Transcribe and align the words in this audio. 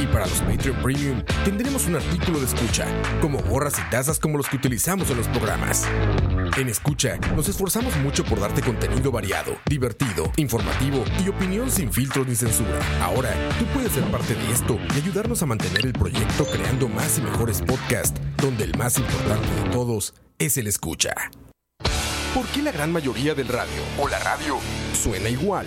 Y 0.00 0.06
para 0.06 0.26
los 0.26 0.40
Patreon 0.42 0.76
Premium 0.82 1.22
tendremos 1.44 1.86
un 1.86 1.96
artículo 1.96 2.38
de 2.38 2.46
escucha, 2.46 2.86
como 3.20 3.38
gorras 3.38 3.74
y 3.78 3.90
tazas 3.90 4.18
como 4.18 4.38
los 4.38 4.48
que 4.48 4.56
utilizamos 4.56 5.10
en 5.10 5.16
los 5.16 5.28
programas. 5.28 5.86
En 6.56 6.68
Escucha, 6.68 7.16
nos 7.34 7.48
esforzamos 7.48 7.96
mucho 7.96 8.24
por 8.24 8.40
darte 8.40 8.62
contenido 8.62 9.10
variado, 9.10 9.56
divertido, 9.68 10.32
informativo 10.36 11.04
y 11.24 11.28
opinión 11.28 11.70
sin 11.70 11.92
filtros 11.92 12.26
ni 12.26 12.34
censura. 12.34 12.78
Ahora, 13.02 13.30
tú 13.58 13.64
puedes 13.66 13.92
ser 13.92 14.04
parte 14.04 14.34
de 14.34 14.52
esto 14.52 14.78
y 14.94 14.98
ayudarnos 14.98 15.42
a 15.42 15.46
mantener 15.46 15.86
el 15.86 15.92
proyecto 15.92 16.46
creando 16.46 16.88
más 16.88 17.18
y 17.18 17.22
mejores 17.22 17.60
podcasts, 17.62 18.20
donde 18.40 18.64
el 18.64 18.76
más 18.76 18.98
importante 18.98 19.48
de 19.62 19.70
todos 19.70 20.14
es 20.38 20.56
el 20.58 20.66
escucha. 20.66 21.14
¿Por 22.34 22.46
qué 22.46 22.62
la 22.62 22.72
gran 22.72 22.92
mayoría 22.92 23.34
del 23.34 23.48
radio 23.48 23.82
o 23.98 24.08
la 24.08 24.18
radio 24.20 24.58
suena 24.92 25.28
igual? 25.28 25.66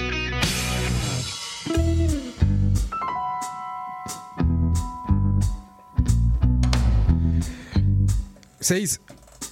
6 8.61 9.01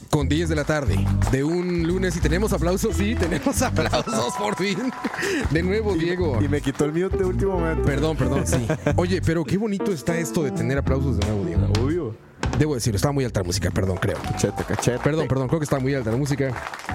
con 0.10 0.28
10 0.30 0.50
de 0.50 0.56
la 0.56 0.64
tarde 0.64 1.06
de 1.32 1.44
un 1.44 1.88
lunes 1.88 2.16
y 2.16 2.20
tenemos 2.20 2.54
aplausos, 2.54 2.96
sí, 2.96 3.16
tenemos 3.16 3.62
aplausos 3.62 4.34
por 4.38 4.56
fin. 4.56 4.92
De 5.52 5.62
nuevo, 5.62 5.94
Diego. 5.96 6.40
Y 6.42 6.48
me 6.48 6.62
quitó 6.62 6.86
el 6.86 6.94
mío 6.94 7.10
de 7.10 7.26
último 7.26 7.60
momento. 7.60 7.84
Perdón, 7.84 8.18
perdón, 8.18 8.48
sí. 8.48 8.66
Oye, 8.96 9.22
pero 9.22 9.44
qué 9.44 9.58
bonito 9.58 9.92
está 9.92 10.18
esto 10.18 10.44
de 10.44 10.52
tener 10.52 10.78
aplausos 10.78 11.18
de 11.18 11.26
nuevo, 11.26 11.46
Diego. 11.46 11.68
Obvio. 11.84 12.29
Debo 12.58 12.76
decirlo, 12.76 12.98
estaba 12.98 13.14
muy 13.14 13.23
alta 13.23 13.40
la 13.40 13.45
música, 13.45 13.72
perdón, 13.72 13.98
creo. 13.98 14.18
Cachete, 14.22 14.64
cachete. 14.64 15.00
Perdón, 15.00 15.28
perdón, 15.28 15.48
creo 15.48 15.59
que 15.59 15.64
está 15.64 15.80
muy 15.80 15.94
alta 15.94 16.12
la 16.12 16.18
música. 16.18 16.54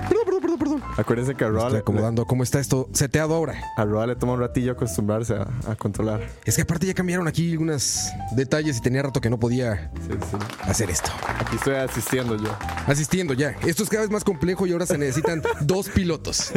Perdón, 0.09 0.25
perdón, 0.27 0.41
perdón, 0.42 0.59
perdón. 0.59 0.83
Acuérdense 0.98 1.34
que 1.34 1.45
a 1.45 1.48
Roa, 1.48 1.64
Estoy 1.67 1.81
acomodando 1.81 2.27
cómo 2.27 2.42
está 2.42 2.61
esto 2.61 2.89
seteado 2.92 3.34
ahora. 3.34 3.55
a 3.77 3.84
Roa 3.84 4.06
le 4.06 4.17
toma 4.17 4.34
un 4.34 4.41
ratillo 4.41 4.72
acostumbrarse 4.72 5.34
a, 5.34 5.47
a 5.70 5.75
controlar. 5.77 6.20
Es 6.45 6.56
que 6.56 6.62
aparte 6.62 6.87
ya 6.87 6.92
cambiaron 6.95 7.27
aquí 7.28 7.53
algunos 7.53 8.11
detalles 8.33 8.77
y 8.77 8.81
tenía 8.83 9.03
rato 9.03 9.20
que 9.20 9.31
no 9.31 9.39
podía 9.39 9.91
Sí, 10.06 10.12
sí. 10.31 10.37
hacer 10.62 10.91
esto. 10.91 11.11
Aquí 11.39 11.56
estoy 11.56 11.75
asistiendo 11.77 12.37
yo. 12.37 12.55
Asistiendo 12.87 13.33
ya. 13.34 13.50
Esto 13.65 13.83
es 13.84 13.89
cada 13.89 14.03
vez 14.03 14.11
más 14.11 14.25
complejo 14.25 14.67
y 14.67 14.72
ahora 14.72 14.84
se 14.87 14.98
necesitan 14.98 15.42
dos 15.62 15.89
pilotos. 15.89 16.53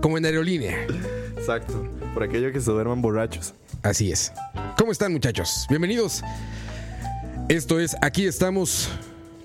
Como 0.00 0.16
en 0.16 0.24
aerolínea. 0.26 0.76
Exacto. 1.36 1.88
Por 2.14 2.22
aquello 2.22 2.52
que 2.52 2.60
se 2.60 2.70
duerman 2.70 3.02
borrachos. 3.02 3.52
Así 3.82 4.12
es. 4.12 4.32
¿Cómo 4.76 4.92
están, 4.92 5.12
muchachos? 5.12 5.66
Bienvenidos. 5.68 6.22
Esto 7.48 7.80
es 7.80 7.96
Aquí 8.02 8.26
estamos. 8.26 8.90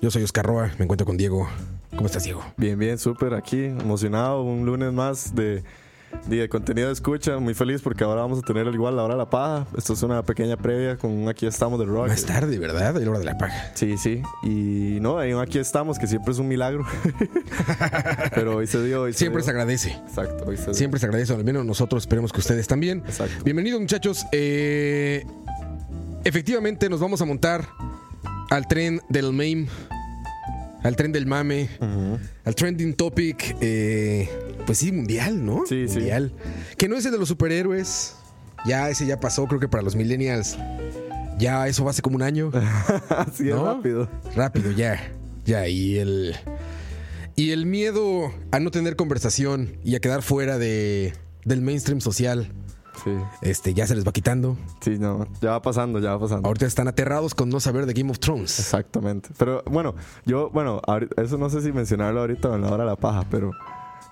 Yo 0.02 0.10
soy 0.10 0.22
Oscar 0.22 0.44
Roa, 0.44 0.70
me 0.78 0.84
encuentro 0.84 1.06
con 1.06 1.16
Diego. 1.16 1.48
¿Cómo 1.96 2.06
estás, 2.06 2.24
Diego? 2.24 2.44
Bien, 2.56 2.78
bien, 2.78 2.98
súper 2.98 3.32
aquí, 3.34 3.64
emocionado. 3.64 4.42
Un 4.42 4.66
lunes 4.66 4.92
más 4.92 5.34
de, 5.34 5.62
de 6.26 6.48
contenido 6.50 6.88
de 6.88 6.92
escucha. 6.92 7.38
Muy 7.38 7.54
feliz 7.54 7.80
porque 7.80 8.04
ahora 8.04 8.20
vamos 8.20 8.40
a 8.40 8.42
tener 8.42 8.66
igual 8.66 8.96
la 8.96 9.04
hora 9.04 9.14
de 9.14 9.18
la 9.18 9.30
paja. 9.30 9.66
Esto 9.78 9.94
es 9.94 10.02
una 10.02 10.22
pequeña 10.22 10.56
previa 10.58 10.96
con 10.96 11.12
un 11.12 11.28
Aquí 11.28 11.46
estamos 11.46 11.78
de 11.78 11.86
rock. 11.86 12.08
Más 12.08 12.26
tarde, 12.26 12.58
¿verdad? 12.58 12.92
De 12.92 13.04
la 13.04 13.10
hora 13.10 13.20
de 13.20 13.24
la 13.24 13.38
paja. 13.38 13.70
Sí, 13.74 13.96
sí. 13.96 14.20
Y 14.42 14.98
no, 15.00 15.18
hay 15.18 15.32
un 15.32 15.40
Aquí 15.40 15.58
estamos 15.58 15.98
que 15.98 16.06
siempre 16.06 16.32
es 16.32 16.38
un 16.38 16.48
milagro. 16.48 16.84
Pero 18.34 18.56
hoy 18.56 18.66
se 18.66 18.82
dio. 18.84 19.02
Hoy 19.02 19.12
se 19.14 19.20
Siempre 19.20 19.40
dio. 19.40 19.44
se 19.46 19.50
agradece. 19.52 19.90
Exacto, 20.06 20.44
hoy 20.46 20.56
se 20.58 20.64
dio. 20.64 20.74
Siempre 20.74 21.00
se 21.00 21.06
agradece, 21.06 21.32
al 21.32 21.44
menos 21.44 21.64
nosotros 21.64 22.02
esperemos 22.02 22.32
que 22.32 22.40
ustedes 22.40 22.66
también. 22.66 22.98
Exacto. 23.06 23.42
Bienvenidos 23.44 23.80
muchachos. 23.80 24.26
Eh, 24.32 25.24
efectivamente 26.24 26.88
nos 26.88 27.00
vamos 27.00 27.20
a 27.20 27.24
montar 27.24 27.68
al 28.50 28.66
tren 28.66 29.00
del 29.08 29.32
meme, 29.32 29.68
al 30.82 30.96
tren 30.96 31.12
del 31.12 31.26
mame, 31.26 31.68
al 32.44 32.54
trending 32.54 32.94
topic, 32.94 33.56
eh, 33.60 34.28
pues 34.66 34.78
sí, 34.78 34.92
mundial, 34.92 35.44
¿no? 35.44 35.64
Sí, 35.66 35.88
sí. 35.88 35.96
mundial. 35.96 36.32
Que 36.76 36.88
no 36.88 36.96
es 36.96 37.04
el 37.06 37.12
de 37.12 37.18
los 37.18 37.28
superhéroes. 37.28 38.16
Ya 38.66 38.88
ese 38.88 39.06
ya 39.06 39.20
pasó, 39.20 39.46
creo 39.46 39.60
que 39.60 39.68
para 39.68 39.82
los 39.82 39.94
millennials. 39.94 40.56
Ya 41.38 41.66
eso 41.66 41.84
va 41.84 41.90
hace 41.90 42.02
como 42.02 42.16
un 42.16 42.22
año. 42.22 42.50
Así 43.08 43.50
es 43.50 43.58
rápido. 43.58 44.08
Rápido, 44.34 44.70
ya. 44.72 45.12
Ya, 45.44 45.68
y 45.68 45.98
el. 45.98 46.34
Y 47.36 47.50
el 47.50 47.66
miedo 47.66 48.32
a 48.52 48.60
no 48.60 48.70
tener 48.70 48.96
conversación 48.96 49.76
y 49.84 49.96
a 49.96 50.00
quedar 50.00 50.22
fuera 50.22 50.56
de, 50.56 51.12
del 51.44 51.62
mainstream 51.62 52.00
social, 52.00 52.52
Sí. 53.02 53.10
este, 53.42 53.74
ya 53.74 53.86
se 53.86 53.94
les 53.94 54.06
va 54.06 54.12
quitando. 54.12 54.56
Sí, 54.80 54.98
no. 54.98 55.26
Ya 55.40 55.50
va 55.50 55.62
pasando, 55.62 55.98
ya 55.98 56.12
va 56.12 56.20
pasando. 56.20 56.46
Ahorita 56.46 56.66
están 56.66 56.88
aterrados 56.88 57.34
con 57.34 57.48
no 57.48 57.60
saber 57.60 57.86
de 57.86 57.92
Game 57.92 58.10
of 58.10 58.18
Thrones. 58.18 58.58
Exactamente. 58.58 59.30
Pero 59.38 59.62
bueno, 59.66 59.94
yo, 60.24 60.50
bueno, 60.50 60.80
eso 61.16 61.38
no 61.38 61.50
sé 61.50 61.62
si 61.62 61.72
mencionarlo 61.72 62.20
ahorita 62.20 62.50
o 62.50 62.54
en 62.54 62.62
la 62.62 62.68
hora 62.68 62.84
de 62.84 62.90
la 62.90 62.96
paja, 62.96 63.24
pero 63.30 63.50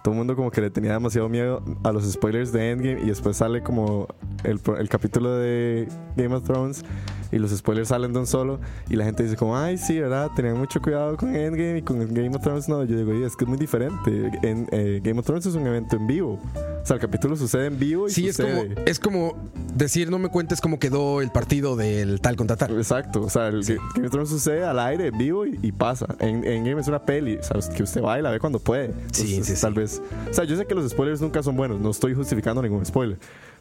todo 0.03 0.13
el 0.15 0.19
mundo 0.19 0.35
como 0.37 0.51
que 0.51 0.61
le 0.61 0.71
tenía 0.71 0.93
demasiado 0.93 1.29
miedo 1.29 1.63
a 1.85 1.93
los 1.93 2.11
spoilers 2.11 2.53
de 2.53 2.71
Endgame 2.73 3.03
y 3.03 3.07
después 3.07 3.37
sale 3.37 3.63
como 3.63 4.09
el, 4.45 4.61
el 4.79 4.89
capítulo 4.89 5.37
de 5.37 5.89
Game 6.17 6.35
of 6.35 6.45
Thrones 6.45 6.85
y 7.31 7.39
los 7.39 7.51
spoilers 7.51 7.89
salen 7.89 8.12
de 8.12 8.19
un 8.19 8.27
solo 8.27 8.61
y 8.91 8.97
la 8.97 9.05
gente 9.07 9.23
dice 9.23 9.37
como, 9.37 9.57
ay, 9.57 9.79
sí, 9.79 9.99
¿verdad? 9.99 10.31
Tenían 10.37 10.59
mucho 10.59 10.83
cuidado 10.83 11.17
con 11.17 11.35
Endgame 11.35 11.79
y 11.79 11.83
con 11.83 11.99
Game 12.12 12.29
of 12.37 12.43
Thrones 12.43 12.69
no. 12.69 12.85
Yo 12.85 12.97
digo, 12.99 13.12
"Oye, 13.12 13.25
es 13.25 13.37
que 13.37 13.45
es 13.45 13.49
muy 13.49 13.57
diferente. 13.59 14.31
En, 14.43 14.69
eh, 14.71 15.01
Game 15.03 15.19
of 15.19 15.25
Thrones 15.25 15.47
es 15.47 15.55
un 15.55 15.67
evento 15.67 15.97
en 15.97 16.07
vivo. 16.07 16.39
O 16.83 16.87
sea, 16.87 16.97
el 16.97 17.01
capítulo 17.01 17.35
sucede 17.37 17.67
en 17.69 17.79
vivo 17.79 18.09
y 18.09 18.11
Sí, 18.11 18.29
es 18.29 18.37
como, 18.37 18.49
sucede... 18.51 18.75
es 18.87 18.99
como 19.01 19.51
decir, 19.75 20.11
no 20.11 20.19
me 20.19 20.29
cuentes 20.29 20.61
cómo 20.61 20.79
quedó 20.79 21.23
el 21.23 21.31
partido 21.31 21.75
del 21.77 22.21
tal 22.21 22.37
contra 22.37 22.57
tal. 22.57 22.77
Exacto, 22.77 23.23
o 23.23 23.31
sea, 23.31 23.49
el 23.49 23.65
Sí. 23.65 23.77
Game 23.95 24.09
of 24.09 24.12
Thrones 24.12 24.29
sucede 24.29 24.65
al 24.65 24.79
aire, 24.81 25.07
en 25.07 25.17
vivo 25.17 25.47
y, 25.47 25.59
y 25.62 25.73
pasa. 25.73 26.07
En, 26.19 26.45
en 26.45 26.65
Game 26.65 26.81
es 26.81 26.89
una 26.89 27.03
peli, 27.05 27.37
o 27.37 27.43
sea, 27.43 27.57
que 27.75 27.83
usted 27.83 28.03
va 28.03 28.19
y 28.19 28.23
la 28.23 28.31
ve 28.31 28.41
cuando 28.41 28.59
puede. 28.59 28.89
Sí, 29.12 29.37
Entonces, 29.37 29.47
sí, 29.47 29.57
sí. 29.57 29.62
Tal 29.62 29.73
vez. 29.75 29.92
O 30.31 30.33
sea, 30.35 30.45
yo 30.45 30.57
sé 30.57 30.67
que 30.67 30.75
los 30.75 30.91
spoilers 30.91 31.21
nunca 31.21 31.43
son 31.43 31.57
buenos, 31.57 31.81
no 31.81 31.91
estoy 31.91 32.15
justificando 32.15 32.63
ningún 32.63 32.85
spoiler. 32.85 33.19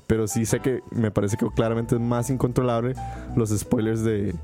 Pero 0.07 0.27
sí 0.27 0.45
sé 0.45 0.59
que 0.59 0.81
me 0.91 1.11
parece 1.11 1.37
que 1.37 1.47
claramente 1.55 1.95
es 1.95 2.01
más 2.01 2.29
incontrolable 2.29 2.95
los 3.35 3.49
spoilers 3.49 4.03
de, 4.03 4.35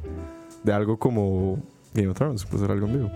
de 0.63 0.73
algo 0.73 0.97
como 0.97 1.61
Game 1.93 2.07
of 2.07 2.17
Thrones, 2.17 2.45
pues 2.45 2.63
era 2.63 2.73
algo 2.73 2.87
en 2.87 2.93
vivo. 2.93 3.11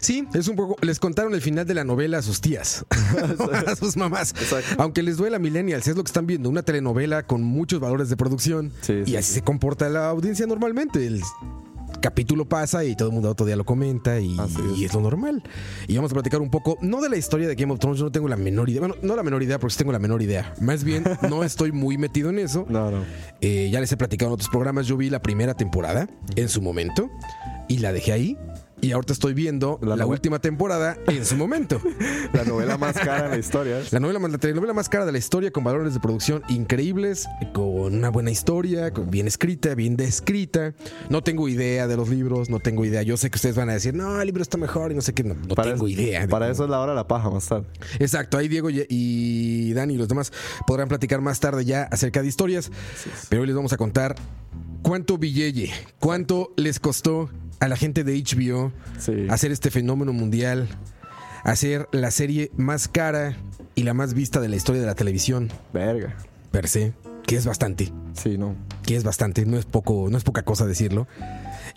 Sí, 0.00 0.26
es 0.34 0.48
un 0.48 0.56
poco. 0.56 0.76
Les 0.80 0.98
contaron 0.98 1.34
el 1.34 1.40
final 1.40 1.66
de 1.66 1.74
la 1.74 1.84
novela 1.84 2.18
a 2.18 2.22
sus 2.22 2.40
tías, 2.40 2.84
a 3.66 3.76
sus 3.76 3.96
mamás. 3.96 4.30
Exacto. 4.30 4.74
Aunque 4.78 5.02
les 5.02 5.16
duela 5.16 5.38
Millennials, 5.38 5.86
es 5.86 5.96
lo 5.96 6.02
que 6.02 6.08
están 6.08 6.26
viendo, 6.26 6.48
una 6.48 6.62
telenovela 6.62 7.24
con 7.24 7.42
muchos 7.42 7.80
valores 7.80 8.08
de 8.08 8.16
producción. 8.16 8.72
Sí, 8.80 9.02
y 9.04 9.10
sí, 9.10 9.16
así 9.16 9.28
sí. 9.28 9.34
se 9.34 9.42
comporta 9.42 9.88
la 9.88 10.08
audiencia 10.08 10.46
normalmente. 10.46 11.06
El 11.06 11.22
capítulo 12.00 12.48
pasa 12.48 12.84
y 12.84 12.96
todo 12.96 13.08
el 13.08 13.14
mundo 13.14 13.30
otro 13.30 13.46
día 13.46 13.56
lo 13.56 13.64
comenta 13.64 14.20
y, 14.20 14.36
y 14.76 14.84
es 14.84 14.94
lo 14.94 15.00
normal. 15.00 15.42
Y 15.88 15.96
vamos 15.96 16.10
a 16.12 16.14
platicar 16.14 16.40
un 16.40 16.50
poco, 16.50 16.78
no 16.80 17.00
de 17.00 17.08
la 17.08 17.16
historia 17.16 17.48
de 17.48 17.54
Game 17.54 17.72
of 17.72 17.78
Thrones, 17.78 17.98
yo 17.98 18.04
no 18.06 18.12
tengo 18.12 18.28
la 18.28 18.36
menor 18.36 18.68
idea. 18.68 18.80
Bueno, 18.80 18.96
no 19.02 19.16
la 19.16 19.22
menor 19.22 19.42
idea 19.42 19.58
porque 19.58 19.72
sí 19.72 19.78
tengo 19.78 19.92
la 19.92 19.98
menor 19.98 20.22
idea. 20.22 20.54
Más 20.60 20.84
bien, 20.84 21.04
no 21.28 21.44
estoy 21.44 21.72
muy 21.72 21.98
metido 21.98 22.30
en 22.30 22.38
eso. 22.38 22.66
No, 22.68 22.90
no. 22.90 23.04
Eh, 23.40 23.68
ya 23.70 23.80
les 23.80 23.90
he 23.92 23.96
platicado 23.96 24.30
en 24.30 24.34
otros 24.34 24.48
programas. 24.48 24.86
Yo 24.86 24.96
vi 24.96 25.10
la 25.10 25.22
primera 25.22 25.54
temporada 25.54 26.08
en 26.36 26.48
su 26.48 26.62
momento 26.62 27.10
y 27.68 27.78
la 27.78 27.92
dejé 27.92 28.12
ahí. 28.12 28.38
Y 28.82 28.90
ahorita 28.90 29.12
estoy 29.12 29.32
viendo 29.32 29.78
la, 29.80 30.04
última 30.04 30.40
temporada 30.40 30.98
en 31.06 31.24
su 31.24 31.36
momento. 31.36 31.80
La 32.32 32.42
novela 32.42 32.76
más 32.78 32.94
cara 32.94 33.26
en 33.26 33.30
la 33.30 33.38
historia. 33.38 33.80
La 33.92 34.00
novela, 34.00 34.18
más- 34.18 34.32
la 34.32 34.38
telenovela 34.38 34.72
más 34.72 34.88
cara 34.88 35.06
de 35.06 35.12
la 35.12 35.18
historia, 35.18 35.52
con 35.52 35.62
valores 35.62 35.94
de 35.94 36.00
producción 36.00 36.42
increíbles, 36.48 37.28
con 37.52 37.94
una 37.94 38.08
buena 38.08 38.32
historia, 38.32 38.90
con- 38.92 39.08
bien 39.08 39.28
escrita, 39.28 39.76
bien 39.76 39.96
descrita. 39.96 40.74
No 41.10 41.22
tengo 41.22 41.48
idea 41.48 41.86
de 41.86 41.96
los 41.96 42.08
libros, 42.08 42.50
no 42.50 42.58
tengo 42.58 42.84
idea. 42.84 43.02
Yo 43.02 43.16
sé 43.16 43.30
que 43.30 43.36
ustedes 43.36 43.54
van 43.54 43.70
a 43.70 43.74
decir, 43.74 43.94
no, 43.94 44.20
el 44.20 44.26
libro 44.26 44.42
está 44.42 44.58
mejor 44.58 44.90
y 44.90 44.96
no 44.96 45.00
sé 45.00 45.12
qué. 45.14 45.22
No, 45.22 45.34
no 45.34 45.54
tengo 45.54 45.86
idea. 45.86 46.22
de 46.22 46.28
Para 46.28 46.50
eso 46.50 46.64
es 46.64 46.70
la 46.70 46.80
hora 46.80 46.90
de 46.90 46.96
la 46.96 47.06
paja 47.06 47.30
más 47.30 47.46
tarde. 47.46 47.66
Exacto, 48.00 48.36
ahí 48.36 48.48
Diego 48.48 48.68
y- 48.68 48.84
y 48.88 49.72
Dani 49.74 49.94
y 49.94 49.96
los 49.96 50.08
demás 50.08 50.32
podrán 50.66 50.88
platicar 50.88 51.20
más 51.20 51.38
tarde 51.38 51.64
ya 51.64 51.84
acerca 51.84 52.20
de 52.20 52.26
historias. 52.26 52.72
Pero 53.28 53.42
hoy 53.42 53.46
les 53.46 53.54
vamos 53.54 53.72
a 53.72 53.76
contar 53.76 54.16
cuánto 54.82 55.18
billete, 55.18 55.70
cuánto 56.00 56.52
les 56.56 56.80
costó 56.80 57.30
a 57.62 57.68
la 57.68 57.76
gente 57.76 58.02
de 58.04 58.14
HBO 58.22 58.72
Sí. 58.98 59.26
hacer 59.30 59.52
este 59.52 59.70
fenómeno 59.70 60.12
mundial, 60.12 60.68
hacer 61.44 61.88
la 61.92 62.10
serie 62.10 62.50
más 62.56 62.88
cara 62.88 63.36
y 63.74 63.84
la 63.84 63.94
más 63.94 64.14
vista 64.14 64.40
de 64.40 64.48
la 64.48 64.56
historia 64.56 64.80
de 64.80 64.86
la 64.86 64.94
televisión, 64.94 65.50
Verga. 65.72 66.16
per 66.50 66.68
se, 66.68 66.92
que 67.26 67.36
es 67.36 67.46
bastante, 67.46 67.92
Sí, 68.14 68.36
no. 68.36 68.54
que 68.84 68.96
es 68.96 69.04
bastante, 69.04 69.46
no 69.46 69.56
es 69.58 69.64
poco, 69.64 70.08
no 70.10 70.18
es 70.18 70.24
poca 70.24 70.42
cosa 70.42 70.66
decirlo. 70.66 71.06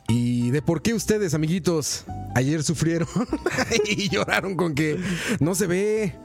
Y 0.08 0.52
de 0.52 0.62
por 0.62 0.82
qué 0.82 0.94
ustedes, 0.94 1.34
amiguitos, 1.34 2.06
ayer 2.36 2.64
sufrieron 2.64 3.08
y 3.90 4.10
lloraron 4.10 4.56
con 4.56 4.76
que 4.76 5.00
no 5.40 5.56
se 5.56 5.68
ve. 5.68 6.16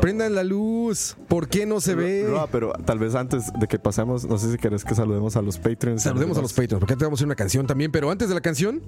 Prendan 0.00 0.34
la 0.34 0.44
luz. 0.44 1.16
¿Por 1.28 1.48
qué 1.48 1.66
no 1.66 1.80
se 1.80 1.94
ve? 1.94 2.26
Roa, 2.28 2.46
pero 2.48 2.72
tal 2.84 2.98
vez 2.98 3.14
antes 3.14 3.52
de 3.58 3.66
que 3.66 3.78
pasemos, 3.78 4.24
no 4.24 4.38
sé 4.38 4.50
si 4.52 4.58
querés 4.58 4.84
que 4.84 4.94
saludemos 4.94 5.36
a 5.36 5.42
los 5.42 5.58
Patreons. 5.58 6.02
Saludemos 6.02 6.38
a 6.38 6.42
los 6.42 6.52
Patreons, 6.52 6.80
porque 6.80 6.92
antes 6.94 7.06
vamos 7.06 7.18
a 7.18 7.20
hacer 7.20 7.26
una 7.26 7.34
canción 7.34 7.66
también, 7.66 7.90
pero 7.92 8.10
antes 8.10 8.28
de 8.28 8.34
la 8.34 8.40
canción, 8.40 8.82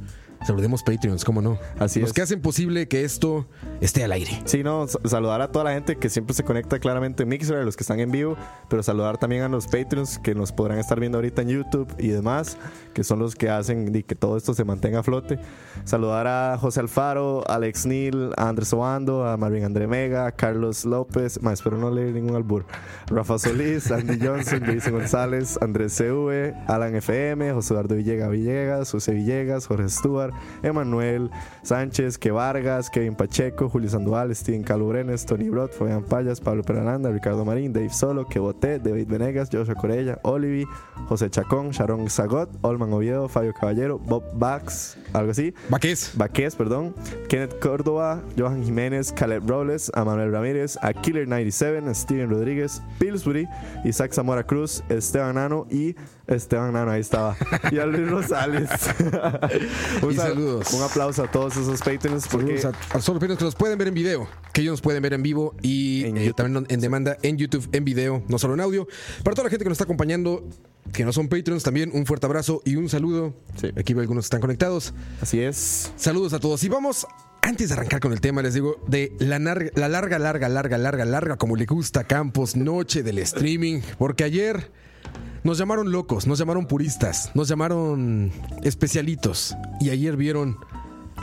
saludemos 0.46 0.82
Patreons, 0.82 1.24
¿cómo 1.24 1.40
no? 1.42 1.58
Así 1.78 2.00
Los 2.00 2.10
es. 2.10 2.14
que 2.14 2.22
hacen 2.22 2.40
posible 2.40 2.88
que 2.88 3.04
esto 3.04 3.46
esté 3.80 4.04
al 4.04 4.12
aire. 4.12 4.40
Sí, 4.44 4.62
no, 4.62 4.86
sa- 4.86 4.98
saludar 5.04 5.40
a 5.42 5.50
toda 5.52 5.64
la 5.64 5.72
gente 5.72 5.96
que 5.96 6.08
siempre 6.08 6.34
se 6.34 6.44
conecta 6.44 6.78
claramente 6.78 7.22
en 7.24 7.28
Mixer, 7.28 7.56
a 7.56 7.64
los 7.64 7.76
que 7.76 7.82
están 7.82 8.00
en 8.00 8.10
vivo, 8.10 8.36
pero 8.68 8.82
saludar 8.82 9.18
también 9.18 9.42
a 9.42 9.48
los 9.48 9.66
Patreons 9.66 10.18
que 10.18 10.34
nos 10.34 10.52
podrán 10.52 10.78
estar 10.78 10.98
viendo 11.00 11.18
ahorita 11.18 11.42
en 11.42 11.48
YouTube 11.48 11.92
y 11.98 12.08
demás, 12.08 12.56
que 12.94 13.04
son 13.04 13.18
los 13.18 13.34
que 13.34 13.50
hacen 13.50 13.94
y 13.94 14.02
que 14.02 14.14
todo 14.14 14.36
esto 14.36 14.54
se 14.54 14.64
mantenga 14.64 15.00
a 15.00 15.02
flote. 15.02 15.38
Saludar 15.84 16.26
a 16.26 16.58
José 16.58 16.80
Alfaro, 16.80 17.44
Alex 17.48 17.86
Neal, 17.86 18.32
a 18.36 18.48
Andrés 18.48 18.72
Obando, 18.72 19.26
a 19.26 19.36
Marvin 19.36 19.64
André 19.64 19.86
Mega, 19.86 20.26
a 20.26 20.32
Carlos 20.32 20.84
López, 20.84 20.97
más 21.42 21.54
espero 21.54 21.78
no 21.78 21.90
leer 21.90 22.12
ningún 22.14 22.36
albur, 22.36 22.64
Rafa 23.08 23.38
Solís, 23.38 23.90
Andy 23.90 24.18
Johnson, 24.24 24.62
Jason 24.64 24.92
González, 24.92 25.58
Andrés 25.60 25.92
CV, 25.92 26.54
Alan 26.66 26.94
FM, 26.96 27.52
José 27.52 27.74
Eduardo 27.74 27.96
Villegas 27.96 28.30
Villegas, 28.30 28.90
José 28.90 29.12
Villegas, 29.12 29.66
Jorge 29.66 29.88
Stuart, 29.88 30.32
Emanuel 30.62 31.30
Sánchez, 31.62 32.18
Que 32.18 32.30
Vargas, 32.30 32.90
Kevin 32.90 33.14
Pacheco, 33.14 33.68
Julio 33.68 33.88
Sandoval, 33.88 34.34
Steven 34.34 34.62
Calubrenes, 34.62 35.24
Tony 35.26 35.48
Brod, 35.48 35.70
Fabián 35.70 36.04
Payas, 36.04 36.40
Pablo 36.40 36.62
Peralanda, 36.62 37.10
Ricardo 37.10 37.44
Marín, 37.44 37.72
Dave 37.72 37.90
Solo, 37.90 38.26
Que 38.26 38.38
Boté, 38.38 38.78
David 38.78 39.08
Venegas, 39.08 39.48
Joshua 39.52 39.74
Corella, 39.74 40.18
Olivi, 40.22 40.66
José 41.08 41.30
Chacón, 41.30 41.70
Sharon 41.70 42.08
Zagot, 42.08 42.50
Olman 42.62 42.92
Oviedo, 42.92 43.28
Fabio 43.28 43.52
Caballero, 43.52 43.98
Bob 43.98 44.24
Bax, 44.34 44.96
algo 45.12 45.30
así. 45.30 45.54
Vaquez. 45.68 46.12
Baquez, 46.14 46.56
perdón, 46.56 46.94
Kenneth 47.28 47.58
Córdoba, 47.60 48.22
Johan 48.36 48.62
Jiménez, 48.62 49.12
Caleb 49.12 49.48
Robles, 49.48 49.90
a 49.94 50.04
Manuel 50.04 50.30
A 50.82 50.92
Killer97, 50.92 51.88
a 51.88 51.94
Steven 51.94 52.30
Rodríguez, 52.30 52.82
Pillsbury, 52.98 53.48
Isaac 53.84 54.12
Zamora 54.12 54.44
Cruz, 54.44 54.82
Esteban 54.88 55.34
Nano 55.36 55.66
y 55.70 55.96
Esteban 56.26 56.72
Nano, 56.74 56.90
ahí 56.90 57.00
estaba, 57.00 57.36
y 57.70 57.78
a 57.78 57.86
Luis 57.86 58.08
Rosales. 58.10 58.68
un, 60.02 60.12
Y 60.12 60.14
sal- 60.16 60.28
saludos. 60.32 60.72
un 60.72 60.82
aplauso 60.82 61.22
a 61.24 61.30
todos 61.30 61.56
esos 61.56 61.80
patrons 61.80 62.26
porque 62.28 62.60
a, 62.64 62.68
a 62.68 62.98
Patreons 63.00 63.38
que 63.38 63.44
nos 63.44 63.54
pueden 63.54 63.78
ver 63.78 63.88
en 63.88 63.94
video, 63.94 64.28
que 64.52 64.60
ellos 64.60 64.72
nos 64.72 64.80
pueden 64.80 65.02
ver 65.02 65.14
en 65.14 65.22
vivo 65.22 65.54
y 65.62 66.04
En 66.04 66.16
eh, 66.18 66.32
también 66.36 66.66
en 66.68 66.80
demanda 66.80 67.16
en 67.22 67.36
YouTube, 67.38 67.68
en 67.72 67.84
video, 67.84 68.22
no 68.28 68.38
solo 68.38 68.54
en 68.54 68.60
audio. 68.60 68.86
Para 69.24 69.34
toda 69.34 69.44
la 69.44 69.50
gente 69.50 69.64
que 69.64 69.68
nos 69.68 69.76
está 69.76 69.84
acompañando, 69.84 70.44
que 70.92 71.04
no 71.04 71.12
son 71.12 71.28
Patreons, 71.28 71.62
también 71.62 71.90
un 71.94 72.06
fuerte 72.06 72.26
abrazo 72.26 72.62
y 72.64 72.76
un 72.76 72.88
saludo. 72.88 73.34
Sí. 73.60 73.70
Aquí 73.76 73.94
veo 73.94 74.02
algunos 74.02 74.24
que 74.24 74.26
están 74.26 74.40
conectados. 74.40 74.94
así 75.20 75.40
es. 75.40 75.92
Saludos 75.96 76.32
a 76.32 76.38
todos. 76.40 76.62
Y 76.64 76.68
vamos, 76.68 77.06
antes 77.42 77.68
de 77.68 77.74
arrancar 77.74 78.00
con 78.00 78.12
el 78.12 78.20
tema, 78.20 78.42
les 78.42 78.54
digo, 78.54 78.82
de 78.86 79.12
la, 79.18 79.38
nar- 79.38 79.72
la 79.74 79.88
larga, 79.88 80.18
larga, 80.18 80.48
larga, 80.48 80.78
larga, 80.78 81.04
larga, 81.04 81.36
como 81.36 81.56
le 81.56 81.66
gusta 81.66 82.04
Campos, 82.04 82.56
noche 82.56 83.02
del 83.02 83.18
streaming. 83.18 83.80
Porque 83.98 84.24
ayer 84.24 84.70
nos 85.44 85.58
llamaron 85.58 85.90
locos, 85.92 86.26
nos 86.26 86.38
llamaron 86.38 86.66
puristas, 86.66 87.30
nos 87.34 87.48
llamaron 87.48 88.32
especialitos. 88.62 89.56
Y 89.80 89.90
ayer 89.90 90.16
vieron 90.16 90.56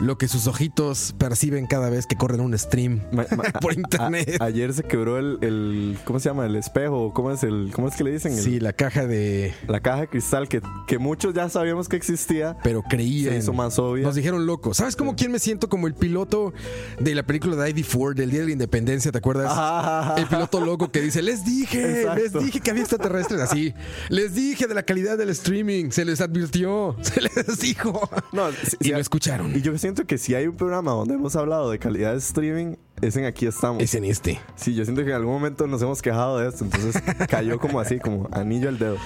lo 0.00 0.18
que 0.18 0.28
sus 0.28 0.46
ojitos 0.46 1.14
perciben 1.18 1.66
cada 1.66 1.88
vez 1.90 2.06
que 2.06 2.16
corren 2.16 2.40
un 2.40 2.56
stream 2.58 3.00
Ma- 3.12 3.26
ma- 3.36 3.44
por 3.60 3.72
internet. 3.72 4.36
a- 4.40 4.44
ayer 4.44 4.72
se 4.74 4.82
quebró 4.82 5.18
el, 5.18 5.38
el- 5.40 5.98
¿cómo 6.04 6.20
se 6.20 6.28
llama? 6.28 6.46
El 6.46 6.56
espejo, 6.56 7.12
¿cómo 7.14 7.30
es 7.30 7.42
el 7.42 7.70
cómo 7.74 7.88
es 7.88 7.96
que 7.96 8.04
le 8.04 8.12
dicen? 8.12 8.32
El- 8.32 8.40
Sí, 8.42 8.60
la 8.60 8.72
caja 8.72 9.06
de... 9.06 9.54
la 9.68 9.80
caja 9.80 10.02
de 10.02 10.08
cristal 10.08 10.48
que, 10.48 10.60
que 10.86 10.98
muchos 10.98 11.34
ya 11.34 11.48
sabíamos 11.48 11.88
que 11.88 11.96
existía. 11.96 12.56
Pero 12.62 12.82
creían. 12.82 13.32
Se 13.34 13.38
hizo 13.38 13.52
más 13.52 13.78
obvia. 13.78 14.04
Nos 14.04 14.14
dijeron 14.14 14.46
locos. 14.46 14.76
¿Sabes 14.76 14.96
cómo 14.96 15.16
quién 15.16 15.32
me 15.32 15.38
siento? 15.38 15.68
Como 15.68 15.86
el 15.86 15.94
piloto 15.94 16.52
de 17.00 17.14
la 17.14 17.22
película 17.24 17.56
de 17.56 17.74
ID4 17.74 18.14
del 18.14 18.30
Día 18.30 18.40
de 18.40 18.46
la 18.46 18.52
Independencia, 18.52 19.10
¿te 19.12 19.18
acuerdas? 19.18 19.50
Ajá. 19.50 20.14
El 20.16 20.26
piloto 20.26 20.60
loco 20.64 20.90
que 20.90 21.00
dice, 21.00 21.22
les 21.22 21.44
dije, 21.44 22.02
Exacto. 22.02 22.22
les 22.40 22.44
dije 22.44 22.60
que 22.60 22.70
había 22.70 22.82
extraterrestres 22.82 23.40
así. 23.40 23.74
Les 24.08 24.34
dije 24.34 24.66
de 24.66 24.74
la 24.74 24.82
calidad 24.84 25.16
del 25.18 25.30
streaming. 25.30 25.90
Se 25.90 26.04
les 26.04 26.20
advirtió. 26.20 26.96
Se 27.02 27.20
les 27.20 27.58
dijo. 27.60 28.08
No, 28.32 28.50
si- 28.52 28.76
y 28.80 28.84
si 28.84 28.90
lo 28.90 28.96
hay- 28.96 29.00
escucharon. 29.00 29.56
Y 29.56 29.62
yo 29.62 29.72
siento 29.86 30.04
que 30.04 30.18
si 30.18 30.34
hay 30.34 30.48
un 30.48 30.56
programa 30.56 30.90
donde 30.90 31.14
hemos 31.14 31.36
hablado 31.36 31.70
de 31.70 31.78
calidad 31.78 32.10
de 32.10 32.18
streaming, 32.18 32.74
es 33.00 33.16
en 33.16 33.24
Aquí 33.24 33.46
Estamos. 33.46 33.80
Es 33.80 33.94
en 33.94 34.04
este. 34.04 34.40
Sí, 34.56 34.74
yo 34.74 34.84
siento 34.84 35.04
que 35.04 35.10
en 35.10 35.14
algún 35.14 35.32
momento 35.32 35.68
nos 35.68 35.80
hemos 35.80 36.02
quejado 36.02 36.38
de 36.38 36.48
esto, 36.48 36.64
entonces 36.64 37.00
cayó 37.28 37.60
como 37.60 37.78
así, 37.78 38.00
como 38.00 38.28
anillo 38.32 38.68
al 38.68 38.80
dedo. 38.80 38.96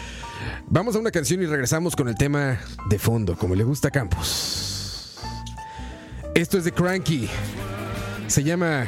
Vamos 0.68 0.96
a 0.96 0.98
una 0.98 1.10
canción 1.10 1.42
y 1.42 1.46
regresamos 1.46 1.94
con 1.94 2.08
el 2.08 2.14
tema 2.14 2.58
de 2.88 2.98
fondo, 2.98 3.36
como 3.36 3.54
le 3.54 3.62
gusta 3.62 3.88
a 3.88 3.90
Campos. 3.90 5.18
Esto 6.34 6.56
es 6.56 6.64
de 6.64 6.72
Cranky. 6.72 7.28
Se 8.26 8.42
llama. 8.42 8.86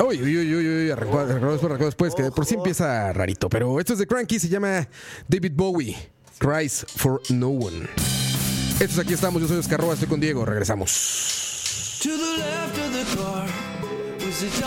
Uy, 0.00 0.22
uy, 0.22 0.38
uy, 0.38 0.54
uy, 0.54 0.68
uy, 0.68 0.90
arrancó, 0.90 1.18
arrancó 1.18 1.52
después, 1.52 1.64
arrancó 1.64 1.84
después, 1.84 2.14
que 2.14 2.30
por 2.30 2.46
sí 2.46 2.54
empieza 2.54 3.12
rarito. 3.12 3.50
Pero 3.50 3.78
esto 3.78 3.92
es 3.92 3.98
de 3.98 4.06
Cranky, 4.06 4.38
se 4.38 4.48
llama 4.48 4.88
David 5.28 5.52
Bowie. 5.54 5.94
Cries 6.38 6.86
for 6.88 7.20
No 7.28 7.50
One. 7.50 7.86
Esto 8.80 8.84
es 8.84 8.98
aquí 8.98 9.14
estamos, 9.14 9.40
yo 9.40 9.48
soy 9.48 9.58
Oscar 9.58 9.80
Roa, 9.80 9.94
estoy 9.94 10.08
con 10.08 10.20
Diego, 10.20 10.44
regresamos. 10.44 12.00
To 12.02 12.08
the 12.10 12.38
left 12.38 12.78
of 12.78 12.92
the 12.92 13.16
car 13.16 13.46
was 14.18 14.42
a 14.42 14.64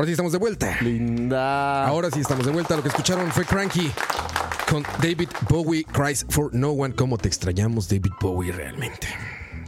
Ahora 0.00 0.06
sí 0.06 0.12
estamos 0.12 0.32
de 0.32 0.38
vuelta. 0.38 0.78
Linda. 0.80 1.86
Ahora 1.86 2.10
sí 2.10 2.20
estamos 2.20 2.46
de 2.46 2.52
vuelta. 2.52 2.74
Lo 2.74 2.82
que 2.82 2.88
escucharon 2.88 3.30
fue 3.32 3.44
Cranky 3.44 3.90
con 4.70 4.82
David 4.98 5.28
Bowie 5.46 5.84
Cries 5.84 6.24
for 6.26 6.54
No 6.54 6.70
One. 6.70 6.94
¿Cómo 6.94 7.18
te 7.18 7.28
extrañamos, 7.28 7.86
David 7.86 8.12
Bowie, 8.18 8.50
realmente? 8.50 9.08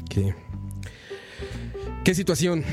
¿Qué, 0.08 0.34
qué 2.02 2.14
situación? 2.14 2.64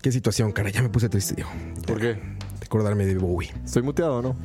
¿Qué 0.00 0.12
situación, 0.12 0.52
cara? 0.52 0.70
Ya 0.70 0.80
me 0.80 0.90
puse 0.90 1.08
triste, 1.08 1.34
Diego. 1.34 1.50
¿Por 1.88 1.98
qué? 1.98 2.14
De 2.14 2.66
acordarme 2.66 3.04
de 3.04 3.16
Bowie. 3.16 3.52
¿Estoy 3.64 3.82
muteado 3.82 4.22
no? 4.22 4.36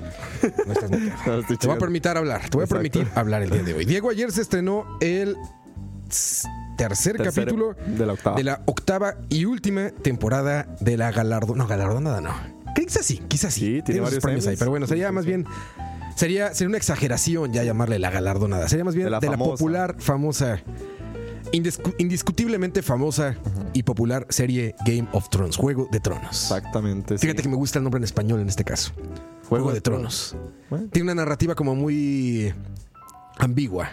No 0.66 0.74
estás 0.74 0.90
muteado. 0.90 1.42
No, 1.48 1.58
Te 1.58 1.68
voy 1.68 1.76
a 1.76 1.80
permitir 1.80 2.18
hablar. 2.18 2.50
Te 2.50 2.58
voy 2.58 2.64
a 2.64 2.68
permitir 2.68 3.08
hablar 3.14 3.44
el 3.44 3.52
día 3.52 3.62
de 3.62 3.76
hoy. 3.76 3.86
Diego, 3.86 4.10
ayer 4.10 4.32
se 4.32 4.42
estrenó 4.42 4.98
el 5.00 5.38
tercer, 6.78 7.18
Tercer 7.18 7.46
capítulo 7.46 7.76
de 7.86 8.06
la 8.06 8.14
octava. 8.14 8.36
de 8.38 8.44
la 8.44 8.62
octava 8.66 9.16
y 9.30 9.46
última 9.46 9.90
temporada 9.92 10.68
de 10.80 10.98
la 10.98 11.12
galardón. 11.12 11.58
No, 11.58 11.68
galardonada 11.68 12.22
no. 12.22 12.34
Quizás 12.76 13.06
sí, 13.06 13.22
quizás 13.28 13.54
sí. 13.54 13.78
Sí, 13.78 13.82
tiene 13.84 14.02
varios 14.02 14.22
premios 14.22 14.46
ahí, 14.48 14.56
pero 14.58 14.70
bueno, 14.72 14.86
sería 14.88 15.12
más 15.12 15.26
bien. 15.26 15.46
Sería, 16.16 16.54
sería 16.54 16.70
una 16.70 16.78
exageración 16.78 17.52
ya 17.52 17.64
llamarle 17.64 18.00
la 18.00 18.10
galardonada. 18.10 18.70
Sería 18.70 18.86
más 18.86 18.96
bien 18.96 19.10
de 19.10 19.20
De 19.20 19.30
la, 19.30 19.38
popular, 19.38 19.96
famosa, 20.00 20.60
indiscu- 21.52 21.94
indiscutiblemente 21.98 22.82
famosa 22.82 23.36
y 23.74 23.84
popular 23.84 24.26
serie 24.30 24.76
Game 24.86 25.08
of 25.12 25.30
Thrones, 25.30 25.58
Juego 25.58 25.90
de 25.92 26.00
Tronos. 26.00 26.30
Exactamente. 26.52 27.18
Fíjate 27.18 27.40
sí. 27.40 27.44
que 27.44 27.50
me 27.50 27.58
gusta 27.58 27.80
el 27.80 27.84
nombre 27.84 27.98
en 27.98 28.06
español 28.06 28.40
en 28.40 28.48
este 28.48 28.64
caso. 28.64 28.94
Juego, 29.50 29.74
de 29.74 29.82
Tronos. 29.82 30.36
Bueno, 30.70 30.88
Tiene 30.92 31.12
una 31.12 31.16
narrativa 31.22 31.54
como 31.54 31.76
muy 31.76 32.54
ambigua. 33.38 33.90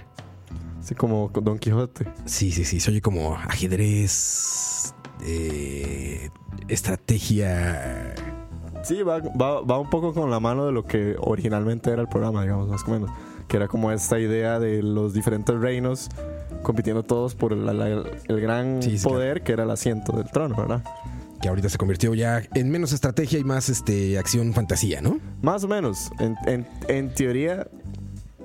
Sí, 0.83 0.95
como 0.95 1.31
Don 1.43 1.59
Quijote. 1.59 2.07
Sí, 2.25 2.51
sí, 2.53 2.65
sí. 2.65 2.81
Se 2.81 2.91
oye 2.91 3.01
como 3.01 3.35
ajedrez, 3.37 4.95
eh, 5.25 6.31
estrategia. 6.69 8.15
Sí, 8.85 9.03
va, 9.03 9.21
va, 9.21 9.61
va 9.61 9.79
un 9.79 9.89
poco 9.91 10.13
con 10.13 10.31
la 10.31 10.41
mano 10.41 10.67
de 10.67 10.73
lo 10.73 10.85
que 10.85 11.15
originalmente 11.19 11.91
era 11.91 12.03
el 12.03 12.09
programa, 12.09 12.43
digamos, 12.43 12.69
más 12.69 12.83
o 12.87 12.91
menos. 12.91 13.11
Que 13.49 13.57
era 13.57 13.69
como 13.69 13.93
esta 13.93 14.19
idea 14.19 14.59
de 14.59 14.83
los 14.83 15.13
diferentes 15.15 15.55
reinos 15.59 16.09
compitiendo 16.63 17.03
todos 17.03 17.35
por 17.35 17.57
la- 17.57 17.73
la- 17.73 18.03
el 18.29 18.41
gran 18.41 18.83
Sí, 18.83 18.99
sí, 18.99 19.05
poder 19.05 19.43
que 19.43 19.53
era 19.53 19.65
el 19.65 19.71
asiento 19.71 20.13
del 20.17 20.31
trono, 20.31 20.57
¿verdad? 20.57 20.83
Que 21.41 21.49
ahorita 21.49 21.69
se 21.69 21.77
convirtió 21.77 22.15
ya 22.15 22.43
en 22.55 22.71
menos 22.71 22.93
estrategia 22.93 23.39
y 23.39 23.45
más 23.45 23.69
este, 23.69 24.17
acción 24.19 24.53
fantasía, 24.53 25.01
¿no? 25.01 25.19
Más 25.43 25.65
o 25.65 25.69
menos. 25.69 26.11
En, 26.21 26.37
en- 26.47 26.67
en 26.89 27.13
teoría, 27.15 27.67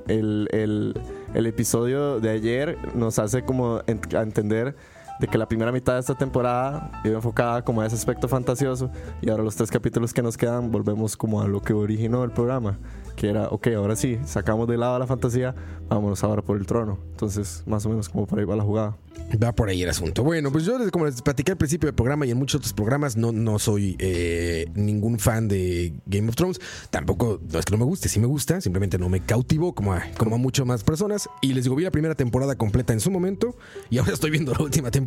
el, 0.07 0.47
el- 0.51 0.99
el 1.33 1.45
episodio 1.45 2.19
de 2.19 2.29
ayer 2.29 2.77
nos 2.95 3.19
hace 3.19 3.43
como 3.43 3.81
entender 3.87 4.75
de 5.19 5.27
que 5.27 5.37
la 5.37 5.47
primera 5.47 5.71
mitad 5.71 5.93
de 5.93 5.99
esta 5.99 6.15
temporada 6.15 6.91
iba 7.03 7.15
enfocada 7.15 7.63
como 7.63 7.81
a 7.81 7.85
ese 7.85 7.95
aspecto 7.95 8.27
fantasioso 8.27 8.91
y 9.21 9.29
ahora 9.29 9.43
los 9.43 9.55
tres 9.55 9.71
capítulos 9.71 10.13
que 10.13 10.21
nos 10.21 10.37
quedan 10.37 10.71
volvemos 10.71 11.17
como 11.17 11.41
a 11.41 11.47
lo 11.47 11.61
que 11.61 11.73
originó 11.73 12.23
el 12.23 12.31
programa, 12.31 12.77
que 13.15 13.29
era, 13.29 13.47
ok, 13.47 13.67
ahora 13.75 13.95
sí, 13.95 14.19
sacamos 14.25 14.67
de 14.67 14.77
lado 14.77 14.99
la 14.99 15.07
fantasía, 15.07 15.55
vámonos 15.89 16.23
ahora 16.23 16.41
por 16.41 16.57
el 16.57 16.65
trono. 16.65 16.99
Entonces, 17.11 17.63
más 17.65 17.85
o 17.85 17.89
menos 17.89 18.09
como 18.09 18.27
por 18.27 18.37
ahí 18.37 18.45
va 18.45 18.55
la 18.55 18.63
jugada. 18.63 18.95
Va 19.43 19.51
por 19.51 19.69
ahí 19.69 19.81
el 19.81 19.89
asunto. 19.89 20.23
Bueno, 20.23 20.51
pues 20.51 20.63
yo, 20.63 20.77
como 20.91 21.05
les 21.05 21.21
platiqué 21.21 21.51
al 21.51 21.57
principio 21.57 21.87
del 21.87 21.95
programa 21.95 22.25
y 22.27 22.31
en 22.31 22.37
muchos 22.37 22.59
otros 22.59 22.73
programas, 22.73 23.17
no, 23.17 23.31
no 23.31 23.57
soy 23.57 23.95
eh, 23.99 24.67
ningún 24.75 25.17
fan 25.19 25.47
de 25.47 25.93
Game 26.05 26.29
of 26.29 26.35
Thrones. 26.35 26.61
Tampoco, 26.91 27.41
no 27.51 27.59
es 27.59 27.65
que 27.65 27.71
no 27.71 27.79
me 27.79 27.85
guste, 27.85 28.07
sí 28.07 28.19
me 28.19 28.27
gusta, 28.27 28.61
simplemente 28.61 28.99
no 28.99 29.09
me 29.09 29.19
cautivó 29.19 29.73
como 29.73 29.93
a, 29.93 30.03
como 30.17 30.35
a 30.35 30.37
muchas 30.37 30.65
más 30.65 30.83
personas. 30.83 31.27
Y 31.41 31.53
les 31.53 31.63
digo, 31.63 31.75
vi 31.75 31.83
la 31.83 31.91
primera 31.91 32.13
temporada 32.13 32.55
completa 32.55 32.93
en 32.93 32.99
su 32.99 33.09
momento 33.09 33.55
y 33.89 33.97
ahora 33.97 34.13
estoy 34.13 34.29
viendo 34.29 34.53
la 34.53 34.63
última 34.63 34.91
temporada. 34.91 35.06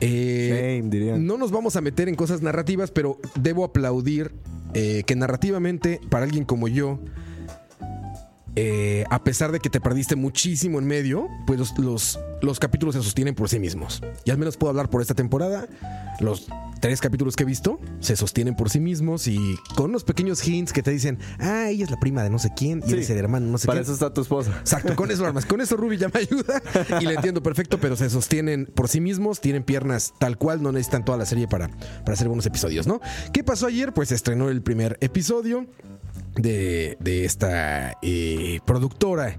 Eh, 0.00 0.82
no 1.18 1.38
nos 1.38 1.50
vamos 1.50 1.76
a 1.76 1.80
meter 1.80 2.08
en 2.08 2.14
cosas 2.14 2.42
narrativas, 2.42 2.90
pero 2.90 3.18
debo 3.34 3.64
aplaudir 3.64 4.32
eh, 4.74 5.04
que 5.06 5.16
narrativamente, 5.16 6.00
para 6.10 6.24
alguien 6.24 6.44
como 6.44 6.68
yo, 6.68 7.00
eh, 8.56 9.04
a 9.10 9.22
pesar 9.22 9.52
de 9.52 9.60
que 9.60 9.68
te 9.70 9.80
perdiste 9.80 10.16
muchísimo 10.16 10.78
en 10.78 10.86
medio, 10.86 11.28
pues 11.46 11.58
los, 11.58 11.78
los, 11.78 12.18
los 12.42 12.58
capítulos 12.58 12.94
se 12.94 13.02
sostienen 13.02 13.34
por 13.34 13.48
sí 13.48 13.58
mismos. 13.58 14.02
Y 14.24 14.30
al 14.30 14.38
menos 14.38 14.56
puedo 14.56 14.70
hablar 14.70 14.88
por 14.90 15.02
esta 15.02 15.14
temporada. 15.14 15.68
Los 16.20 16.48
tres 16.80 17.00
capítulos 17.02 17.36
que 17.36 17.42
he 17.42 17.46
visto 17.46 17.78
se 18.00 18.16
sostienen 18.16 18.56
por 18.56 18.70
sí 18.70 18.80
mismos 18.80 19.28
y 19.28 19.56
con 19.74 19.90
unos 19.90 20.04
pequeños 20.04 20.46
hints 20.46 20.72
que 20.72 20.82
te 20.82 20.90
dicen, 20.90 21.18
ah, 21.38 21.68
ella 21.68 21.84
es 21.84 21.90
la 21.90 21.98
prima 21.98 22.22
de 22.22 22.30
no 22.30 22.38
sé 22.38 22.50
quién 22.56 22.82
y 22.86 23.02
Sí, 23.02 23.12
el 23.12 23.18
hermano 23.18 23.46
no 23.46 23.58
sé 23.58 23.66
Para 23.66 23.80
quién. 23.80 23.84
eso 23.84 23.92
está 23.92 24.12
tu 24.14 24.22
esposa. 24.22 24.50
Exacto, 24.60 24.96
con 24.96 25.10
eso 25.10 25.26
armas. 25.26 25.44
Con 25.44 25.60
eso 25.60 25.76
Ruby 25.76 25.98
ya 25.98 26.08
me 26.08 26.20
ayuda 26.20 26.62
y 27.00 27.04
le 27.04 27.14
entiendo 27.14 27.42
perfecto, 27.42 27.78
pero 27.78 27.96
se 27.96 28.08
sostienen 28.08 28.64
por 28.66 28.88
sí 28.88 29.00
mismos, 29.00 29.40
tienen 29.40 29.62
piernas 29.62 30.14
tal 30.18 30.38
cual, 30.38 30.62
no 30.62 30.72
necesitan 30.72 31.04
toda 31.04 31.18
la 31.18 31.26
serie 31.26 31.46
para, 31.46 31.68
para 31.68 32.12
hacer 32.14 32.28
buenos 32.28 32.46
episodios, 32.46 32.86
¿no? 32.86 33.00
¿Qué 33.34 33.44
pasó 33.44 33.66
ayer? 33.66 33.92
Pues 33.92 34.12
estrenó 34.12 34.48
el 34.48 34.62
primer 34.62 34.96
episodio 35.02 35.66
de, 36.36 36.96
de 37.00 37.24
esta 37.24 37.94
eh, 38.02 38.60
productora 38.64 39.38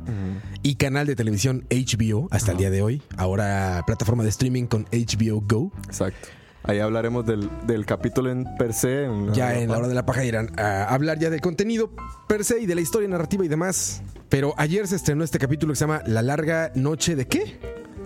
y 0.63 0.75
canal 0.75 1.08
de 1.08 1.16
televisión 1.16 1.66
HBO 1.70 2.27
hasta 2.32 2.51
el 2.51 2.58
día 2.58 2.70
de 2.70 2.82
hoy. 2.82 3.01
Ahora 3.18 3.84
plataforma 3.86 4.24
de 4.24 4.30
streaming 4.30 4.66
con 4.66 4.86
HBO 4.92 5.42
Go. 5.42 5.72
Exacto. 5.88 6.27
Ahí 6.63 6.80
hablaremos 6.80 7.25
del, 7.25 7.50
del 7.66 7.86
capítulo 7.86 8.30
en 8.30 8.46
per 8.58 8.74
se. 8.74 9.06
en 9.06 9.34
Ya 9.34 9.58
en 9.58 9.70
la 9.70 9.77
hora 9.77 9.88
de 9.88 9.96
la 9.96 10.06
paja 10.06 10.25
irán 10.25 10.51
a 10.60 10.84
hablar 10.86 11.18
ya 11.18 11.30
del 11.30 11.39
contenido 11.39 11.92
per 12.27 12.44
se 12.44 12.60
y 12.60 12.66
de 12.66 12.75
la 12.75 12.82
historia 12.82 13.08
narrativa 13.08 13.46
y 13.46 13.48
demás. 13.48 14.01
Pero 14.27 14.54
ayer 14.58 14.86
se 14.88 14.98
estrenó 14.98 15.24
este 15.24 15.39
capítulo 15.39 15.72
que 15.72 15.77
se 15.77 15.86
llama 15.86 16.01
La 16.06 16.22
larga 16.22 16.72
noche 16.75 17.16
de 17.16 17.25
qué? 17.25 17.58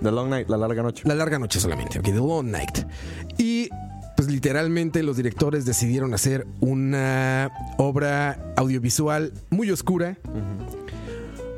The 0.03 0.11
Long 0.11 0.29
Night, 0.29 0.47
la 0.49 0.57
larga 0.57 0.83
noche. 0.83 1.03
La 1.05 1.15
larga 1.15 1.39
noche 1.39 1.59
solamente, 1.59 1.97
ok, 1.99 2.05
The 2.05 2.13
Long 2.13 2.51
Night. 2.51 2.85
Y 3.37 3.69
pues 4.21 4.31
literalmente 4.31 5.01
los 5.01 5.17
directores 5.17 5.65
decidieron 5.65 6.13
hacer 6.13 6.45
una 6.59 7.49
obra 7.79 8.53
audiovisual 8.55 9.33
muy 9.49 9.71
oscura, 9.71 10.15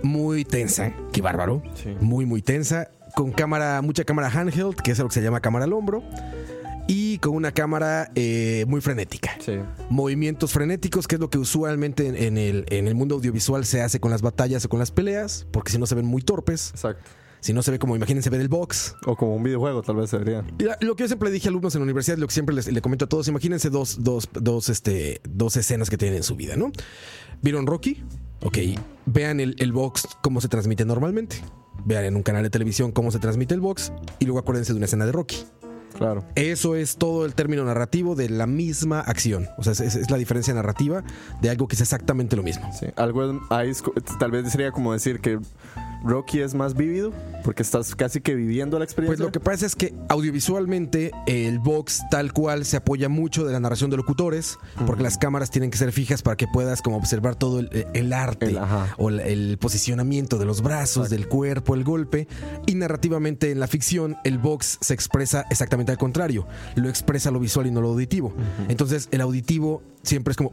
muy 0.01 0.45
tensa, 0.45 0.93
qué 1.11 1.21
bárbaro, 1.21 1.61
Sí. 1.75 1.93
muy 1.99 2.25
muy 2.25 2.41
tensa, 2.41 2.89
con 3.15 3.33
cámara, 3.33 3.81
mucha 3.81 4.05
cámara 4.05 4.29
handheld, 4.29 4.75
que 4.77 4.91
es 4.91 4.99
lo 4.99 5.09
que 5.09 5.13
se 5.15 5.21
llama 5.21 5.41
cámara 5.41 5.65
al 5.65 5.73
hombro, 5.73 6.03
y 6.87 7.17
con 7.17 7.35
una 7.35 7.51
cámara 7.51 8.09
eh, 8.15 8.63
muy 8.69 8.79
frenética 8.79 9.31
Sí. 9.39 9.59
movimientos 9.89 10.53
frenéticos, 10.53 11.05
que 11.05 11.15
es 11.15 11.19
lo 11.21 11.29
que 11.29 11.39
usualmente 11.39 12.07
en, 12.07 12.15
en 12.15 12.37
el, 12.37 12.65
en 12.69 12.87
el 12.87 12.95
mundo 12.95 13.15
audiovisual 13.15 13.65
se 13.65 13.81
hace 13.81 13.99
con 13.99 14.09
las 14.09 14.21
batallas 14.21 14.63
o 14.63 14.69
con 14.69 14.79
las 14.79 14.91
peleas, 14.91 15.47
porque 15.51 15.69
si 15.73 15.77
no 15.77 15.85
se 15.85 15.95
ven 15.95 16.05
muy 16.05 16.21
torpes, 16.21 16.69
Exacto. 16.69 17.03
Si 17.43 17.53
no 17.53 17.61
se 17.61 17.71
ve 17.71 17.77
como, 17.79 17.95
imagínense 17.95 18.29
ver 18.29 18.41
el 18.41 18.47
box. 18.47 18.95
O 19.05 19.15
como 19.15 19.35
un 19.35 19.43
videojuego, 19.43 19.81
tal 19.81 19.97
vez 19.97 20.09
se 20.09 20.19
la- 20.19 20.43
lo 20.79 20.95
que 20.95 21.03
yo 21.03 21.07
siempre 21.07 21.29
le 21.29 21.33
dije 21.33 21.47
a 21.47 21.51
alumnos 21.51 21.75
en 21.75 21.81
la 21.81 21.83
universidad, 21.83 22.17
lo 22.17 22.25
que 22.27 22.33
siempre 22.33 22.55
les, 22.55 22.71
le 22.71 22.81
comento 22.81 23.05
a 23.05 23.09
todos, 23.09 23.27
imagínense 23.27 23.69
dos, 23.69 24.03
dos, 24.03 24.29
dos, 24.33 24.69
este, 24.69 25.21
dos 25.29 25.57
escenas 25.57 25.89
que 25.89 25.97
tienen 25.97 26.17
en 26.17 26.23
su 26.23 26.35
vida, 26.35 26.55
¿no? 26.55 26.71
¿Vieron 27.41 27.67
Rocky? 27.67 28.01
Ok, 28.41 28.57
vean 29.05 29.39
el, 29.39 29.55
el 29.59 29.71
box 29.73 30.07
cómo 30.21 30.39
se 30.41 30.47
transmite 30.47 30.85
normalmente. 30.85 31.37
Vean 31.85 32.05
en 32.05 32.15
un 32.15 32.23
canal 32.23 32.43
de 32.43 32.49
televisión 32.49 32.91
cómo 32.93 33.11
se 33.11 33.19
transmite 33.19 33.53
el 33.53 33.59
box 33.61 33.91
y 34.19 34.25
luego 34.25 34.39
acuérdense 34.39 34.71
de 34.73 34.77
una 34.77 34.85
escena 34.85 35.05
de 35.05 35.11
Rocky. 35.11 35.37
Claro. 35.97 36.23
Eso 36.35 36.75
es 36.75 36.95
todo 36.97 37.25
el 37.25 37.35
término 37.35 37.63
narrativo 37.65 38.15
de 38.15 38.27
la 38.29 38.47
misma 38.47 38.99
acción. 39.01 39.47
O 39.57 39.63
sea, 39.63 39.73
es, 39.73 39.79
es- 39.81 39.95
es 39.95 40.09
la 40.09 40.17
diferencia 40.17 40.53
narrativa 40.53 41.03
de 41.41 41.49
algo 41.49 41.67
que 41.67 41.75
es 41.75 41.81
exactamente 41.81 42.35
lo 42.35 42.41
mismo. 42.43 42.69
Sí. 42.79 42.87
Algo 42.95 43.39
ahí 43.49 43.71
tal 44.17 44.31
vez 44.31 44.51
sería 44.51 44.71
como 44.71 44.91
decir 44.93 45.19
que 45.19 45.39
Rocky 46.03 46.39
es 46.41 46.53
más 46.53 46.73
vívido, 46.75 47.11
porque 47.43 47.63
estás 47.63 47.95
casi 47.95 48.21
que 48.21 48.35
viviendo 48.35 48.77
la 48.77 48.85
Pues 48.85 48.91
experiencia. 48.91 49.25
lo 49.25 49.31
que 49.31 49.39
pasa 49.39 49.65
es 49.65 49.75
que 49.75 49.93
audiovisualmente 50.09 51.11
el 51.27 51.59
box 51.59 52.01
tal 52.11 52.33
cual 52.33 52.65
se 52.65 52.77
apoya 52.77 53.09
mucho 53.09 53.45
de 53.45 53.53
la 53.53 53.59
narración 53.59 53.89
de 53.89 53.97
locutores, 53.97 54.57
porque 54.85 55.03
las 55.03 55.17
cámaras 55.17 55.49
tienen 55.51 55.71
que 55.71 55.77
ser 55.77 55.91
fijas 55.91 56.21
para 56.21 56.35
que 56.35 56.47
puedas 56.47 56.81
como 56.81 56.97
observar 56.97 57.35
todo 57.35 57.59
el, 57.59 57.87
el 57.93 58.13
arte 58.13 58.47
El- 58.47 58.59
o 58.97 59.09
el, 59.09 59.19
el 59.21 59.57
posicionamiento 59.57 60.37
de 60.37 60.45
los 60.45 60.61
brazos, 60.61 61.09
del 61.09 61.27
cuerpo, 61.27 61.75
el 61.75 61.83
golpe. 61.83 62.27
Y 62.65 62.75
narrativamente 62.75 63.51
en 63.51 63.59
la 63.59 63.67
ficción 63.67 64.17
el 64.23 64.37
box 64.37 64.77
se 64.81 64.93
expresa 64.93 65.45
exactamente 65.49 65.91
al 65.91 65.97
contrario, 65.97 66.45
lo 66.75 66.89
expresa 66.89 67.31
lo 67.31 67.39
visual 67.39 67.67
y 67.67 67.71
no 67.71 67.81
lo 67.81 67.89
auditivo. 67.89 68.33
Entonces 68.67 69.07
el 69.11 69.21
auditivo 69.21 69.81
siempre 70.01 70.31
es 70.31 70.37
como 70.37 70.51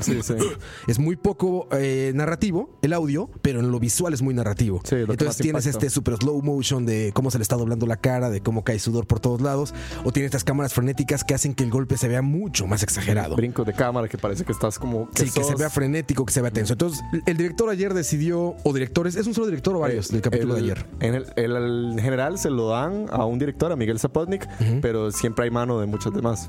Sí, 0.00 0.22
sí. 0.22 0.34
es 0.86 0.98
muy 0.98 1.16
poco 1.16 1.68
eh, 1.72 2.12
narrativo 2.14 2.78
el 2.82 2.92
audio, 2.92 3.30
pero 3.40 3.60
en 3.60 3.70
lo 3.70 3.80
visual 3.80 4.12
es 4.12 4.20
muy 4.22 4.34
narrativo. 4.34 4.41
Sí, 4.84 4.96
que 4.96 5.00
Entonces 5.02 5.36
tienes 5.38 5.66
este 5.66 5.90
super 5.90 6.16
slow 6.16 6.42
motion 6.42 6.84
de 6.86 7.12
cómo 7.14 7.30
se 7.30 7.38
le 7.38 7.42
está 7.42 7.56
doblando 7.56 7.86
la 7.86 7.96
cara, 7.96 8.30
de 8.30 8.40
cómo 8.40 8.64
cae 8.64 8.78
sudor 8.78 9.06
por 9.06 9.20
todos 9.20 9.40
lados, 9.40 9.74
o 10.04 10.12
tienes 10.12 10.28
estas 10.28 10.44
cámaras 10.44 10.72
frenéticas 10.74 11.24
que 11.24 11.34
hacen 11.34 11.54
que 11.54 11.64
el 11.64 11.70
golpe 11.70 11.96
se 11.96 12.08
vea 12.08 12.22
mucho 12.22 12.66
más 12.66 12.82
exagerado. 12.82 13.36
Brincos 13.36 13.66
de 13.66 13.72
cámara 13.72 14.08
que 14.08 14.18
parece 14.18 14.44
que 14.44 14.52
estás 14.52 14.78
como. 14.78 15.08
Sí, 15.14 15.30
que 15.30 15.44
se 15.44 15.54
vea 15.54 15.70
frenético, 15.70 16.24
que 16.24 16.32
se 16.32 16.40
vea 16.42 16.50
tenso. 16.50 16.72
Entonces, 16.74 17.00
el 17.26 17.36
director 17.36 17.68
ayer 17.70 17.94
decidió, 17.94 18.54
o 18.64 18.72
directores, 18.72 19.16
¿es 19.16 19.26
un 19.26 19.34
solo 19.34 19.46
director 19.46 19.74
o 19.76 19.80
varios 19.80 20.08
del 20.10 20.20
capítulo 20.20 20.56
El- 20.56 20.66
de 20.66 20.72
ayer? 20.72 20.86
En, 21.00 21.14
el, 21.14 21.26
el- 21.36 21.92
en 21.92 21.98
general 21.98 22.38
se 22.38 22.50
lo 22.50 22.68
dan 22.68 23.06
a 23.10 23.24
un 23.24 23.38
director, 23.38 23.72
a 23.72 23.76
Miguel 23.76 23.98
Zapotnik, 23.98 24.46
pero 24.80 25.10
siempre 25.10 25.44
hay 25.44 25.50
mano 25.50 25.78
de 25.80 25.86
muchos 25.86 26.12
demás. 26.14 26.48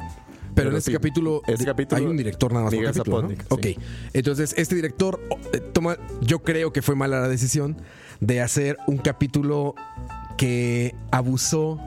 Pero, 0.56 0.70
en 0.70 0.76
este 0.78 0.92
sí, 0.92 0.96
capítulo, 0.98 1.42
este 1.48 1.66
capítulo 1.66 2.02
hay 2.02 2.08
un 2.08 2.18
director 2.18 2.52
nada 2.52 2.66
más 2.66 2.74
Miguel 2.74 2.88
por 2.88 2.96
capítulo, 2.98 3.22
¿no? 3.24 3.30
Zapotnik, 3.30 3.52
Ok, 3.52 3.64
sí. 3.64 3.78
entonces 4.14 4.54
este 4.58 4.76
director 4.76 5.20
eh, 5.54 5.60
toma, 5.60 5.98
yo 6.22 6.40
creo 6.44 6.72
que 6.74 6.82
fue 6.82 6.96
mala 6.96 7.20
la 7.20 7.28
decisión 7.28 7.78
de 8.20 8.42
hacer 8.42 8.78
un 8.88 8.98
capítulo 8.98 9.76
que 10.38 10.96
abusó 11.12 11.80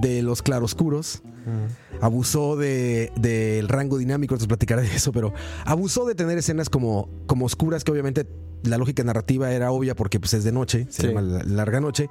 de 0.00 0.22
los 0.22 0.42
claroscuros. 0.42 1.22
Abusó 2.00 2.56
de- 2.56 3.12
del 3.16 3.68
rango 3.68 3.98
dinámico, 3.98 4.32
entonces 4.34 4.48
platicaré 4.48 4.80
de 4.82 4.94
eso, 4.96 5.12
pero 5.12 5.32
abusó 5.66 6.06
de 6.06 6.14
tener 6.14 6.38
escenas 6.38 6.70
como, 6.70 7.10
como 7.26 7.44
oscuras 7.44 7.84
que 7.84 7.92
obviamente 7.92 8.26
la 8.62 8.78
lógica 8.78 9.04
narrativa 9.04 9.52
era 9.52 9.70
obvia 9.70 9.94
porque 9.94 10.18
pues, 10.18 10.32
es 10.34 10.42
de 10.44 10.52
noche, 10.52 10.86
se 10.88 11.02
Sí. 11.02 11.08
llama 11.08 11.20
la- 11.20 11.42
larga 11.44 11.80
noche. 11.80 12.08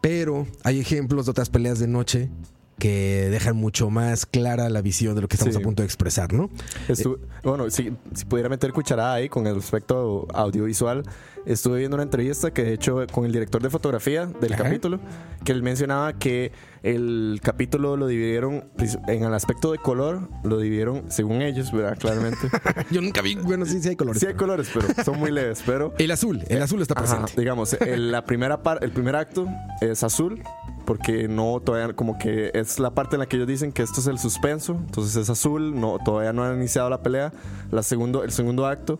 Pero 0.00 0.46
hay 0.62 0.80
ejemplos 0.80 1.26
de 1.26 1.30
otras 1.32 1.50
peleas 1.50 1.78
de 1.78 1.88
noche 1.88 2.30
que 2.78 3.28
dejan 3.30 3.56
mucho 3.56 3.88
más 3.90 4.26
clara 4.26 4.68
la 4.68 4.82
visión 4.82 5.14
de 5.14 5.22
lo 5.22 5.28
que 5.28 5.36
estamos 5.36 5.54
Sí. 5.54 5.60
a 5.60 5.64
punto 5.64 5.82
de 5.82 5.86
expresar, 5.86 6.32
¿no? 6.32 6.50
Estu- 6.88 7.18
bueno, 7.42 7.70
si, 7.70 7.92
si 8.14 8.24
pudiera 8.24 8.48
meter 8.48 8.72
cucharada 8.72 9.14
ahí 9.14 9.28
con 9.28 9.46
el 9.46 9.58
aspecto 9.58 10.26
audiovisual, 10.34 11.04
estuve 11.46 11.78
viendo 11.78 11.96
una 11.96 12.02
entrevista 12.04 12.52
que 12.52 12.64
de 12.64 12.72
hecho 12.74 13.04
con 13.12 13.24
el 13.24 13.32
director 13.32 13.62
de 13.62 13.70
fotografía 13.70 14.26
del 14.26 14.52
Ajá. 14.54 14.64
capítulo, 14.64 15.00
que 15.44 15.52
él 15.52 15.62
mencionaba 15.62 16.12
que 16.14 16.52
el 16.82 17.40
capítulo 17.42 17.96
lo 17.96 18.06
dividieron 18.06 18.64
pris- 18.76 18.98
en 19.08 19.24
el 19.24 19.32
aspecto 19.34 19.72
de 19.72 19.78
color, 19.78 20.28
lo 20.42 20.58
dividieron 20.58 21.04
según 21.08 21.42
ellos, 21.42 21.72
¿verdad? 21.72 21.96
Claramente. 21.98 22.48
Yo 22.90 23.00
nunca 23.00 23.22
vi, 23.22 23.36
bueno, 23.36 23.64
sí, 23.66 23.80
sí 23.82 23.88
hay 23.90 23.96
colores. 23.96 24.20
sí 24.20 24.26
hay 24.26 24.32
pero- 24.34 24.44
colores, 24.46 24.70
pero 24.72 25.04
son 25.04 25.18
muy 25.18 25.30
leves, 25.30 25.62
pero... 25.64 25.94
El 25.98 26.10
azul, 26.10 26.42
el 26.48 26.62
azul 26.62 26.80
está 26.82 26.94
Ajá, 26.94 27.04
presente. 27.20 27.40
digamos, 27.40 27.72
el, 27.74 28.12
la 28.12 28.24
primera 28.24 28.62
par- 28.62 28.78
el 28.82 28.90
primer 28.92 29.16
acto 29.16 29.46
es 29.80 30.02
azul, 30.02 30.42
porque 30.84 31.28
no 31.28 31.60
todavía 31.64 31.94
como 31.94 32.18
que 32.18 32.50
es 32.52 32.78
la 32.78 32.90
parte 32.90 33.16
en 33.16 33.20
la 33.20 33.26
que 33.26 33.36
ellos 33.36 33.48
dicen 33.48 33.72
que 33.72 33.82
esto 33.82 34.00
es 34.00 34.06
el 34.06 34.18
suspenso, 34.18 34.72
entonces 34.84 35.16
es 35.16 35.30
azul, 35.30 35.78
no 35.80 35.98
todavía 36.04 36.32
no 36.34 36.44
han 36.44 36.56
iniciado 36.58 36.90
la 36.90 37.02
pelea. 37.02 37.32
La 37.70 37.82
segundo, 37.82 38.22
el 38.22 38.30
segundo 38.32 38.66
acto 38.66 38.98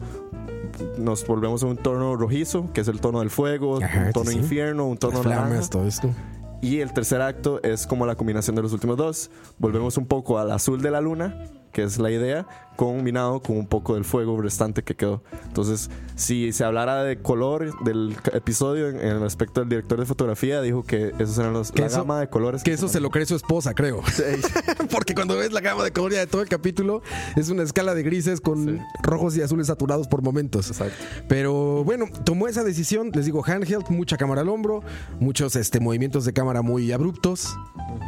nos 0.98 1.26
volvemos 1.26 1.62
a 1.62 1.66
un 1.66 1.76
tono 1.76 2.16
rojizo, 2.16 2.72
que 2.72 2.80
es 2.80 2.88
el 2.88 3.00
tono 3.00 3.20
del 3.20 3.30
fuego, 3.30 3.82
Ajá, 3.82 4.06
un 4.06 4.12
tono 4.12 4.30
sí, 4.30 4.38
infierno, 4.38 4.86
un 4.86 4.96
tono 4.96 5.22
flamas, 5.22 5.70
todo 5.70 5.86
esto. 5.86 6.10
Y 6.60 6.80
el 6.80 6.92
tercer 6.92 7.20
acto 7.20 7.62
es 7.62 7.86
como 7.86 8.06
la 8.06 8.14
combinación 8.14 8.56
de 8.56 8.62
los 8.62 8.72
últimos 8.72 8.96
dos. 8.96 9.30
Volvemos 9.58 9.98
un 9.98 10.06
poco 10.06 10.38
al 10.38 10.50
azul 10.50 10.80
de 10.80 10.90
la 10.90 11.00
luna, 11.00 11.36
que 11.74 11.82
es 11.82 11.98
la 11.98 12.10
idea, 12.10 12.46
combinado 12.76 13.40
con 13.40 13.56
un 13.58 13.66
poco 13.66 13.94
del 13.94 14.04
fuego 14.04 14.40
restante 14.40 14.82
que 14.82 14.94
quedó. 14.96 15.22
Entonces, 15.46 15.90
si 16.16 16.52
se 16.52 16.64
hablara 16.64 17.04
de 17.04 17.18
color 17.20 17.72
del 17.84 18.16
episodio 18.32 18.88
en, 18.88 19.22
aspecto 19.22 19.60
del 19.60 19.68
director 19.68 20.00
de 20.00 20.06
fotografía, 20.06 20.60
dijo 20.62 20.82
que 20.84 21.12
esos 21.18 21.36
eran 21.38 21.52
los, 21.52 21.70
Que 21.72 21.82
la 21.82 21.88
eso- 21.88 21.98
gama 21.98 22.20
de 22.20 22.28
colores. 22.28 22.62
Que 22.62 22.72
eso 22.72 22.88
se 22.88 23.00
lo 23.00 23.10
cree 23.10 23.26
su 23.26 23.34
esposa, 23.36 23.74
creo. 23.74 24.00
Porque 24.90 25.14
cuando 25.14 25.36
ves 25.36 25.52
la 25.52 25.60
gama 25.60 25.84
de 25.84 25.92
color 25.92 26.12
ya 26.12 26.20
de 26.20 26.26
todo 26.26 26.40
el 26.42 26.48
capítulo, 26.48 27.02
es 27.36 27.50
una 27.50 27.62
escala 27.62 27.94
de 27.94 28.02
grises 28.02 28.40
con 28.40 28.64
Sí. 28.64 28.78
rojos 29.02 29.36
y 29.36 29.42
azules 29.42 29.66
saturados 29.66 30.08
por 30.08 30.22
momentos. 30.22 30.68
Exacto. 30.68 30.96
Pero 31.28 31.84
bueno, 31.84 32.06
tomó 32.24 32.48
esa 32.48 32.62
decisión, 32.64 33.10
les 33.12 33.24
digo, 33.26 33.44
handheld, 33.44 33.88
mucha 33.90 34.16
cámara 34.16 34.40
al 34.42 34.48
hombro, 34.48 34.82
muchos 35.20 35.56
este, 35.56 35.80
movimientos 35.80 36.24
de 36.24 36.32
cámara 36.32 36.62
muy 36.62 36.92
abruptos, 36.92 37.56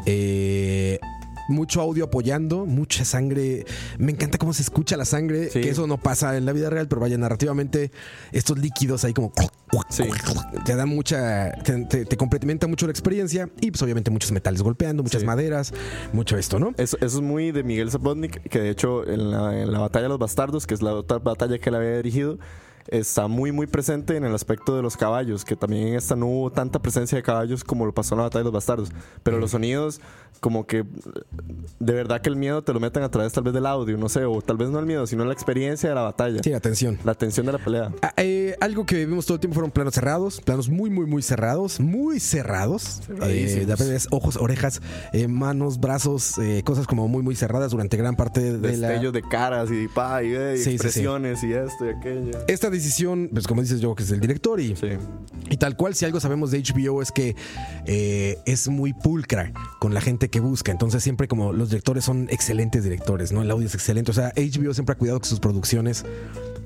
eh, 0.06 0.98
mucho 1.48 1.80
audio 1.80 2.04
apoyando, 2.06 2.66
mucha 2.66 3.04
sangre. 3.04 3.64
Me 3.98 4.12
encanta 4.12 4.38
cómo 4.38 4.52
se 4.52 4.62
escucha 4.62 4.96
la 4.96 5.04
sangre, 5.04 5.50
Sí. 5.50 5.60
que 5.60 5.70
eso 5.70 5.86
no 5.86 5.98
pasa 5.98 6.36
en 6.36 6.44
la 6.46 6.52
vida 6.52 6.70
real, 6.70 6.88
pero 6.88 7.00
vaya, 7.00 7.16
narrativamente, 7.18 7.90
estos 8.32 8.58
líquidos 8.58 9.04
ahí 9.04 9.12
como... 9.12 9.32
Sí. 9.90 10.04
Te 10.64 10.76
dan 10.76 10.88
mucha, 10.88 11.52
te, 11.64 11.84
te- 11.86 12.04
te 12.04 12.16
complementa 12.16 12.66
mucho 12.66 12.86
la 12.86 12.92
experiencia 12.92 13.48
y 13.60 13.70
pues 13.70 13.82
obviamente 13.82 14.10
muchos 14.10 14.30
metales 14.32 14.62
golpeando, 14.62 15.02
muchas 15.02 15.22
Sí. 15.22 15.26
maderas, 15.26 15.74
mucho 16.12 16.36
esto, 16.38 16.58
¿no? 16.58 16.72
Eso, 16.76 16.96
eso 16.98 17.16
es 17.18 17.20
muy 17.22 17.50
de 17.52 17.62
Miguel 17.64 17.90
Zapotnik, 17.90 18.42
que 18.48 18.60
de 18.60 18.70
hecho 18.70 19.06
en 19.08 19.30
la, 19.30 19.60
en 19.60 19.72
la 19.72 19.80
batalla 19.80 20.04
de 20.04 20.08
los 20.10 20.18
bastardos, 20.18 20.66
que 20.66 20.74
es 20.74 20.82
la 20.82 20.94
otra 20.94 21.18
batalla 21.18 21.58
que 21.58 21.68
él 21.70 21.74
había 21.74 21.96
dirigido, 21.96 22.38
está 22.88 23.26
muy 23.28 23.52
muy 23.52 23.66
presente 23.66 24.16
en 24.16 24.24
el 24.24 24.34
aspecto 24.34 24.76
de 24.76 24.82
los 24.82 24.96
caballos, 24.96 25.44
que 25.44 25.56
también 25.56 25.88
en 25.88 25.94
esta 25.94 26.14
no 26.16 26.26
hubo 26.26 26.50
tanta 26.52 26.78
presencia 26.80 27.16
de 27.16 27.22
caballos 27.22 27.64
como 27.64 27.86
lo 27.86 27.92
pasó 27.92 28.14
en 28.14 28.18
la 28.18 28.24
batalla 28.24 28.40
de 28.40 28.44
los 28.44 28.52
bastardos. 28.52 28.90
Pero 29.22 29.38
los 29.38 29.50
sonidos, 29.50 30.00
como 30.40 30.66
que 30.66 30.84
de 31.80 31.92
verdad 31.92 32.20
que 32.20 32.28
el 32.28 32.36
miedo 32.36 32.62
te 32.62 32.72
lo 32.72 32.80
meten 32.80 33.02
a 33.02 33.10
través 33.10 33.32
tal 33.32 33.44
vez 33.44 33.54
del 33.54 33.66
audio, 33.66 33.96
no 33.96 34.08
sé, 34.08 34.24
o 34.24 34.40
tal 34.42 34.56
vez 34.56 34.68
no 34.70 34.78
el 34.78 34.86
miedo, 34.86 35.06
sino 35.06 35.24
la 35.24 35.32
experiencia 35.32 35.88
de 35.88 35.94
la 35.94 36.02
batalla, 36.02 36.42
Sí, 36.42 36.52
atención. 36.52 36.98
la 37.04 37.14
tensión 37.14 37.46
de 37.46 37.52
la 37.52 37.58
pelea. 37.58 37.90
Ah, 38.02 38.12
eh, 38.18 38.45
algo 38.60 38.86
que 38.86 39.06
vimos 39.06 39.26
todo 39.26 39.36
el 39.36 39.40
tiempo 39.40 39.54
fueron 39.54 39.70
planos 39.70 39.94
cerrados, 39.94 40.40
planos 40.40 40.68
muy, 40.68 40.90
muy, 40.90 41.06
muy 41.06 41.22
cerrados, 41.22 41.80
muy 41.80 42.20
cerrados. 42.20 43.00
Eh, 43.22 43.64
de 43.66 43.76
repente 43.76 43.96
ojos, 44.10 44.36
orejas, 44.36 44.80
eh, 45.12 45.28
manos, 45.28 45.80
brazos, 45.80 46.38
eh, 46.38 46.62
cosas 46.64 46.86
como 46.86 47.08
muy, 47.08 47.22
muy 47.22 47.36
cerradas 47.36 47.72
durante 47.72 47.96
gran 47.96 48.16
parte 48.16 48.40
de 48.58 48.76
la. 48.76 48.88
Destellos 48.88 49.12
de 49.12 49.22
caras 49.22 49.70
y, 49.70 49.88
pa, 49.88 50.22
y, 50.22 50.32
eh, 50.34 50.54
y 50.54 50.58
Sí, 50.58 50.64
sí, 50.64 50.70
sí. 50.70 50.74
expresiones 50.76 51.42
y 51.42 51.52
esto 51.52 51.86
y 51.86 51.88
aquello. 51.90 52.38
Esta 52.48 52.70
decisión, 52.70 53.28
pues 53.32 53.46
como 53.46 53.62
dices 53.62 53.80
yo, 53.80 53.94
que 53.94 54.02
es 54.02 54.10
el 54.10 54.20
director 54.20 54.60
y, 54.60 54.74
y 55.50 55.56
tal 55.56 55.76
cual, 55.76 55.94
si 55.94 56.04
algo 56.04 56.20
sabemos 56.20 56.50
de 56.50 56.62
HBO 56.62 57.02
es 57.02 57.12
que 57.12 57.36
es 57.86 58.68
muy 58.68 58.92
pulcra 58.92 59.52
con 59.78 59.94
la 59.94 60.00
gente 60.00 60.28
que 60.28 60.40
busca. 60.40 60.72
Entonces 60.72 61.02
siempre 61.02 61.28
como 61.28 61.52
los 61.52 61.70
directores 61.70 62.04
son 62.04 62.28
excelentes 62.30 62.84
directores, 62.84 63.32
¿no? 63.32 63.42
El 63.42 63.50
audio 63.50 63.66
es 63.66 63.74
excelente. 63.74 64.10
O 64.10 64.14
sea, 64.14 64.32
HBO 64.36 64.74
siempre 64.74 64.94
ha 64.94 64.98
cuidado 64.98 65.20
que 65.20 65.28
sus 65.28 65.40
producciones 65.40 66.04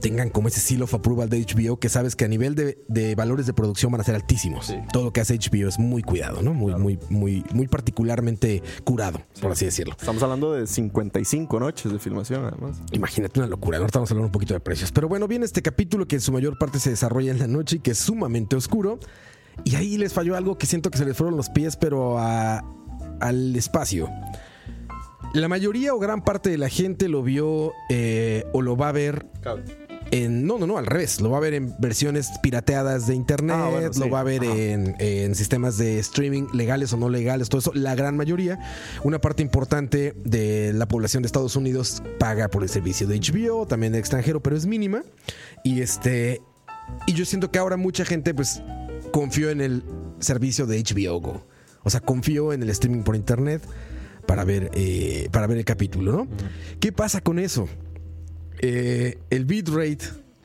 tengan 0.01 0.31
como 0.31 0.49
ese 0.49 0.61
seal 0.61 0.83
of 0.83 0.95
approval 0.95 1.29
de 1.29 1.45
HBO 1.45 1.79
que 1.81 1.89
sabes 1.89 2.15
que 2.15 2.25
a 2.25 2.29
nivel 2.29 2.55
de, 2.55 2.79
de 2.89 3.15
valores 3.17 3.47
de 3.47 3.53
producción 3.55 3.91
van 3.91 4.01
a 4.01 4.05
ser 4.05 4.15
altísimos. 4.15 4.67
Sí. 4.67 4.77
Todo 4.93 5.05
lo 5.05 5.13
que 5.13 5.21
hace 5.21 5.37
HBO 5.37 5.69
es 5.69 5.79
muy 5.79 6.03
cuidado, 6.03 6.43
¿no? 6.43 6.55
Muy, 6.55 6.75
muy, 6.77 6.99
muy, 7.09 7.45
muy 7.53 7.67
particularmente 7.67 8.63
curado, 8.85 9.21
por 9.41 9.51
así 9.53 9.65
decirlo. 9.65 9.97
Estamos 9.99 10.23
hablando 10.23 10.53
de 10.53 10.67
55 10.67 11.59
noches 11.59 11.91
de 11.93 11.99
filmación, 11.99 12.45
además. 12.45 12.77
Imagínate 12.93 13.41
una 13.41 13.49
locura. 13.49 13.79
Ahora 13.79 13.87
estamos 13.87 14.11
hablando 14.11 14.27
un 14.29 14.33
poquito 14.33 14.55
de 14.55 14.61
precios. 14.61 14.93
Pero 14.93 15.09
bueno, 15.09 15.27
viene 15.27 15.45
este 15.45 15.63
capítulo 15.63 16.07
que 16.07 16.17
en 16.17 16.21
su 16.21 16.31
mayor 16.33 16.57
parte 16.59 16.79
se 16.79 16.91
desarrolla 16.91 17.31
en 17.33 17.39
la 17.39 17.47
noche 17.47 17.77
y 17.77 17.81
que 17.81 17.91
es 17.93 17.99
sumamente 17.99 18.55
oscuro. 18.55 18.99
Y 19.65 19.75
ahí 19.75 19.97
les 19.99 20.13
falló 20.13 20.37
algo 20.37 20.57
que 20.59 20.67
siento 20.67 20.91
que 20.91 20.99
se 20.99 21.05
les 21.05 21.17
fueron 21.17 21.37
los 21.37 21.49
pies, 21.51 21.77
pero 21.77 22.19
a- 22.19 22.65
al 23.21 23.57
espacio. 23.57 24.09
La 25.35 25.47
mayoría 25.49 25.95
o 25.95 25.99
gran 25.99 26.23
parte 26.23 26.51
de 26.51 26.59
la 26.59 26.69
gente 26.69 27.09
lo 27.09 27.23
vio 27.23 27.73
eh, 27.89 28.45
o 28.53 28.63
lo 28.63 28.77
va 28.77 28.89
a 28.89 28.93
ver 28.93 29.27
en. 30.11 30.47
No, 30.47 30.59
no, 30.59 30.67
no, 30.67 30.79
al 30.79 30.87
revés. 30.87 31.21
Lo 31.21 31.31
va 31.31 31.39
a 31.39 31.41
ver 31.41 31.55
en 31.55 31.75
versiones 31.79 32.31
pirateadas 32.43 33.07
de 33.07 33.15
internet, 33.15 33.57
Ah, 33.59 33.69
bueno, 33.69 33.91
lo 33.97 34.11
va 34.11 34.21
a 34.21 34.25
ver 34.25 34.43
en 34.45 35.35
sistemas 35.35 35.77
de 35.79 35.99
streaming 35.99 36.49
legales 36.53 36.93
o 36.93 36.97
no 36.97 37.09
legales, 37.09 37.49
todo 37.49 37.61
eso. 37.61 37.73
La 37.75 37.95
gran 37.95 38.17
mayoría, 38.17 38.59
una 39.05 39.21
parte 39.21 39.43
importante 39.43 40.15
de 40.25 40.73
la 40.73 40.87
población 40.87 41.23
de 41.23 41.27
Estados 41.27 41.57
Unidos 41.57 42.03
paga 42.19 42.49
por 42.49 42.63
el 42.63 42.69
servicio 42.69 43.07
de 43.07 43.19
HBO, 43.19 43.67
también 43.67 43.93
de 43.93 43.99
extranjero, 43.99 44.43
pero 44.43 44.57
es 44.57 44.67
mínima. 44.67 45.03
Y 45.65 45.81
este. 45.81 46.41
Y 47.07 47.13
yo 47.13 47.25
siento 47.25 47.51
que 47.51 47.59
ahora 47.59 47.77
mucha 47.77 48.05
gente, 48.05 48.35
pues, 48.35 48.63
confió 49.13 49.51
en 49.51 49.61
el 49.61 49.85
servicio 50.19 50.67
de 50.67 50.83
HBO 50.83 51.21
Go. 51.21 51.47
O 51.83 51.91
sea, 51.91 52.01
confió 52.01 52.53
en 52.53 52.63
el 52.63 52.71
streaming 52.71 53.03
por 53.03 53.17
internet 53.17 53.63
para 54.27 54.45
ver, 54.45 54.71
eh, 54.75 55.29
para 55.33 55.47
ver 55.47 55.59
el 55.59 55.65
capítulo, 55.65 56.13
¿no? 56.13 56.29
¿Qué 56.79 56.93
pasa 56.93 57.21
con 57.21 57.39
eso? 57.39 57.69
Eh, 58.63 59.19
el 59.31 59.47
bitrate 59.47 60.05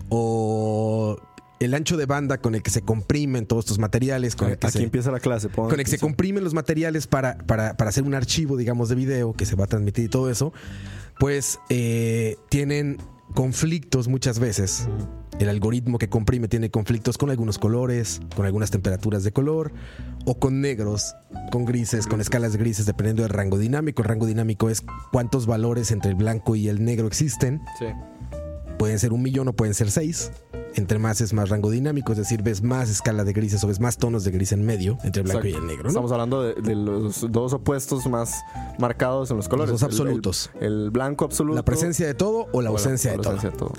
o 0.09 1.19
el 1.59 1.73
ancho 1.73 1.97
de 1.97 2.05
banda 2.05 2.37
con 2.37 2.55
el 2.55 2.63
que 2.63 2.69
se 2.69 2.81
comprimen 2.81 3.45
todos 3.45 3.65
estos 3.65 3.79
materiales, 3.79 4.35
con 4.35 4.49
el 4.49 4.57
que 4.57 4.67
Aquí 4.67 4.77
se, 4.77 4.83
empieza 4.83 5.11
la 5.11 5.19
clase. 5.19 5.49
con 5.49 5.71
el 5.71 5.85
que 5.85 5.91
se 5.91 5.99
comprimen 5.99 6.43
los 6.43 6.53
materiales 6.53 7.07
para, 7.07 7.37
para, 7.39 7.75
para 7.75 7.89
hacer 7.89 8.03
un 8.03 8.13
archivo, 8.13 8.57
digamos, 8.57 8.89
de 8.89 8.95
video 8.95 9.33
que 9.33 9.45
se 9.45 9.55
va 9.55 9.65
a 9.65 9.67
transmitir 9.67 10.05
y 10.05 10.09
todo 10.09 10.29
eso, 10.29 10.53
pues 11.19 11.59
eh, 11.69 12.37
tienen 12.49 12.97
conflictos 13.33 14.07
muchas 14.07 14.39
veces 14.39 14.87
el 15.39 15.49
algoritmo 15.49 15.97
que 15.97 16.07
comprime 16.09 16.47
tiene 16.47 16.69
conflictos 16.71 17.17
con 17.17 17.29
algunos 17.29 17.57
colores, 17.59 18.21
con 18.35 18.45
algunas 18.45 18.71
temperaturas 18.71 19.23
de 19.23 19.31
color, 19.33 19.71
o 20.25 20.39
con 20.39 20.61
negros, 20.61 21.13
con 21.51 21.65
grises, 21.65 22.07
con 22.07 22.21
escalas 22.21 22.53
de 22.53 22.57
grises, 22.59 22.85
dependiendo 22.85 23.23
del 23.23 23.29
rango 23.31 23.57
dinámico. 23.57 24.01
El 24.01 24.07
rango 24.07 24.25
dinámico 24.25 24.69
es 24.69 24.83
cuántos 25.11 25.45
valores 25.45 25.91
entre 25.91 26.11
el 26.11 26.15
blanco 26.15 26.55
y 26.55 26.69
el 26.69 26.83
negro 26.85 27.07
existen. 27.07 27.61
Sí. 27.79 27.85
Pueden 28.77 28.99
ser 28.99 29.13
un 29.13 29.21
millón 29.21 29.47
o 29.47 29.53
pueden 29.53 29.73
ser 29.73 29.91
seis. 29.91 30.31
Entre 30.77 30.99
más 30.99 31.21
es 31.21 31.31
más 31.31 31.47
rango 31.47 31.69
dinámico, 31.71 32.11
es 32.11 32.17
decir, 32.17 32.43
ves 32.43 32.61
más 32.61 32.89
escala 32.89 33.23
de 33.23 33.31
grises 33.31 33.63
o 33.63 33.67
ves 33.67 33.79
más 33.79 33.95
tonos 33.97 34.25
de 34.25 34.31
gris 34.31 34.51
en 34.51 34.65
medio 34.65 34.97
entre 35.05 35.21
el 35.21 35.29
blanco 35.29 35.47
y 35.47 35.53
el 35.53 35.65
negro. 35.65 35.83
¿no? 35.83 35.89
Estamos 35.89 36.11
hablando 36.11 36.43
de, 36.43 36.55
de 36.61 36.75
los 36.75 37.31
dos 37.31 37.53
opuestos 37.53 38.05
más 38.07 38.41
marcados 38.77 39.31
en 39.31 39.37
los 39.37 39.47
colores. 39.47 39.71
dos 39.71 39.81
El- 39.83 39.87
el- 39.87 39.91
absolutos. 39.93 40.51
El, 40.59 40.91
blanco 40.91 41.23
absoluto. 41.23 41.55
La 41.55 41.63
presencia 41.63 42.05
de 42.05 42.13
todo 42.13 42.47
o 42.51 42.61
la 42.61 42.71
o 42.71 42.73
ausencia 42.73 43.11
de 43.11 43.17
la 43.17 43.23
todo. 43.23 43.33
ausencia 43.35 43.51
de 43.51 43.57
todo. 43.57 43.73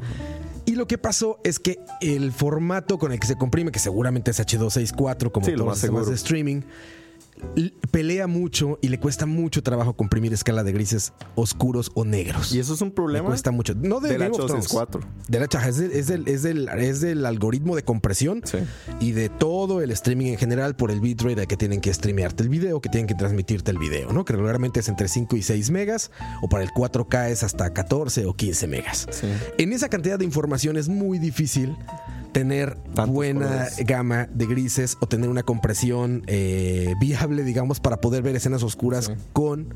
Y 0.67 0.75
lo 0.75 0.87
que 0.87 0.99
pasó 0.99 1.39
es 1.45 1.59
que 1.61 1.79
el 2.01 2.33
formato 2.33 2.99
con 2.99 3.13
el 3.13 3.21
que 3.21 3.27
se 3.27 3.37
comprime, 3.37 3.71
que 3.71 3.79
seguramente 3.79 4.33
es 4.33 4.41
H264, 4.41 5.31
como 5.31 5.47
Sí, 5.47 5.53
todos 5.53 5.67
los 5.67 5.79
sistemas 5.79 6.09
de 6.09 6.15
streaming, 6.15 6.63
pelea 7.91 8.27
mucho 8.27 8.79
y 8.83 8.89
le 8.89 8.99
cuesta 8.99 9.27
mucho 9.27 9.63
trabajo 9.63 9.95
comprimir 9.97 10.33
escala 10.33 10.63
de 10.65 10.73
grises 10.73 11.13
oscuros 11.35 11.91
o 11.95 12.05
negros. 12.05 12.53
Y 12.53 12.59
eso 12.59 12.75
es 12.75 12.81
un 12.81 12.89
le 12.89 12.95
problema 12.95 13.29
cuesta 13.29 13.51
mucho. 13.51 13.75
No 13.75 14.01
de 14.01 14.17
Game 14.17 14.31
of 14.31 14.47
Thrones. 14.47 14.69
H264. 14.71 15.01
Del 15.29 15.43
H, 15.43 15.59
es 15.69 15.77
del, 15.79 15.93
es, 15.93 16.07
del, 16.07 16.29
es, 16.29 16.43
del, 16.43 16.69
es 16.69 17.01
del 17.01 17.27
algoritmo 17.27 17.77
de 17.77 17.83
compresión 17.85 18.43
Sí. 18.45 18.59
y 19.01 19.13
de 19.13 19.29
todo 19.29 19.81
el 19.83 19.91
streaming 19.91 20.27
en 20.33 20.39
general 20.39 20.77
por 20.77 20.91
el 20.91 21.01
bitrate 21.01 21.47
que 21.47 21.57
tienen 21.57 21.81
que 21.81 21.93
streamearte 21.93 22.43
el 22.43 22.49
video, 22.49 22.81
que 22.81 22.89
tienen 22.89 23.07
que 23.07 23.15
transmitirte 23.15 23.71
el 23.71 23.79
video, 23.79 24.13
¿no? 24.13 24.25
Que 24.25 24.33
regularmente 24.35 24.81
es 24.81 24.89
entre 24.89 25.09
5 25.09 25.37
y 25.37 25.43
6 25.43 25.71
megas 25.71 26.11
o 26.43 26.49
para 26.49 26.63
el 26.65 26.71
4K 26.71 27.31
es 27.31 27.43
hasta 27.43 27.73
14 27.73 28.27
o 28.27 28.35
15 28.35 28.67
megas. 28.67 29.07
Sí. 29.11 29.27
En 29.59 29.73
esa 29.73 29.89
cantidad 29.89 30.19
de 30.19 30.25
información 30.25 30.77
es 30.77 30.89
muy 30.89 31.19
difícil 31.19 31.77
tener 32.37 32.75
Tantos 32.95 33.09
buena 33.15 33.47
colores. 33.47 33.77
gama 33.87 34.27
de 34.31 34.45
grises 34.45 34.99
o 35.01 35.07
tener 35.07 35.31
una 35.31 35.43
compresión 35.43 36.23
eh, 36.27 36.93
viable, 37.01 37.45
digamos, 37.45 37.81
para 37.81 37.97
poder 38.03 38.23
ver 38.23 38.37
escenas 38.37 38.63
oscuras 38.63 39.07
Sí. 39.07 39.13
con 39.33 39.73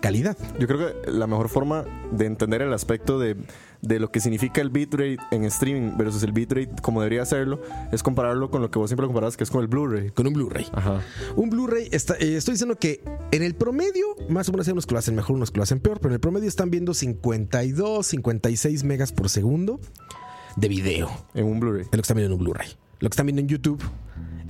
calidad. 0.00 0.34
Yo 0.58 0.66
creo 0.66 0.78
que 0.78 1.10
la 1.10 1.26
mejor 1.26 1.50
forma 1.50 1.84
de 2.10 2.24
entender 2.24 2.62
el 2.62 2.72
aspecto 2.72 3.18
de, 3.18 3.36
de 3.82 3.98
lo 4.00 4.10
que 4.10 4.20
significa 4.20 4.62
el 4.62 4.70
bitrate 4.70 5.18
en 5.30 5.44
streaming 5.44 5.98
versus 5.98 6.22
el 6.22 6.32
bitrate 6.32 6.70
como 6.80 7.02
debería 7.02 7.20
hacerlo 7.20 7.60
es 7.92 8.02
compararlo 8.02 8.50
con 8.50 8.62
lo 8.62 8.70
que 8.70 8.78
vos 8.78 8.88
siempre 8.88 9.06
comparás, 9.06 9.36
que 9.36 9.44
es 9.44 9.50
con 9.50 9.60
el 9.60 9.66
Blu-ray. 9.68 10.08
Con 10.12 10.26
un 10.26 10.32
Blu-ray. 10.32 10.68
Ajá. 10.72 11.02
Un 11.36 11.50
Blu-ray, 11.50 11.88
está- 11.92 12.14
eh, 12.14 12.34
estoy 12.38 12.52
diciendo 12.54 12.76
que 12.76 13.02
en 13.30 13.42
el 13.42 13.54
promedio, 13.54 14.06
más 14.30 14.48
o 14.48 14.52
menos 14.52 14.66
hay 14.68 14.72
unos 14.72 14.86
que 14.86 14.94
lo 14.94 15.00
hacen 15.00 15.14
mejor, 15.16 15.36
unos 15.36 15.50
que 15.50 15.58
lo 15.58 15.64
hacen 15.64 15.80
peor, 15.80 15.98
pero 15.98 16.12
en 16.12 16.14
el 16.14 16.20
promedio 16.20 16.48
están 16.48 16.70
viendo 16.70 16.94
52, 16.94 18.06
56 18.06 18.84
megas 18.84 19.12
por 19.12 19.28
segundo 19.28 19.80
de 20.56 20.68
video. 20.68 21.10
En 21.34 21.46
un 21.46 21.60
Blu-ray. 21.60 21.82
Es 21.82 21.86
lo 21.86 21.90
que 21.92 22.00
están 22.00 22.16
viendo 22.16 22.34
en 22.34 22.38
un 22.40 22.44
Blu-ray. 22.44 22.68
Lo 23.00 23.08
que 23.08 23.12
están 23.14 23.26
viendo 23.26 23.40
en 23.40 23.48
YouTube 23.48 23.82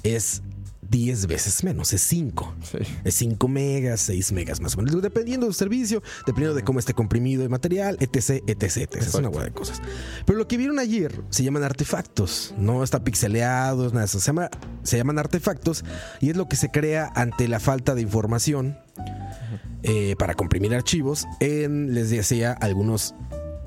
es 0.03 0.43
10 0.89 1.27
veces 1.29 1.63
menos, 1.63 1.93
es 1.93 2.01
5. 2.03 2.55
Sí. 2.63 2.79
Es 3.05 3.15
5 3.15 3.47
megas, 3.47 4.01
6 4.01 4.33
megas 4.33 4.61
más 4.61 4.75
o 4.75 4.79
menos. 4.79 5.01
Dependiendo 5.01 5.47
del 5.47 5.55
servicio, 5.55 6.03
dependiendo 6.27 6.57
de 6.57 6.65
cómo 6.65 6.81
esté 6.81 6.95
comprimido 6.95 7.45
el 7.45 7.49
material, 7.49 7.97
etc, 8.01 8.43
etc, 8.49 8.63
etc. 8.79 8.97
Es 8.97 9.15
una 9.15 9.29
buena 9.29 9.45
de 9.45 9.53
cosas. 9.53 9.81
Pero 10.27 10.37
lo 10.37 10.49
que 10.49 10.57
vieron 10.57 10.81
ayer 10.81 11.23
se 11.31 11.45
llaman 11.45 11.63
artefactos. 11.63 12.55
No 12.59 12.83
está 12.83 13.05
pixeleado, 13.05 13.87
nada 13.91 14.01
de 14.01 14.05
eso. 14.07 14.19
Se, 14.19 14.27
llama- 14.29 14.51
se 14.83 14.97
llaman 14.97 15.19
artefactos 15.21 15.85
y 16.21 16.31
es 16.31 16.37
lo 16.37 16.49
que 16.49 16.57
se 16.57 16.71
crea 16.71 17.13
ante 17.15 17.47
la 17.47 17.61
falta 17.61 17.95
de 17.95 18.03
información 18.03 18.77
eh, 19.85 20.17
para 20.19 20.35
comprimir 20.35 20.75
archivos. 20.75 21.27
En, 21.39 21.95
les 21.95 22.11
decía, 22.11 22.53
algunos 22.53 23.15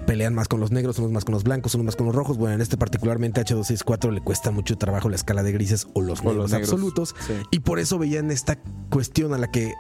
pelean 0.05 0.33
más 0.33 0.47
con 0.47 0.59
los 0.59 0.71
negros, 0.71 0.99
unos 0.99 1.11
más 1.11 1.25
con 1.25 1.33
los 1.33 1.43
blancos, 1.43 1.75
unos 1.75 1.85
más 1.85 1.95
con 1.95 2.05
los 2.05 2.15
rojos. 2.15 2.37
Bueno, 2.37 2.55
en 2.55 2.61
este 2.61 2.77
particularmente 2.77 3.41
H264 3.41 4.11
le 4.11 4.21
cuesta 4.21 4.51
mucho 4.51 4.77
trabajo 4.77 5.09
la 5.09 5.15
escala 5.15 5.43
de 5.43 5.51
grises 5.51 5.87
o 5.93 6.01
los 6.01 6.19
O 6.19 6.23
negros 6.23 6.35
los 6.35 6.51
negros, 6.51 6.69
absolutos. 6.69 7.15
sí. 7.25 7.33
Y 7.51 7.59
por 7.59 7.79
eso 7.79 7.97
veían 7.97 8.31
esta 8.31 8.57
cuestión 8.89 9.33
a 9.33 9.37
la 9.37 9.49
que 9.49 9.73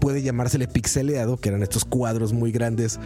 puede 0.00 0.22
llamársele 0.22 0.68
pixeleado, 0.68 1.38
que 1.38 1.48
eran 1.48 1.62
estos 1.62 1.84
cuadros 1.84 2.32
muy 2.32 2.52
grandes 2.52 3.00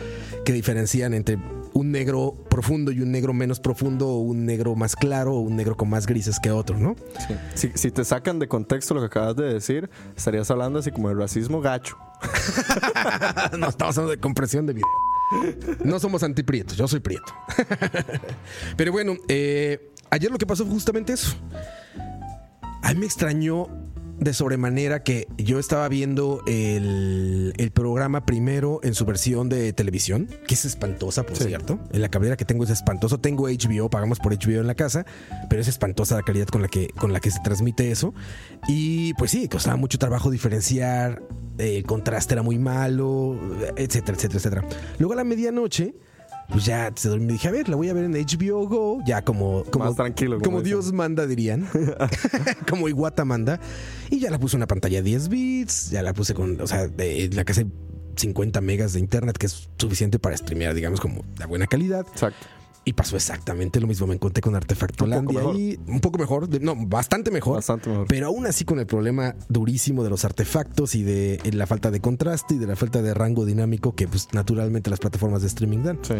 que 0.45 0.53
diferencian 0.53 1.15
entre 1.15 1.39
un 1.73 1.93
negro 1.93 2.35
profundo 2.49 2.91
y 2.91 3.03
un 3.03 3.13
negro 3.13 3.33
menos 3.33 3.61
profundo, 3.61 4.09
o 4.09 4.19
un 4.19 4.45
negro 4.47 4.75
más 4.75 4.97
claro, 4.97 5.35
o 5.35 5.41
un 5.41 5.55
negro 5.55 5.77
con 5.77 5.89
más 5.91 6.07
grises 6.07 6.41
que 6.41 6.51
otro, 6.51 6.77
¿no? 6.77 6.97
Sí. 7.29 7.35
Si, 7.55 7.71
si 7.75 7.91
te 7.93 8.05
sacan 8.05 8.41
de 8.41 8.49
contexto 8.49 8.95
lo 8.95 9.01
que 9.01 9.07
acabas 9.07 9.37
de 9.37 9.45
decir, 9.45 9.89
estarías 10.17 10.51
hablando 10.51 10.81
así 10.81 10.91
como 10.91 11.09
de 11.09 11.15
racismo 11.15 11.61
gacho. 11.61 11.97
no 13.59 13.69
estamos 13.69 13.97
hablando 13.97 14.11
de 14.11 14.19
compresión 14.19 14.67
de 14.67 14.73
video. 14.73 14.89
No 15.85 15.99
somos 16.01 16.23
antiprietos, 16.23 16.77
yo 16.77 16.89
soy 16.89 17.01
prieto. 17.01 17.33
Pero 18.77 18.93
bueno, 18.93 19.17
eh, 19.29 19.93
ayer 20.11 20.31
lo 20.31 20.39
que 20.39 20.47
pasó 20.47 20.65
fue 20.65 20.75
justamente 20.75 21.13
eso. 21.13 21.37
A 22.83 22.95
mí 22.95 23.01
me 23.01 23.07
extrañó 23.07 23.67
de 24.19 24.35
sobremanera 24.35 25.03
que 25.03 25.29
yo 25.37 25.59
estaba 25.59 25.89
viendo 25.89 26.43
el, 26.47 27.53
el 27.57 27.71
programa 27.71 28.27
primero 28.27 28.81
en 28.83 28.95
su 28.95 29.05
versión 29.05 29.49
de 29.49 29.73
televisión, 29.73 30.29
que 30.47 30.55
es 30.55 30.65
espantosa, 30.65 31.25
por 31.25 31.37
cierto. 31.37 31.79
En 31.93 32.01
la 32.01 32.09
cablera 32.09 32.37
que 32.37 32.45
tengo 32.45 32.65
es 32.65 32.71
espantoso. 32.71 33.19
Tengo 33.19 33.49
HBO, 33.49 33.91
pagamos 33.91 34.19
por 34.19 34.33
HBO 34.33 34.61
en 34.61 34.67
la 34.67 34.75
casa, 34.75 35.07
pero 35.49 35.63
es 35.63 35.69
espantosa 35.69 36.17
la 36.17 36.23
calidad 36.23 36.49
con 36.49 36.63
la 36.63 36.69
que, 36.69 36.89
con 36.89 37.13
la 37.13 37.21
que 37.21 37.31
se 37.31 37.41
transmite 37.41 37.91
eso. 37.91 38.15
Y 38.67 39.15
pues 39.15 39.31
sí, 39.31 39.49
costaba 39.49 39.77
mucho 39.77 39.99
trabajo 39.99 40.31
diferenciar, 40.31 41.23
eh, 41.59 41.77
el 41.77 41.85
contraste 41.85 42.35
era 42.35 42.43
muy 42.43 42.59
malo, 42.59 43.39
etcétera, 43.77 44.17
etcétera, 44.17 44.39
etcétera. 44.39 44.65
Luego 44.99 45.13
a 45.13 45.17
la 45.17 45.25
medianoche 45.25 45.95
pues 46.49 46.65
ya 46.65 46.91
se 46.95 47.09
dormí 47.09 47.27
dije, 47.27 47.49
a 47.49 47.51
ver, 47.51 47.69
la 47.69 47.77
voy 47.77 47.89
a 47.89 47.93
ver 47.93 48.05
en 48.05 48.13
HBO 48.13 48.67
Go, 48.67 49.03
ya 49.05 49.23
como, 49.23 49.65
como, 49.71 49.85
Más 49.85 49.97
tranquilo, 49.97 50.41
como. 50.41 50.63
Dios 50.63 50.93
manda, 50.93 51.27
dirían. 51.27 51.69
como 52.69 52.89
Iguata 52.89 53.25
manda. 53.25 53.61
Y 54.11 54.19
ya 54.21 54.31
la 54.31 54.39
puse 54.39 54.57
una 54.57 54.67
pantalla 54.67 55.03
10 55.03 55.29
bits, 55.29 55.91
ya 55.91 56.03
la 56.03 56.15
puse 56.15 56.35
con, 56.35 56.61
o 56.61 56.67
sea, 56.67 56.89
de 56.89 57.31
la 57.33 57.45
que 57.45 57.53
hace 57.53 57.67
50 58.17 58.61
megas 58.61 58.95
de 58.95 59.01
internet, 59.01 59.37
que 59.37 59.47
es 59.47 59.69
suficiente 59.79 60.19
para 60.19 60.37
streamear, 60.37 60.75
digamos, 60.75 61.01
como 61.01 61.23
de 61.39 61.47
buena 61.47 61.67
calidad. 61.67 62.07
Exacto. 62.13 62.47
Y 62.85 62.95
pasó 62.95 63.17
exactamente 63.17 63.81
lo 63.81 63.87
mismo. 63.87 64.07
Me 64.07 64.15
encontré 64.15 64.41
con 64.41 64.55
Artefactolandia 64.57 65.39
Un 65.41 65.45
poco 65.45 65.57
ahí, 65.57 65.79
un 65.87 66.01
poco 66.01 66.19
mejor, 66.19 66.63
no, 66.63 66.75
bastante 66.77 67.31
mejor. 67.31 67.57
Bastante 67.57 67.91
mejor. 67.91 68.07
Pero 68.09 68.29
aún 68.29 68.47
así 68.47 68.65
con 68.65 68.79
el 68.79 68.87
problema 68.87 69.35
durísimo 69.49 70.03
de 70.03 70.11
los 70.11 70.25
artefactos 70.25 70.95
y 70.95 71.03
de 71.03 71.35
eh, 71.35 71.53
la 71.53 71.67
falta 71.67 71.91
de 71.91 72.01
contraste 72.01 72.55
y 72.55 72.59
de 72.59 72.67
la 72.67 72.77
falta 72.77 73.03
de 73.03 73.13
rango 73.13 73.45
dinámico 73.45 73.95
que 73.95 74.09
pues 74.09 74.29
naturalmente 74.33 74.89
las 74.91 75.01
plataformas 75.01 75.43
de 75.43 75.49
streaming 75.49 75.83
dan. 75.83 75.99
Sí. 76.03 76.15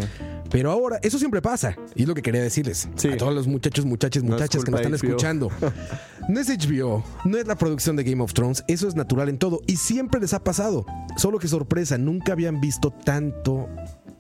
Pero 0.51 0.71
ahora, 0.71 0.99
eso 1.03 1.19
siempre 1.19 1.41
pasa. 1.41 1.77
Y 1.95 2.03
es 2.03 2.09
lo 2.09 2.15
que 2.15 2.23
quería 2.23 2.43
decirles. 2.43 2.89
Sí. 2.97 3.09
A 3.09 3.17
todos 3.17 3.35
los 3.35 3.47
muchachos, 3.47 3.85
muchachas, 3.87 4.23
No 4.23 4.33
muchachas 4.33 4.65
que 4.65 4.71
nos 4.71 4.81
están 4.81 4.93
HBO. 4.93 4.97
escuchando. 5.09 5.51
No 6.29 6.41
es 6.41 6.49
HBO, 6.49 7.03
no 7.25 7.39
es 7.39 7.47
la 7.47 7.57
producción 7.57 7.97
de 7.97 8.05
Game 8.05 8.23
of 8.23 8.35
Thrones. 8.35 8.63
Eso 8.69 8.87
es 8.87 8.95
natural 8.95 9.31
en 9.31 9.39
todo. 9.39 9.63
Y 9.67 9.77
siempre 9.77 10.21
les 10.21 10.35
ha 10.35 10.45
pasado. 10.45 10.85
Solo 11.17 11.39
que 11.39 11.49
sorpresa, 11.49 11.97
nunca 11.97 12.33
habían 12.33 12.61
visto 12.61 12.91
tanto, 12.91 13.67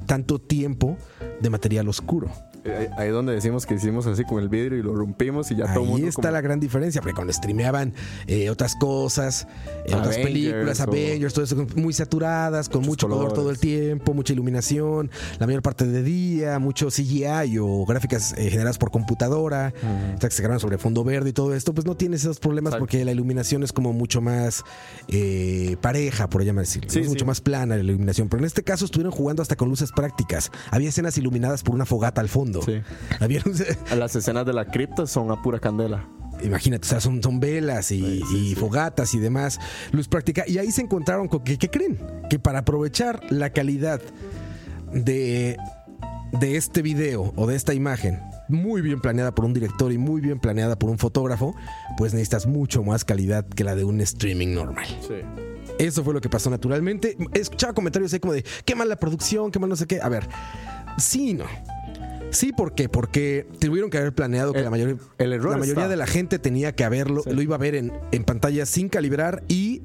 tanto 0.08 0.38
tiempo 0.40 0.96
de 1.40 1.50
material 1.50 1.86
oscuro. 1.86 2.30
Eh, 2.70 2.90
Ahí 2.96 3.08
es 3.08 3.12
donde 3.14 3.34
decimos 3.34 3.66
que 3.66 3.74
hicimos 3.74 4.06
así 4.06 4.24
con 4.24 4.42
el 4.42 4.48
vidrio 4.48 4.78
y 4.78 4.82
lo 4.82 4.94
rompimos 4.94 5.50
y 5.50 5.56
ya 5.56 5.72
todo 5.72 5.84
mundo. 5.84 6.06
está 6.08 6.22
como- 6.22 6.32
la 6.32 6.40
gran 6.40 6.60
diferencia, 6.60 7.00
porque 7.00 7.14
cuando 7.14 7.32
streameaban 7.32 7.94
eh, 8.26 8.50
otras 8.50 8.74
cosas, 8.76 9.46
eh, 9.84 9.94
otras 9.94 10.16
Avengers 10.16 10.26
películas, 10.26 10.80
o- 10.80 10.82
Avengers, 10.84 11.34
todo 11.34 11.44
eso, 11.44 11.66
muy 11.76 11.92
saturadas, 11.92 12.68
con 12.68 12.82
mucho 12.82 13.08
color 13.08 13.28
todo 13.32 13.50
el 13.50 13.56
colores. 13.56 13.60
tiempo, 13.60 14.14
mucha 14.14 14.32
iluminación, 14.32 15.10
la 15.38 15.46
mayor 15.46 15.62
parte 15.62 15.86
de 15.86 16.02
día, 16.02 16.58
mucho 16.58 16.88
CGI 16.90 17.58
o 17.60 17.84
gráficas 17.86 18.34
eh, 18.36 18.50
generadas 18.50 18.78
por 18.78 18.90
computadora, 18.90 19.72
que 20.20 20.30
se 20.30 20.42
graban 20.42 20.60
sobre 20.60 20.78
fondo 20.78 21.04
verde 21.04 21.30
y 21.30 21.32
todo 21.32 21.54
esto, 21.54 21.72
pues 21.74 21.86
no 21.86 21.96
tienes 21.96 22.20
esos 22.22 22.38
problemas 22.38 22.72
Exacto. 22.72 22.82
porque 22.86 23.04
la 23.04 23.12
iluminación 23.12 23.62
es 23.62 23.72
como 23.72 23.92
mucho 23.92 24.20
más 24.20 24.62
pareja, 25.80 26.28
por 26.28 26.44
llamar 26.44 26.64
decirlo, 26.64 26.88
es 26.90 27.08
mucho 27.08 27.24
más 27.24 27.40
plana 27.40 27.76
la 27.76 27.82
iluminación. 27.82 28.28
Pero 28.28 28.40
en 28.40 28.46
este 28.46 28.62
caso 28.62 28.84
estuvieron 28.84 29.12
jugando 29.12 29.42
hasta 29.42 29.56
con 29.56 29.68
luces 29.68 29.90
prácticas. 29.92 30.50
Había 30.70 30.88
escenas 30.88 31.16
iluminadas 31.18 31.62
por 31.62 31.74
una 31.74 31.86
fogata 31.86 32.20
al 32.20 32.28
fondo. 32.28 32.57
Sí. 32.62 32.80
Las 33.96 34.14
escenas 34.16 34.46
de 34.46 34.52
la 34.52 34.64
cripta 34.66 35.06
son 35.06 35.30
a 35.30 35.40
pura 35.42 35.58
candela. 35.58 36.06
Imagínate, 36.42 36.86
o 36.86 36.88
sea, 36.88 37.00
son, 37.00 37.22
son 37.22 37.40
velas 37.40 37.90
y, 37.90 38.00
Sí, 38.00 38.22
sí, 38.30 38.36
y 38.36 38.48
sí. 38.50 38.54
fogatas 38.54 39.12
y 39.14 39.18
demás, 39.18 39.58
luz 39.90 40.06
práctica. 40.08 40.44
Y 40.46 40.58
ahí 40.58 40.70
se 40.70 40.82
encontraron 40.82 41.26
con 41.26 41.42
que, 41.42 41.58
¿qué 41.58 41.68
creen? 41.68 41.98
Que 42.30 42.38
para 42.38 42.60
aprovechar 42.60 43.20
la 43.30 43.50
calidad 43.50 44.00
de, 44.92 45.56
de 46.32 46.56
este 46.56 46.82
video 46.82 47.32
o 47.34 47.46
de 47.48 47.56
esta 47.56 47.74
imagen, 47.74 48.20
muy 48.48 48.82
bien 48.82 49.00
planeada 49.00 49.34
por 49.34 49.44
un 49.44 49.52
director 49.52 49.92
y 49.92 49.98
muy 49.98 50.20
bien 50.20 50.38
planeada 50.38 50.78
por 50.78 50.90
un 50.90 50.98
fotógrafo, 50.98 51.54
pues 51.96 52.12
necesitas 52.12 52.46
mucho 52.46 52.84
más 52.84 53.04
calidad 53.04 53.44
que 53.46 53.64
la 53.64 53.74
de 53.74 53.84
un 53.84 54.00
streaming 54.00 54.54
normal. 54.54 54.86
Sí. 55.06 55.14
Eso 55.78 56.02
fue 56.02 56.14
lo 56.14 56.20
que 56.20 56.28
pasó 56.28 56.50
naturalmente. 56.50 57.16
Escuchaba 57.34 57.72
comentarios 57.72 58.12
ahí 58.12 58.20
como 58.20 58.32
de, 58.32 58.44
qué 58.64 58.74
mal 58.74 58.88
la 58.88 58.96
producción, 58.96 59.50
qué 59.50 59.58
mal 59.58 59.68
no 59.68 59.76
sé 59.76 59.86
qué. 59.86 60.00
A 60.00 60.08
ver, 60.08 60.28
sí 60.98 61.30
y 61.30 61.34
no. 61.34 61.44
Sí, 62.30 62.52
¿por 62.52 62.74
qué? 62.74 62.88
Porque 62.88 63.46
tuvieron 63.60 63.90
que 63.90 63.98
haber 63.98 64.12
planeado 64.14 64.52
que 64.52 64.58
El- 64.58 64.64
la 64.64 64.70
mayoría, 64.70 64.96
el 65.18 65.32
error 65.32 65.52
la 65.52 65.56
mayoría 65.58 65.82
está. 65.84 65.88
de 65.90 65.96
la 65.96 66.06
gente 66.06 66.38
tenía 66.38 66.72
que 66.74 66.84
haberlo, 66.84 67.22
Sí. 67.22 67.30
lo 67.32 67.40
iba 67.42 67.54
a 67.54 67.58
ver 67.58 67.74
en, 67.74 67.92
en 68.12 68.24
pantalla 68.24 68.66
sin 68.66 68.88
calibrar 68.88 69.42
y 69.48 69.82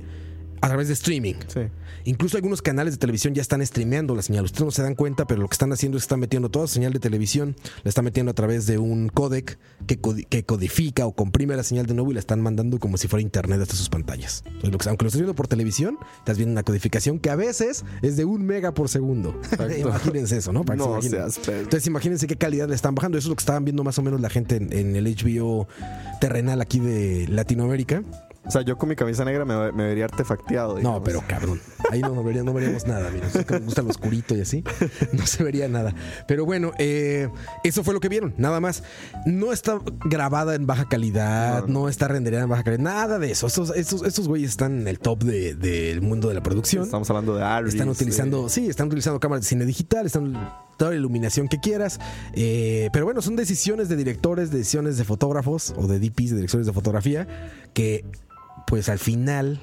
a 0.64 0.68
través 0.68 0.88
de 0.88 0.94
streaming. 0.94 1.36
Sí. 1.48 1.60
Incluso 2.06 2.38
algunos 2.38 2.62
canales 2.62 2.94
de 2.94 2.98
televisión 2.98 3.34
ya 3.34 3.42
están 3.42 3.66
streameando 3.66 4.16
la 4.16 4.22
señal. 4.22 4.44
Ustedes 4.46 4.64
no 4.66 4.72
se 4.72 4.82
dan 4.82 4.96
cuenta, 4.96 5.26
pero 5.26 5.42
lo 5.42 5.48
que 5.48 5.54
están 5.54 5.72
haciendo 5.72 5.98
es 5.98 6.04
que 6.04 6.06
están 6.06 6.20
metiendo 6.20 6.50
toda 6.50 6.68
su 6.68 6.74
señal 6.76 6.92
de 6.94 7.00
televisión, 7.00 7.56
la 7.84 7.90
están 7.90 8.04
metiendo 8.06 8.32
a 8.32 8.34
través 8.34 8.66
de 8.66 8.78
un 8.78 9.08
codec 9.10 9.58
que, 9.88 10.02
codi- 10.02 10.26
que 10.28 10.44
codifica 10.44 11.06
o 11.06 11.14
comprime 11.14 11.56
la 11.56 11.64
señal 11.64 11.86
de 11.86 11.94
nuevo 11.94 12.12
y 12.12 12.14
la 12.16 12.20
están 12.20 12.42
mandando 12.42 12.80
como 12.80 12.98
si 12.98 13.08
fuera 13.08 13.22
internet 13.22 13.62
hasta 13.62 13.76
sus 13.76 13.90
pantallas. 13.90 14.44
Entonces, 14.46 14.72
lo 14.72 14.78
que- 14.78 14.90
aunque 14.90 15.04
lo 15.06 15.08
estés 15.08 15.22
viendo 15.22 15.36
por 15.36 15.48
televisión, 15.48 15.98
estás 16.20 16.38
viendo 16.38 16.52
una 16.54 16.64
codificación 16.64 17.20
que 17.20 17.30
a 17.30 17.36
veces 17.36 17.86
es 18.02 18.18
de 18.18 18.26
un 18.26 18.46
mega 18.46 18.74
por 18.74 18.90
segundo. 18.90 19.40
Imagínense 19.80 20.38
eso, 20.38 20.52
¿no? 20.54 20.64
Para 20.64 20.80
se 20.82 20.90
No 20.90 21.02
seas 21.02 21.40
pedo. 21.40 21.60
Entonces 21.60 21.88
imagínense 21.88 22.28
qué 22.28 22.36
calidad 22.36 22.68
le 22.70 22.76
están 22.76 22.96
bajando. 22.96 23.18
Eso 23.18 23.28
es 23.28 23.30
lo 23.30 23.36
que 23.36 23.42
estaban 23.42 23.64
viendo 23.66 23.84
más 23.84 23.98
o 24.00 24.02
menos 24.02 24.20
la 24.22 24.30
gente 24.30 24.56
en, 24.58 24.72
en 24.74 24.96
el 24.96 25.06
HBO 25.16 25.68
terrenal 26.20 26.62
aquí 26.62 26.80
de 26.80 27.28
Latinoamérica. 27.30 28.04
O 28.46 28.52
sea, 28.52 28.62
yo 28.62 28.78
con 28.78 28.90
mi 28.90 28.96
camisa 28.96 29.24
negra 29.24 29.46
me, 29.46 29.72
me 29.72 29.86
vería 29.88 30.06
artefacteado. 30.06 30.78
No, 30.80 31.02
pero 31.02 31.24
cabrón. 31.28 31.62
Ahí 31.92 32.02
no, 32.02 32.10
no 32.10 32.24
veríamos, 32.24 32.54
no 32.54 32.60
veríamos 32.60 32.86
nada. 32.86 33.10
Mira, 33.10 33.30
que 33.46 33.54
nos 33.54 33.64
gusta 33.64 33.82
lo 33.82 33.90
oscurito 33.90 34.36
y 34.36 34.42
así. 34.42 34.64
No 35.14 35.26
se 35.26 35.44
vería 35.44 35.68
nada. 35.70 35.94
Pero 36.28 36.46
bueno, 36.46 36.72
eh, 36.78 37.30
eso 37.64 37.84
fue 37.84 37.94
lo 37.94 38.00
que 38.02 38.10
vieron. 38.10 38.34
Nada 38.38 38.60
más. 38.60 38.84
No 39.26 39.54
está 39.54 39.80
grabada 40.06 40.56
en 40.56 40.66
baja 40.68 40.90
calidad. 40.90 41.68
No, 41.68 41.88
está 41.88 42.08
renderada 42.10 42.44
en 42.44 42.50
baja 42.50 42.64
calidad. 42.64 42.84
Nada 42.84 43.18
de 43.20 43.32
eso. 43.32 43.48
Estos, 43.48 43.72
estos, 43.76 44.04
estos 44.04 44.28
güeyes 44.28 44.50
están 44.50 44.82
en 44.82 44.88
el 44.90 45.00
top 45.00 45.24
de- 45.24 45.56
del 45.56 46.02
mundo 46.02 46.28
de 46.28 46.34
la 46.34 46.44
producción. 46.44 46.84
Estamos 46.84 47.10
hablando 47.10 47.36
de 47.36 47.44
Aries. 47.44 47.74
Están 47.76 47.90
utilizando, 47.90 48.50
sí, 48.50 48.68
están 48.68 48.88
utilizando 48.88 49.20
cámaras 49.20 49.44
de 49.46 49.50
cine 49.50 49.66
digital, 49.66 50.06
están 50.06 50.34
toda 50.78 50.92
la 50.92 50.98
iluminación 50.98 51.48
que 51.48 51.60
quieras. 51.60 52.00
Eh, 52.34 52.90
pero 52.92 53.06
bueno, 53.06 53.22
son 53.22 53.36
decisiones 53.38 53.88
de 53.88 53.96
directores, 53.96 54.52
decisiones 54.52 54.98
de 54.98 55.06
fotógrafos 55.06 55.74
o 55.78 55.88
de 55.88 56.00
DPs, 56.00 56.32
de 56.32 56.36
directores 56.38 56.66
de 56.68 56.74
fotografía, 56.74 57.28
que 57.74 58.04
pues 58.68 58.90
al 58.90 59.00
final 59.00 59.60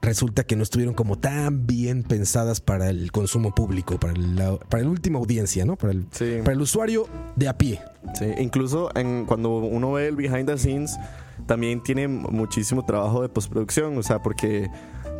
resulta 0.00 0.42
que 0.44 0.56
no 0.56 0.64
estuvieron 0.64 0.94
como 0.94 1.16
tan 1.18 1.66
bien 1.66 2.02
pensadas 2.02 2.60
para 2.60 2.90
el 2.90 3.12
consumo 3.12 3.54
público, 3.54 3.98
para 4.00 4.14
la, 4.14 4.56
para 4.58 4.82
la 4.82 4.90
última 4.90 5.18
audiencia, 5.20 5.64
¿no? 5.64 5.76
Para 5.76 5.92
el, 5.92 6.06
Sí. 6.10 6.38
para 6.40 6.52
el 6.54 6.60
usuario 6.60 7.06
de 7.36 7.48
a 7.48 7.56
pie. 7.56 7.80
Sí, 8.18 8.26
incluso 8.38 8.90
en, 8.96 9.26
cuando 9.26 9.56
uno 9.58 9.92
ve 9.92 10.08
el 10.08 10.16
behind 10.16 10.46
the 10.46 10.58
scenes, 10.58 10.96
también 11.46 11.82
tiene 11.82 12.08
muchísimo 12.08 12.84
trabajo 12.84 13.22
de 13.22 13.28
postproducción, 13.28 13.96
o 13.98 14.02
sea, 14.02 14.22
porque 14.22 14.70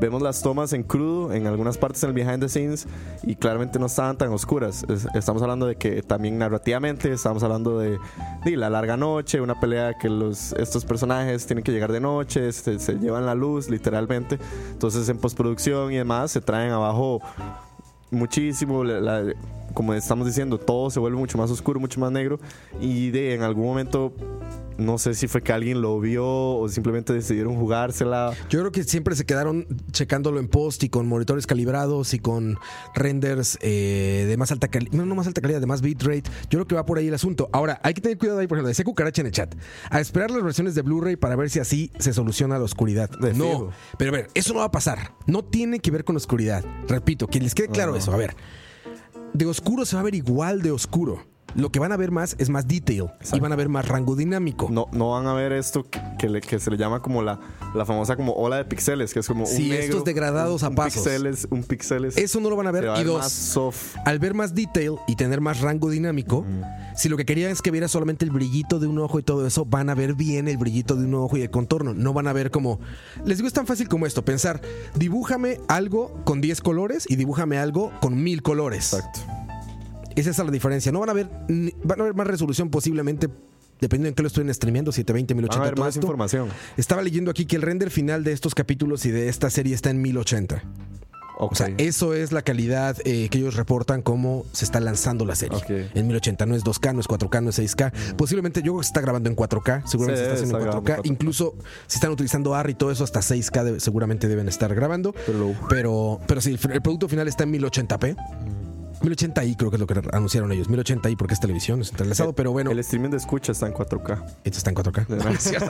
vemos 0.01 0.21
las 0.23 0.43
tomas 0.43 0.73
en 0.73 0.83
crudo 0.83 1.33
en 1.33 1.47
algunas 1.47 1.79
partes 1.79 2.03
en 2.03 2.09
el 2.09 2.15
behind 2.15 2.41
the 2.41 2.49
scenes 2.49 2.89
y 3.23 3.37
claramente 3.37 3.79
no 3.79 3.87
estaban 3.87 4.17
tan 4.19 4.33
oscuras. 4.33 4.85
Es- 4.89 5.07
estamos 5.15 5.43
hablando 5.43 5.67
de 5.67 5.77
que 5.77 6.03
también 6.03 6.39
narrativamente 6.39 7.13
estamos 7.13 7.43
hablando 7.45 7.79
de, 7.79 7.99
de 8.45 8.57
la 8.57 8.69
larga 8.71 8.97
noche, 8.97 9.41
una 9.41 9.61
pelea 9.61 9.95
que 9.99 10.09
los, 10.09 10.55
estos 10.55 10.85
personajes 10.85 11.47
tienen 11.47 11.63
que 11.63 11.71
llegar 11.73 11.93
de 11.93 12.01
noche, 12.01 12.51
se, 12.53 12.79
llevan 12.99 13.27
la 13.27 13.35
luz 13.35 13.69
literalmente. 13.71 14.39
Entonces 14.73 15.09
en 15.09 15.19
postproducción 15.19 15.93
y 15.93 15.97
demás 15.97 16.33
se 16.33 16.41
traen 16.41 16.73
abajo 16.73 17.21
muchísimo, 18.11 18.83
como 19.73 19.95
estamos 19.95 20.27
diciendo, 20.27 20.59
todo 20.59 20.91
se 20.91 21.01
vuelve 21.01 21.19
mucho 21.19 21.39
más 21.39 21.51
oscuro, 21.51 21.81
mucho 21.81 22.01
más 22.01 22.13
negro 22.13 22.39
y 22.81 23.11
de 23.11 23.35
en 23.35 23.43
algún 23.43 23.65
momento 23.65 24.13
no 24.79 24.99
sé 24.99 25.15
si 25.15 25.29
fue 25.29 25.43
que 25.43 25.53
alguien 25.53 25.81
lo 25.81 25.99
vio 26.01 26.27
o 26.27 26.69
simplemente 26.69 27.13
decidieron 27.13 27.57
jugársela. 27.57 28.33
Yo 28.49 28.61
creo 28.61 28.73
que 28.73 28.85
siempre 28.85 29.15
se 29.15 29.25
quedaron 29.25 29.67
checándolo 29.93 30.41
en 30.41 30.49
post 30.49 30.83
y 30.85 30.89
con 30.89 31.07
monitores 31.07 31.47
calibrados 31.47 32.15
y 32.15 32.19
con 32.19 32.59
renders 32.95 33.59
eh, 33.61 34.25
de 34.29 34.37
más 34.37 34.53
alta 34.53 34.69
calidad, 34.69 34.93
no, 34.93 35.07
no 35.07 35.15
más 35.15 35.27
alta 35.27 35.41
calidad, 35.41 35.61
de 35.61 35.67
más 35.67 35.83
bitrate. 35.83 36.25
Yo 36.51 36.59
creo 36.59 36.67
que 36.67 36.75
va 36.75 36.87
por 36.87 36.99
ahí 36.99 37.09
el 37.09 37.15
asunto. 37.15 37.49
Ahora, 37.53 37.81
hay 37.83 37.95
que 37.95 38.01
tener 38.01 38.19
cuidado 38.19 38.41
ahí, 38.41 38.47
por 38.47 38.59
ejemplo, 38.59 38.69
decía 38.69 38.85
Cucaracha 38.85 39.23
en 39.23 39.27
el 39.27 39.33
chat, 39.33 39.55
a 39.91 40.01
esperar 40.01 40.31
las 40.31 40.43
versiones 40.43 40.75
de 40.75 40.83
Blu-ray 40.83 41.17
para 41.17 41.37
ver 41.37 41.51
si 41.51 41.61
así 41.61 41.91
se 41.99 42.13
soluciona 42.13 42.59
la 42.59 42.65
oscuridad. 42.65 43.11
De 43.11 43.35
no, 43.35 43.51
fijo. 43.51 43.71
pero 43.99 44.11
a 44.11 44.15
ver, 44.15 44.29
eso 44.35 44.53
no 44.53 44.61
va 44.61 44.67
a 44.67 44.73
pasar. 44.73 45.15
No 45.27 45.45
tiene 45.45 45.81
que 45.81 45.91
ver 45.91 46.05
con 46.05 46.17
oscuridad. 46.17 46.65
Repito, 46.89 47.27
que 47.27 47.41
les 47.41 47.55
quede 47.55 47.69
claro 47.69 47.97
eso. 47.97 48.13
A 48.13 48.17
ver, 48.17 48.35
de 49.35 49.47
oscuro 49.47 49.85
se 49.85 49.97
va 49.97 50.01
a 50.01 50.05
ver 50.05 50.15
igual 50.15 50.63
de 50.63 50.71
oscuro. 50.71 51.32
Lo 51.55 51.71
que 51.71 51.79
van 51.79 51.93
a 51.93 51.97
ver 51.97 52.11
más 52.11 52.35
es 52.39 52.49
más 52.49 52.67
detail 52.67 53.07
y 53.33 53.41
van 53.41 53.53
a 53.53 53.57
ver 53.57 53.69
más 53.69 53.87
rango 53.89 54.17
dinámico. 54.17 54.69
No, 54.71 54.87
no 54.93 55.11
van 55.11 55.27
a 55.27 55.35
ver 55.35 55.53
esto 55.53 55.85
que, 55.89 56.01
que 56.19 56.29
le- 56.29 56.41
que 56.41 56.59
se 56.59 56.71
le 56.71 56.77
llama 56.77 57.01
como 57.03 57.23
la, 57.23 57.39
la 57.75 57.85
famosa 57.85 58.17
como 58.17 58.33
ola 58.33 58.57
de 58.57 58.65
píxeles, 58.65 59.13
que 59.13 59.21
es 59.21 59.27
como 59.29 59.47
Sí, 59.47 59.63
un 59.65 59.69
negro, 59.71 59.85
estos 59.85 60.05
degradados 60.05 60.63
un, 60.63 60.67
a 60.67 60.69
un 60.71 60.75
pasos. 60.77 61.03
Píxeles, 61.03 61.47
un 61.51 61.63
píxeles. 61.65 62.17
Eso 62.17 62.41
no 62.41 62.51
lo 62.51 62.57
van 62.57 62.67
a 62.69 62.71
ver. 62.71 62.89
va 62.89 63.01
y 63.01 63.05
dos, 63.05 63.19
más 63.19 63.33
soft. 63.33 63.97
al 64.05 64.19
ver 64.19 64.35
más 64.35 64.55
detail 64.55 64.97
y 65.07 65.17
tener 65.17 65.41
más 65.41 65.61
rango 65.61 65.91
dinámico, 65.91 66.45
si 66.97 67.09
lo 67.09 67.17
que 67.17 67.25
querían 67.25 67.51
es 67.51 67.63
que 67.63 67.71
viera 67.71 67.89
solamente 67.89 68.25
el 68.25 68.31
brillito 68.31 68.79
de 68.79 68.87
un 68.87 68.99
ojo 68.99 69.19
y 69.19 69.23
todo 69.23 69.47
eso, 69.47 69.65
van 69.65 69.91
a 69.91 69.95
ver 69.95 70.15
bien 70.15 70.49
el 70.49 70.57
brillito 70.59 70.97
de 70.97 71.05
un 71.05 71.15
ojo 71.15 71.37
y 71.37 71.43
el 71.43 71.51
contorno. 71.51 71.95
No 71.95 72.13
van 72.13 72.29
a 72.29 72.33
ver 72.33 72.51
como. 72.51 72.81
Les 73.25 73.39
digo, 73.39 73.47
es 73.49 73.53
tan 73.55 73.67
fácil 73.67 73.89
como 73.89 74.07
esto: 74.07 74.25
pensar, 74.25 74.61
dibújame 74.95 75.61
algo 75.69 76.13
con 76.25 76.41
10 76.41 76.61
colores 76.61 77.05
y 77.09 77.17
dibújame 77.17 77.59
algo 77.59 77.93
con 78.01 78.23
1000 78.23 78.43
colores. 78.43 78.93
Exacto. 78.95 79.21
Esa 80.17 80.31
es 80.31 80.39
la 80.39 80.51
diferencia. 80.51 80.93
No 80.93 81.01
van 81.01 81.11
a 81.11 81.13
ver, 81.13 81.29
van 81.85 82.01
a 82.01 82.05
ver 82.05 82.15
más 82.15 82.27
resolución 82.27 82.71
posiblemente. 82.71 83.29
Dependiendo 83.81 84.11
en 84.11 84.15
qué 84.15 84.23
lo 84.23 84.29
estén 84.29 84.55
streameando, 84.55 84.93
720, 84.93 85.35
Van 85.35 85.39
a 85.39 85.43
1080, 85.43 85.65
ver 85.65 85.75
todo 85.75 85.85
más 85.87 85.95
esto. 85.97 86.07
información. 86.07 86.49
Estaba 86.77 87.03
leyendo 87.03 87.31
aquí 87.33 87.47
que 87.47 87.57
el 87.57 87.63
render 87.63 87.91
final 87.91 88.23
de 88.23 88.31
estos 88.33 88.55
capítulos 88.55 89.05
y 89.07 89.11
de 89.11 89.29
esta 89.29 89.51
serie 89.51 89.75
está 89.75 89.91
en 89.91 90.01
1080. 90.01 90.63
Ok. 91.39 91.53
O 91.53 91.55
sea, 91.57 91.67
eso 91.79 92.15
es 92.15 92.31
la 92.31 92.43
calidad 92.43 92.97
eh, 93.05 93.29
que 93.29 93.39
ellos 93.39 93.57
reportan 93.57 94.01
cómo 94.03 94.45
se 94.53 94.65
está 94.65 94.79
lanzando 94.79 95.25
la 95.25 95.35
serie. 95.35 95.59
Ok. 95.59 95.97
En 95.97 96.07
1080 96.07 96.47
no 96.47 96.55
es 96.55 96.63
2K, 96.63 96.95
no 96.95 97.01
es 97.01 97.09
4K, 97.09 97.43
no 97.43 97.51
es 97.51 97.59
6K. 97.59 98.15
Posiblemente 98.15 98.61
yo 98.61 98.67
creo 98.75 98.77
que 98.79 98.85
se 98.85 98.89
está 98.91 99.01
grabando 99.01 99.29
en 99.29 99.35
4K, 99.35 99.85
seguramente 99.87 100.21
Sí, 100.23 100.29
se 100.29 100.33
está 100.33 100.35
haciendo 100.35 100.59
en 100.61 100.69
está 100.69 100.79
4K. 100.81 100.97
en 100.99 101.03
4K. 101.03 101.07
Incluso 101.07 101.55
si 101.89 101.97
están 101.97 102.13
utilizando 102.13 102.55
AR 102.55 102.71
y 102.71 102.75
todo 102.75 102.93
eso, 102.93 103.03
hasta 103.03 103.19
6K 103.21 103.65
debe- 103.65 103.81
seguramente 103.81 104.29
deben 104.29 104.47
estar 104.47 104.73
grabando. 104.77 105.13
Pero 105.27 105.57
Pero, 105.69 106.21
pero 106.29 106.41
sí, 106.41 106.51
el, 106.63 106.71
el 106.73 106.83
producto 106.83 107.09
final 107.09 107.27
está 107.27 107.43
en 107.43 107.53
1080p. 107.55 108.15
1080i 109.03 109.57
creo 109.57 109.71
que 109.71 109.77
es 109.77 109.81
lo 109.81 109.87
que 109.87 110.01
anunciaron 110.13 110.53
ellos. 110.53 110.69
1080i 110.69 111.17
porque 111.17 111.35
es 111.35 111.41
televisión, 111.41 111.81
es 111.81 111.91
entrelazado, 111.91 112.33
pero 112.35 112.53
bueno, 112.53 112.71
El 112.71 112.79
streaming 112.79 113.11
de 113.11 113.17
escucha 113.17 113.53
está 113.53 113.67
en 113.67 113.75
4K. 113.75 114.25
esto 114.45 114.59
está 114.59 114.71
en 114.71 114.77
4K. 114.77 115.09
No, 115.09 115.31
es 115.31 115.43
cierto. 115.43 115.69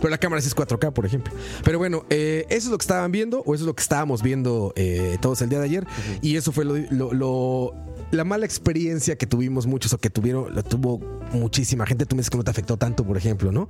Pero 0.00 0.08
la 0.08 0.18
cámara 0.18 0.40
sí 0.42 0.48
es 0.48 0.56
4K, 0.56 0.92
por 0.92 1.06
ejemplo. 1.06 1.32
Pero 1.64 1.78
bueno, 1.78 2.04
eh, 2.10 2.46
eso 2.48 2.68
es 2.68 2.70
lo 2.72 2.78
que 2.78 2.82
estaban 2.82 3.12
viendo, 3.12 3.40
o 3.40 3.54
eso 3.54 3.64
es 3.64 3.66
lo 3.66 3.74
que 3.74 3.82
estábamos 3.82 4.22
viendo 4.22 4.72
eh, 4.76 5.18
todos 5.20 5.42
el 5.42 5.48
día 5.48 5.58
de 5.58 5.64
ayer. 5.66 5.86
Y 6.22 6.36
eso 6.36 6.52
fue 6.52 6.64
lo, 6.64 6.76
lo- 6.90 7.12
lo- 7.12 7.74
la 8.10 8.24
mala 8.24 8.44
experiencia 8.44 9.16
que 9.16 9.26
tuvimos 9.26 9.66
muchos, 9.66 9.92
o 9.94 9.98
que 9.98 10.10
tuvieron, 10.10 10.54
lo 10.54 10.62
tuvo 10.62 10.98
muchísima 11.32 11.86
gente. 11.86 12.04
Tú 12.04 12.14
me 12.14 12.20
dices 12.20 12.28
que 12.30 12.36
no 12.36 12.44
te 12.44 12.50
afectó 12.50 12.76
tanto, 12.76 13.04
por 13.06 13.16
ejemplo, 13.16 13.52
¿no? 13.52 13.68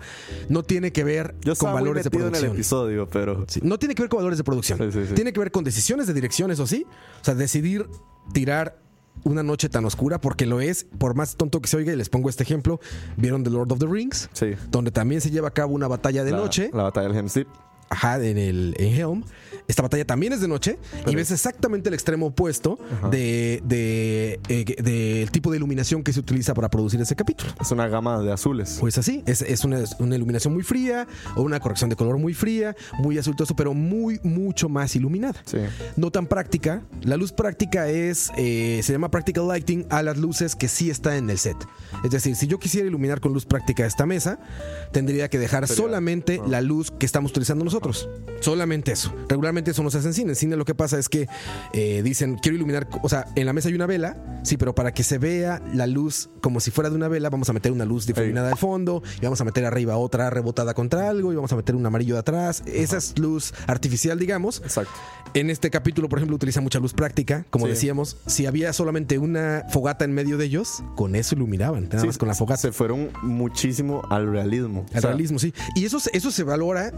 No 0.49 0.65
tiene 0.65 0.91
que 0.93 1.05
ver 1.05 1.37
Yo 1.43 1.55
con 1.55 1.73
valores 1.73 2.03
de 2.05 2.11
metido 2.11 2.23
en 2.29 2.35
el 2.35 2.41
producción. 2.41 2.57
episodio, 2.57 3.09
pero 3.09 3.45
Sí, 3.49 3.61
No 3.63 3.79
tiene 3.79 3.95
que 3.95 4.03
ver 4.03 4.09
con 4.09 4.19
valores 4.19 4.39
de 4.39 4.45
producción. 4.45 4.79
Sí, 4.79 4.91
sí, 4.91 5.07
sí. 5.09 5.15
Tiene 5.15 5.33
que 5.33 5.39
ver 5.39 5.53
con 5.53 5.63
decisiones 5.63 6.07
de 6.09 6.15
dirección, 6.15 6.51
eso 6.51 6.67
sí. 6.67 6.87
O 7.21 7.25
sea, 7.25 7.35
decidir 7.35 7.87
tirar 8.33 8.79
una 9.25 9.43
noche 9.43 9.69
tan 9.69 9.85
oscura, 9.85 10.21
porque 10.21 10.47
lo 10.47 10.61
es, 10.61 10.87
por 10.99 11.15
más 11.15 11.37
tonto 11.37 11.61
que 11.61 11.69
se 11.69 11.77
oiga, 11.77 11.93
y 11.93 11.97
les 11.97 12.09
pongo 12.09 12.29
este 12.29 12.43
ejemplo, 12.43 12.81
¿vieron 13.17 13.45
The 13.45 13.51
Lord 13.51 13.73
of 13.73 13.79
the 13.79 13.87
Rings? 13.87 14.29
sí. 14.33 14.55
Donde 14.71 14.91
también 14.91 15.21
se 15.21 15.31
lleva 15.31 15.49
a 15.49 15.53
cabo 15.53 15.75
una 15.75 15.89
batalla 15.89 16.25
de 16.25 16.33
la, 16.33 16.39
noche. 16.39 16.71
La 16.73 16.85
batalla 16.85 17.09
del 17.09 17.17
Helm's 17.17 17.35
Deep. 17.35 17.49
Ajá, 17.91 18.23
en 18.25 18.39
el 18.39 18.75
en 18.79 18.95
Helm. 18.95 19.25
Esta 19.69 19.83
batalla 19.83 20.05
también 20.05 20.33
es 20.33 20.41
de 20.41 20.49
noche 20.49 20.79
y 21.01 21.05
Pero- 21.05 21.17
ves 21.17 21.31
exactamente 21.31 21.89
el 21.89 21.95
extremo 21.95 22.27
opuesto 22.27 22.79
de, 23.11 23.63
de, 23.65 24.41
eh, 24.49 24.65
del 24.83 25.31
tipo 25.31 25.51
de 25.51 25.57
iluminación 25.59 26.03
que 26.03 26.13
se 26.13 26.21
utiliza 26.21 26.53
para 26.53 26.69
producir 26.69 27.01
ese 27.01 27.15
capítulo. 27.15 27.53
Es 27.61 27.71
una 27.71 27.87
gama 27.89 28.21
de 28.21 28.33
azules. 28.33 28.79
Pues 28.81 28.99
así, 28.99 29.23
es, 29.27 29.41
es 29.43 29.65
una, 29.65 29.83
una 29.99 30.17
iluminación 30.17 30.53
muy 30.53 30.63
fría 30.63 31.07
o 31.37 31.43
una 31.43 31.61
corrección 31.61 31.91
de 31.91 31.97
color 31.97 32.19
muy 32.19 32.35
fría, 32.35 32.75
muy 32.99 33.19
azultoso, 33.19 33.55
pero 33.55 33.73
muy, 33.73 34.19
mucho 34.25 34.69
más 34.69 34.97
iluminada. 34.97 35.41
Sí. 35.47 35.59
No 35.97 36.11
tan 36.11 36.27
práctica. 36.27 36.83
La 37.03 37.17
luz 37.17 37.33
práctica 37.33 37.89
es, 37.89 38.31
eh, 38.37 38.81
se 38.83 38.93
llama 38.93 39.11
practical 39.11 39.47
lighting 39.49 39.87
a 39.91 40.03
las 40.03 40.17
luces 40.19 40.57
que 40.57 40.69
sí 40.69 40.91
está 40.91 41.17
en 41.17 41.31
el 41.31 41.39
set. 41.39 41.57
Es 42.05 42.11
decir, 42.11 42.35
si 42.37 42.47
yo 42.47 42.59
quisiera 42.59 42.87
iluminar 42.89 43.21
con 43.21 43.33
luz 43.33 43.47
práctica 43.47 43.87
esta 43.87 44.07
mesa, 44.07 44.39
tendría 44.93 45.29
que 45.29 45.39
dejar 45.39 45.67
Sería- 45.69 45.83
solamente 45.83 46.41
ah. 46.43 46.49
la 46.49 46.61
luz 46.61 46.91
que 46.91 47.07
estamos 47.07 47.31
utilizando 47.31 47.63
nosotros. 47.73 48.09
Solamente 48.41 48.93
eso. 48.93 49.13
Regularmente 49.29 49.71
eso 49.71 49.83
no 49.83 49.91
se 49.91 49.99
hace 49.99 50.09
en 50.09 50.15
cine. 50.15 50.31
En 50.31 50.37
cine 50.37 50.57
lo 50.57 50.65
que 50.65 50.75
pasa 50.75 50.99
es 50.99 51.09
que 51.09 51.29
eh, 51.73 52.03
dicen, 52.03 52.37
quiero 52.37 52.57
iluminar, 52.57 52.89
o 53.03 53.09
sea, 53.09 53.27
en 53.37 53.47
la 53.47 53.53
mesa 53.53 53.69
hay 53.69 53.75
una 53.75 53.87
vela, 53.87 54.17
sí, 54.43 54.57
pero 54.57 54.75
para 54.75 54.93
que 54.93 55.05
se 55.05 55.19
vea 55.19 55.63
la 55.73 55.87
luz 55.87 56.29
como 56.41 56.59
si 56.61 56.71
fuera 56.73 56.91
de 56.91 56.97
una 56.97 57.07
vela, 57.09 57.31
vamos 57.31 57.49
a 57.49 57.53
meter 57.53 57.71
una 57.73 57.85
luz 57.85 58.05
difuminada 58.07 58.51
al 58.51 58.59
fondo 58.59 59.03
y 59.21 59.25
vamos 59.25 59.41
a 59.41 59.45
meter 59.45 59.65
arriba 59.65 59.97
otra 59.97 60.29
rebotada 60.29 60.75
contra 60.75 61.09
algo 61.09 61.33
y 61.33 61.37
vamos 61.37 61.53
a 61.53 61.57
meter 61.57 61.77
un 61.77 61.87
amarillo 61.87 62.15
de 62.15 62.21
atrás. 62.21 62.63
Esa 62.67 62.97
es 62.99 63.17
luz 63.19 63.55
artificial, 63.69 64.19
digamos. 64.19 64.61
Exacto. 64.65 64.93
En 65.35 65.49
este 65.49 65.71
capítulo, 65.71 66.09
por 66.09 66.19
ejemplo, 66.19 66.35
utiliza 66.37 66.61
mucha 66.61 66.79
luz 66.81 66.93
práctica. 66.93 67.47
Como 67.49 67.67
Sí. 67.67 67.71
decíamos, 67.71 68.17
si 68.27 68.45
había 68.47 68.73
solamente 68.73 69.19
una 69.19 69.65
fogata 69.71 70.05
en 70.05 70.13
medio 70.13 70.37
de 70.37 70.45
ellos, 70.47 70.83
con 70.97 71.15
eso 71.15 71.37
iluminaban, 71.37 71.85
nada 71.85 72.01
Sí, 72.01 72.07
más 72.09 72.19
con 72.19 72.29
la 72.29 72.35
fogata. 72.35 72.61
Se 72.61 72.73
fueron 72.73 73.11
muchísimo 73.23 74.03
al 74.11 74.31
realismo. 74.31 74.81
O 74.81 74.95
Al 74.97 75.01
sea, 75.01 75.11
realismo, 75.11 75.39
sí. 75.39 75.55
Y 75.77 75.85
eso, 75.87 75.99
eso 76.13 76.31
se 76.31 76.43
valora 76.43 76.93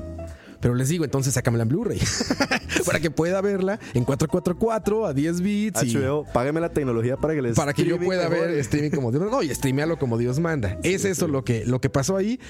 Pero 0.64 0.74
les 0.74 0.88
digo, 0.88 1.04
entonces 1.04 1.34
sácamela 1.34 1.64
en 1.64 1.68
Blu-ray. 1.68 2.00
para 2.86 2.98
que 2.98 3.10
pueda 3.10 3.42
verla 3.42 3.78
en 3.92 4.06
444 4.06 5.04
a 5.04 5.12
10 5.12 5.40
bits. 5.42 5.82
y- 5.82 5.94
HBO, 5.94 6.24
págame 6.32 6.58
la 6.58 6.70
tecnología 6.70 7.18
para 7.18 7.34
que 7.34 7.42
les 7.42 7.54
para 7.54 7.74
que 7.74 7.84
yo 7.84 7.98
pueda 8.00 8.30
ver 8.30 8.48
streaming 8.60 8.88
como 8.90 9.12
Dios 9.12 9.30
no 9.30 9.42
y 9.42 9.54
streamearlo 9.54 9.98
como 9.98 10.16
Dios 10.16 10.40
manda. 10.40 10.78
Es 10.82 11.04
eso 11.04 11.28
lo 11.28 11.44
que 11.44 11.66
lo 11.66 11.82
que 11.82 11.90
pasó 11.90 12.16
ahí. 12.16 12.40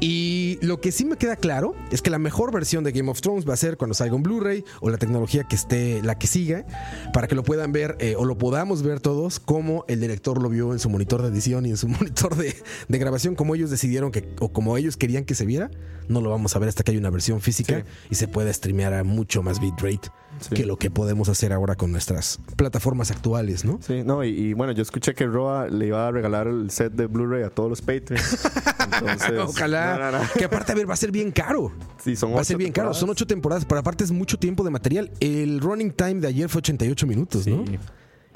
Y 0.00 0.58
lo 0.62 0.80
que 0.80 0.92
sí 0.92 1.04
me 1.04 1.16
queda 1.16 1.34
claro 1.34 1.74
es 1.90 2.00
que 2.00 2.10
la 2.10 2.20
mejor 2.20 2.52
versión 2.52 2.84
de 2.84 2.92
Game 2.92 3.10
of 3.10 3.20
Thrones 3.20 3.44
va 3.48 3.54
a 3.54 3.56
ser 3.56 3.76
cuando 3.76 3.94
salga 3.94 4.14
un 4.14 4.22
Blu-ray 4.22 4.64
o 4.80 4.88
la 4.88 4.96
tecnología 4.98 5.42
que 5.42 5.56
esté 5.56 6.00
la 6.02 6.16
que 6.16 6.28
siga 6.28 6.64
para 7.12 7.26
que 7.26 7.34
lo 7.34 7.42
puedan 7.42 7.72
ver 7.72 7.96
eh, 7.98 8.14
o 8.16 8.24
lo 8.24 8.38
podamos 8.38 8.82
ver 8.84 9.00
todos 9.00 9.40
como 9.40 9.84
el 9.88 10.00
director 10.00 10.40
lo 10.40 10.48
vio 10.48 10.72
en 10.72 10.78
su 10.78 10.88
monitor 10.90 11.22
de 11.22 11.28
edición 11.28 11.66
y 11.66 11.70
en 11.70 11.76
su 11.76 11.88
monitor 11.88 12.36
de, 12.36 12.54
de 12.86 12.98
grabación 12.98 13.34
como 13.34 13.56
ellos 13.56 13.70
decidieron 13.70 14.12
que 14.12 14.28
o 14.38 14.52
como 14.52 14.76
ellos 14.76 14.96
querían 14.96 15.24
que 15.24 15.34
se 15.34 15.44
viera. 15.44 15.72
No 16.06 16.20
lo 16.20 16.28
vamos 16.30 16.54
a 16.54 16.58
ver 16.58 16.68
hasta 16.68 16.82
que 16.84 16.90
haya 16.90 17.00
una 17.00 17.08
versión 17.10 17.40
física 17.40 17.63
Sí. 17.66 17.74
y 18.10 18.14
se 18.14 18.28
pueda 18.28 18.52
streamear 18.52 18.94
a 18.94 19.04
mucho 19.04 19.42
más 19.42 19.60
bitrate 19.60 20.10
Sí. 20.40 20.52
que 20.56 20.66
lo 20.66 20.76
que 20.76 20.90
podemos 20.90 21.28
hacer 21.28 21.52
ahora 21.52 21.76
con 21.76 21.92
nuestras 21.92 22.40
plataformas 22.56 23.12
actuales, 23.12 23.64
¿no? 23.64 23.78
Sí, 23.80 24.02
no, 24.04 24.24
y, 24.24 24.30
y 24.30 24.52
bueno, 24.52 24.72
yo 24.72 24.82
escuché 24.82 25.14
que 25.14 25.26
Roa 25.26 25.68
le 25.68 25.86
iba 25.86 26.08
a 26.08 26.10
regalar 26.10 26.48
el 26.48 26.72
set 26.72 26.92
de 26.92 27.06
Blu-ray 27.06 27.44
a 27.44 27.50
todos 27.50 27.70
los 27.70 27.80
Patreons. 27.80 28.20
Entonces, 29.00 29.30
Ojalá. 29.38 29.96
no, 29.96 30.10
no, 30.10 30.18
no. 30.18 30.28
Que 30.36 30.44
aparte, 30.44 30.72
a 30.72 30.74
ver, 30.74 30.90
va 30.90 30.94
a 30.94 30.96
ser 30.96 31.12
bien 31.12 31.30
caro. 31.30 31.70
Sí, 32.02 32.16
son 32.16 32.34
Va 32.34 32.40
a 32.40 32.44
ser 32.44 32.56
bien 32.56 32.72
caro. 32.72 32.92
Son 32.94 33.08
ocho 33.10 33.28
temporadas, 33.28 33.64
pero 33.64 33.78
aparte 33.78 34.02
es 34.02 34.10
mucho 34.10 34.36
tiempo 34.36 34.64
de 34.64 34.70
material. 34.70 35.12
El 35.20 35.60
running 35.60 35.92
time 35.92 36.14
de 36.14 36.26
ayer 36.26 36.48
fue 36.48 36.58
88 36.58 37.06
minutos, 37.06 37.46
¿no? 37.46 37.64
Sí. 37.64 37.78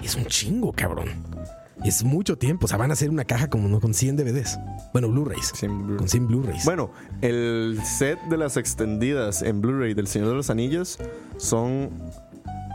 Es 0.05 0.15
un 0.15 0.25
chingo, 0.27 0.73
cabrón. 0.73 1.09
Es 1.85 2.05
mucho 2.05 2.37
tiempo. 2.37 2.67
O 2.67 2.69
sea, 2.69 2.77
van 2.79 2.91
a 2.91 2.95
hacer 2.95 3.11
una 3.11 3.25
caja 3.25 3.49
como 3.49 3.69
no, 3.69 3.81
con 3.81 3.95
100 3.95 4.17
DVDs. 4.17 4.59
Bueno, 4.93 5.09
Blu-rays. 5.09 5.53
Con 5.97 6.09
100 6.09 6.27
Blu-rays. 6.27 6.65
Bueno, 6.65 6.91
el 7.23 7.81
set 7.85 8.21
de 8.29 8.37
las 8.37 8.57
extendidas 8.57 9.43
en 9.43 9.61
Blu-ray 9.61 9.95
del 9.95 10.07
Señor 10.07 10.29
de 10.29 10.35
los 10.35 10.51
Anillos 10.51 10.99
son 11.39 11.91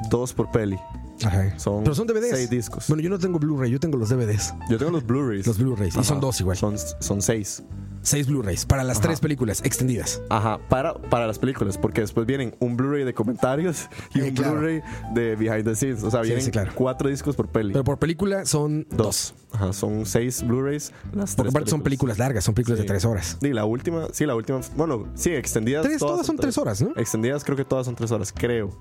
dos 0.10 0.34
por 0.34 0.52
peli. 0.52 0.78
Ajá. 1.24 1.58
son 1.60 1.84
pero 1.84 1.96
son 1.96 2.08
DVDs. 2.08 2.32
seis 2.32 2.50
discos. 2.50 2.88
Bueno, 2.88 3.02
yo 3.04 3.10
no 3.10 3.20
tengo 3.20 3.40
Blu-ray, 3.40 3.72
yo 3.72 3.80
tengo 3.80 3.98
los 3.98 4.10
DVDs. 4.10 4.54
Yo 4.70 4.78
tengo 4.78 4.92
los 4.92 5.06
Blu-rays. 5.06 5.46
Los 5.48 5.58
Blu-rays. 5.58 5.96
Y 5.96 6.04
son 6.04 6.20
dos 6.20 6.40
igual. 6.42 6.58
Son, 6.58 6.76
son 7.00 7.22
seis. 7.22 7.64
Seis 8.02 8.28
Blu-rays 8.28 8.66
para 8.66 8.84
las 8.84 8.98
Ajá. 8.98 9.08
tres 9.08 9.22
películas 9.22 9.62
extendidas. 9.64 10.22
Ajá, 10.30 10.60
para, 10.68 10.94
para 10.96 11.26
las 11.26 11.40
películas, 11.40 11.78
porque 11.78 12.02
después 12.02 12.26
vienen 12.28 12.54
un 12.60 12.76
Blu-ray 12.76 13.06
de 13.06 13.14
comentarios 13.14 13.88
y 14.14 14.20
Eh, 14.20 14.24
un 14.24 14.32
claro. 14.36 14.56
Blu-ray 14.58 14.82
de 15.14 15.38
behind 15.38 15.64
the 15.64 15.74
scenes. 15.76 16.04
O 16.04 16.12
sea, 16.12 16.20
Sí, 16.22 16.28
vienen 16.28 16.44
sí, 16.44 16.52
claro. 16.52 16.74
cuatro 16.76 17.08
discos 17.08 17.38
por 17.38 17.48
peli. 17.48 17.72
Pero 17.72 17.86
por 17.86 18.00
película 18.00 18.46
son 18.46 18.86
dos. 18.90 18.98
dos. 18.98 19.34
Ajá, 19.54 19.72
son 19.72 20.06
seis 20.06 20.46
Blu-rays. 20.46 20.92
Las 21.14 21.36
Porque 21.36 21.52
aparte 21.52 21.70
son 21.70 21.82
películas 21.82 22.18
largas, 22.18 22.44
son 22.44 22.54
películas 22.56 22.80
Sí. 22.80 22.84
de 22.84 22.88
tres 22.90 23.06
horas. 23.06 23.38
Y 23.42 23.50
la 23.54 23.64
última, 23.64 24.08
sí, 24.12 24.26
la 24.26 24.36
última, 24.36 24.60
bueno, 24.76 25.08
sí, 25.16 25.30
extendidas. 25.30 25.84
Tres, 25.84 26.00
todas 26.00 26.26
son 26.28 26.36
tres 26.36 26.58
horas, 26.58 26.82
¿no? 26.82 26.90
Extendidas 26.98 27.46
creo 27.46 27.56
que 27.56 27.64
todas 27.64 27.86
son 27.86 27.96
tres 27.96 28.12
horas, 28.12 28.34
creo. 28.36 28.72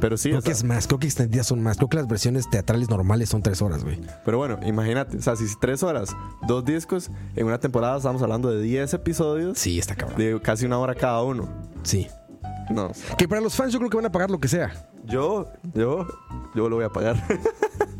Pero 0.00 0.16
sí, 0.16 0.28
Creo 0.28 0.40
o 0.40 0.42
que 0.42 0.52
es 0.52 0.62
más, 0.64 0.86
creo 0.86 0.98
que 0.98 1.06
extendidas 1.06 1.46
son 1.46 1.62
más. 1.62 1.76
Creo 1.76 1.88
que 1.88 1.96
las 1.96 2.06
versiones 2.06 2.48
teatrales 2.48 2.88
normales 2.88 3.28
son 3.28 3.42
tres 3.42 3.60
horas, 3.62 3.82
güey. 3.84 4.00
pero 4.24 4.38
bueno, 4.38 4.58
imagínate, 4.64 5.16
o 5.16 5.22
sea, 5.22 5.34
si 5.36 5.44
tres 5.60 5.82
horas, 5.82 6.14
dos 6.46 6.64
discos, 6.64 7.10
en 7.34 7.46
una 7.46 7.58
temporada 7.58 7.96
estamos 7.96 8.22
hablando 8.22 8.50
de 8.50 8.62
10 8.62 8.94
episodios, 8.94 9.58
Sí, 9.58 9.78
está 9.78 9.96
cabrón. 9.96 10.18
de 10.18 10.40
casi 10.40 10.66
una 10.66 10.78
hora 10.78 10.94
cada 10.94 11.22
uno. 11.22 11.48
Sí. 11.82 12.06
No, 12.70 12.92
Que 13.16 13.26
para 13.28 13.40
los 13.40 13.54
fans 13.54 13.72
yo 13.72 13.78
creo 13.78 13.90
que 13.90 13.96
van 13.96 14.06
a 14.06 14.12
pagar 14.12 14.30
lo 14.30 14.38
que 14.38 14.48
sea. 14.48 14.90
yo, 15.06 15.46
yo, 15.74 16.06
yo 16.54 16.68
lo 16.68 16.76
voy 16.76 16.84
a 16.84 16.90
pagar. 16.90 17.22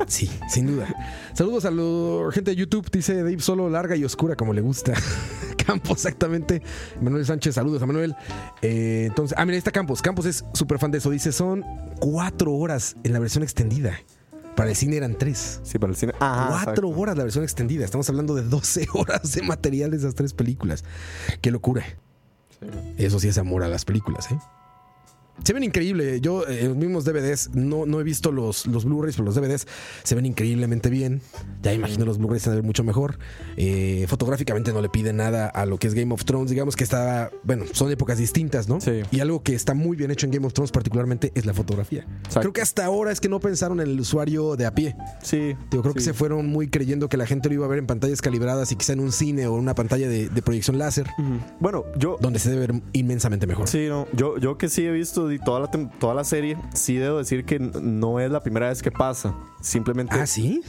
Sí, 0.06 0.30
sin 0.48 0.66
duda. 0.68 0.86
Saludos 1.34 1.66
a 1.66 1.70
la 1.70 2.32
gente 2.32 2.52
de 2.52 2.56
YouTube, 2.56 2.88
dice 2.90 3.14
Dave, 3.16 3.40
solo 3.40 3.68
larga 3.68 3.94
y 3.94 4.04
oscura 4.04 4.36
como 4.36 4.54
le 4.54 4.62
gusta. 4.62 4.94
Campos, 5.66 5.98
exactamente. 5.98 6.62
Manuel 7.02 7.26
Sánchez, 7.26 7.56
saludos 7.56 7.82
a 7.82 7.86
Manuel. 7.86 8.14
Eh, 8.62 9.04
entonces, 9.08 9.36
ah, 9.38 9.44
mira, 9.44 9.56
ahí 9.56 9.58
está 9.58 9.70
Campos. 9.70 10.00
Campos 10.00 10.24
es 10.24 10.44
súper 10.54 10.78
fan 10.78 10.92
de 10.92 10.98
eso. 10.98 11.10
Dice, 11.10 11.30
son 11.32 11.62
cuatro 12.00 12.54
horas 12.54 12.96
en 13.02 13.12
la 13.12 13.18
versión 13.18 13.42
extendida. 13.42 13.98
Para 14.56 14.70
el 14.70 14.76
cine 14.76 14.96
eran 14.96 15.18
tres. 15.18 15.60
sí, 15.62 15.78
para 15.78 15.90
el 15.90 15.96
cine. 15.96 16.14
Ajá, 16.20 16.46
Cuatro 16.48 16.70
exacto. 16.88 16.88
horas 17.00 17.16
la 17.18 17.24
versión 17.24 17.44
extendida. 17.44 17.84
Estamos 17.84 18.08
hablando 18.08 18.34
de 18.34 18.42
12 18.44 18.86
horas 18.94 19.32
de 19.34 19.42
material 19.42 19.90
de 19.90 19.98
esas 19.98 20.14
tres 20.14 20.32
películas. 20.32 20.84
Qué 21.42 21.50
locura. 21.50 21.84
Sí. 22.60 22.66
Eso 22.96 23.20
sí 23.20 23.28
es 23.28 23.36
amor 23.36 23.62
a 23.62 23.68
las 23.68 23.84
películas, 23.84 24.30
¿eh? 24.32 24.38
Se 25.44 25.52
ven 25.52 25.64
increíble. 25.64 26.20
Yo, 26.20 26.46
eh, 26.46 26.64
los 26.64 26.76
mismos 26.76 27.04
DVDs, 27.04 27.50
no, 27.54 27.86
no 27.86 28.00
he 28.00 28.04
visto 28.04 28.32
los, 28.32 28.66
los 28.66 28.84
Blu-rays, 28.84 29.16
pero 29.16 29.26
los 29.26 29.34
DVDs 29.34 29.66
se 30.02 30.14
ven 30.14 30.26
increíblemente 30.26 30.90
bien. 30.90 31.20
Ya 31.62 31.72
imagino 31.72 32.04
los 32.04 32.18
Blu-rays 32.18 32.42
se 32.42 32.50
ver 32.50 32.62
mucho 32.62 32.84
mejor. 32.84 33.18
Eh, 33.56 34.06
fotográficamente 34.08 34.72
no 34.72 34.80
le 34.80 34.88
pide 34.88 35.12
nada 35.12 35.46
a 35.48 35.66
lo 35.66 35.78
que 35.78 35.86
es 35.86 35.94
Game 35.94 36.12
of 36.12 36.24
Thrones. 36.24 36.50
Digamos 36.50 36.76
que 36.76 36.84
está, 36.84 37.30
bueno, 37.44 37.64
son 37.72 37.90
épocas 37.90 38.18
distintas, 38.18 38.68
¿no? 38.68 38.80
Sí. 38.80 39.02
Y 39.10 39.20
algo 39.20 39.42
que 39.42 39.54
está 39.54 39.74
muy 39.74 39.96
bien 39.96 40.10
hecho 40.10 40.26
en 40.26 40.32
Game 40.32 40.46
of 40.46 40.52
Thrones, 40.52 40.72
particularmente, 40.72 41.32
es 41.34 41.46
la 41.46 41.54
fotografía. 41.54 42.06
Exacto. 42.18 42.40
Creo 42.40 42.52
que 42.52 42.62
hasta 42.62 42.84
ahora 42.84 43.12
es 43.12 43.20
que 43.20 43.28
no 43.28 43.40
pensaron 43.40 43.80
en 43.80 43.88
el 43.88 44.00
usuario 44.00 44.56
de 44.56 44.66
a 44.66 44.74
pie. 44.74 44.96
Sí. 45.22 45.54
Yo 45.70 45.82
creo 45.82 45.94
que 45.94 46.00
se 46.00 46.12
fueron 46.12 46.46
muy 46.46 46.68
creyendo 46.68 47.08
que 47.08 47.16
la 47.16 47.26
gente 47.26 47.48
lo 47.48 47.54
iba 47.54 47.66
a 47.66 47.68
ver 47.68 47.78
en 47.78 47.86
pantallas 47.86 48.20
calibradas 48.20 48.72
y 48.72 48.76
quizá 48.76 48.92
en 48.92 49.00
un 49.00 49.12
cine 49.12 49.46
o 49.46 49.54
en 49.54 49.60
una 49.60 49.74
pantalla 49.74 50.08
de, 50.08 50.28
de 50.28 50.42
proyección 50.42 50.78
láser. 50.78 51.06
Bueno, 51.60 51.84
yo, 51.96 52.16
donde 52.20 52.38
se 52.38 52.50
debe 52.50 52.66
ver 52.66 52.82
inmensamente 52.92 53.46
mejor. 53.46 53.68
Sí, 53.68 53.86
no, 53.88 54.06
yo, 54.12 54.38
yo 54.38 54.58
que 54.58 54.68
sí 54.68 54.84
he 54.84 54.90
visto 54.90 55.27
de 55.28 55.38
toda 55.38 55.60
la, 55.60 55.70
toda 55.98 56.14
la 56.14 56.24
serie, 56.24 56.58
sí 56.74 56.96
debo 56.96 57.18
decir 57.18 57.44
que 57.44 57.58
no 57.58 58.20
es 58.20 58.30
la 58.30 58.42
primera 58.42 58.68
vez 58.68 58.82
que 58.82 58.90
pasa. 58.90 59.34
Simplemente 59.60 60.14
Ah, 60.18 60.26
sí. 60.26 60.62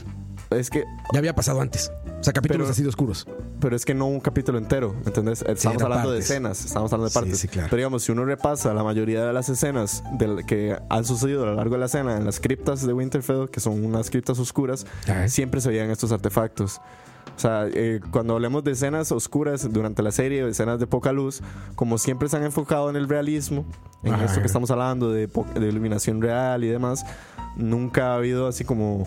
es 0.50 0.70
que, 0.70 0.84
Ya 1.12 1.18
había 1.18 1.34
pasado 1.34 1.60
antes. 1.60 1.90
O 2.20 2.22
sea, 2.22 2.32
capítulos 2.34 2.64
Pero- 2.66 2.72
así 2.72 2.82
de 2.82 2.88
oscuros. 2.88 3.26
pero 3.60 3.74
es 3.74 3.84
que 3.86 3.94
no 3.94 4.06
un 4.06 4.20
capítulo 4.20 4.58
entero, 4.58 4.94
¿entendés? 5.06 5.40
Estamos 5.42 5.76
eran 5.76 5.82
hablando 5.82 6.08
partes. 6.10 6.28
de 6.28 6.34
escenas, 6.34 6.64
estamos 6.64 6.92
hablando 6.92 7.04
de 7.06 7.10
Sí, 7.10 7.18
partes. 7.18 7.38
sí, 7.38 7.48
claro. 7.48 7.68
Pero 7.70 7.78
digamos, 7.78 8.02
si 8.02 8.12
uno 8.12 8.24
repasa 8.26 8.74
la 8.74 8.82
mayoría 8.84 9.24
de 9.24 9.32
las 9.32 9.48
escenas 9.48 10.02
del, 10.18 10.44
que 10.44 10.76
han 10.90 11.04
sucedido 11.06 11.44
a 11.44 11.46
lo 11.46 11.54
largo 11.54 11.74
de 11.76 11.80
la 11.80 11.86
escena 11.86 12.16
en 12.18 12.24
las 12.26 12.38
criptas 12.40 12.86
de 12.86 12.92
Winterfell, 12.92 13.48
que 13.50 13.60
son 13.60 13.82
unas 13.84 14.10
criptas 14.10 14.38
oscuras, 14.38 14.86
Ajá. 15.04 15.28
siempre 15.28 15.60
se 15.62 15.70
veían 15.70 15.90
estos 15.90 16.12
artefactos. 16.12 16.80
O 17.36 17.40
sea, 17.40 17.66
eh, 17.72 18.00
cuando 18.10 18.34
hablemos 18.34 18.62
de 18.64 18.72
escenas 18.72 19.10
oscuras 19.12 19.66
durante 19.72 20.02
la 20.02 20.12
serie, 20.12 20.46
escenas 20.46 20.78
de 20.78 20.86
poca 20.86 21.10
luz, 21.12 21.40
como 21.74 21.96
siempre 21.96 22.28
se 22.28 22.36
han 22.36 22.44
enfocado 22.44 22.90
en 22.90 22.96
el 22.96 23.08
realismo, 23.08 23.64
en 24.02 24.12
Ajá. 24.12 24.26
esto 24.26 24.40
que 24.40 24.46
estamos 24.46 24.70
hablando 24.70 25.10
de, 25.10 25.26
de 25.26 25.66
iluminación 25.68 26.20
real 26.20 26.64
y 26.64 26.68
demás, 26.68 27.06
nunca 27.56 28.12
ha 28.12 28.16
habido 28.16 28.46
así 28.46 28.64
como, 28.64 29.06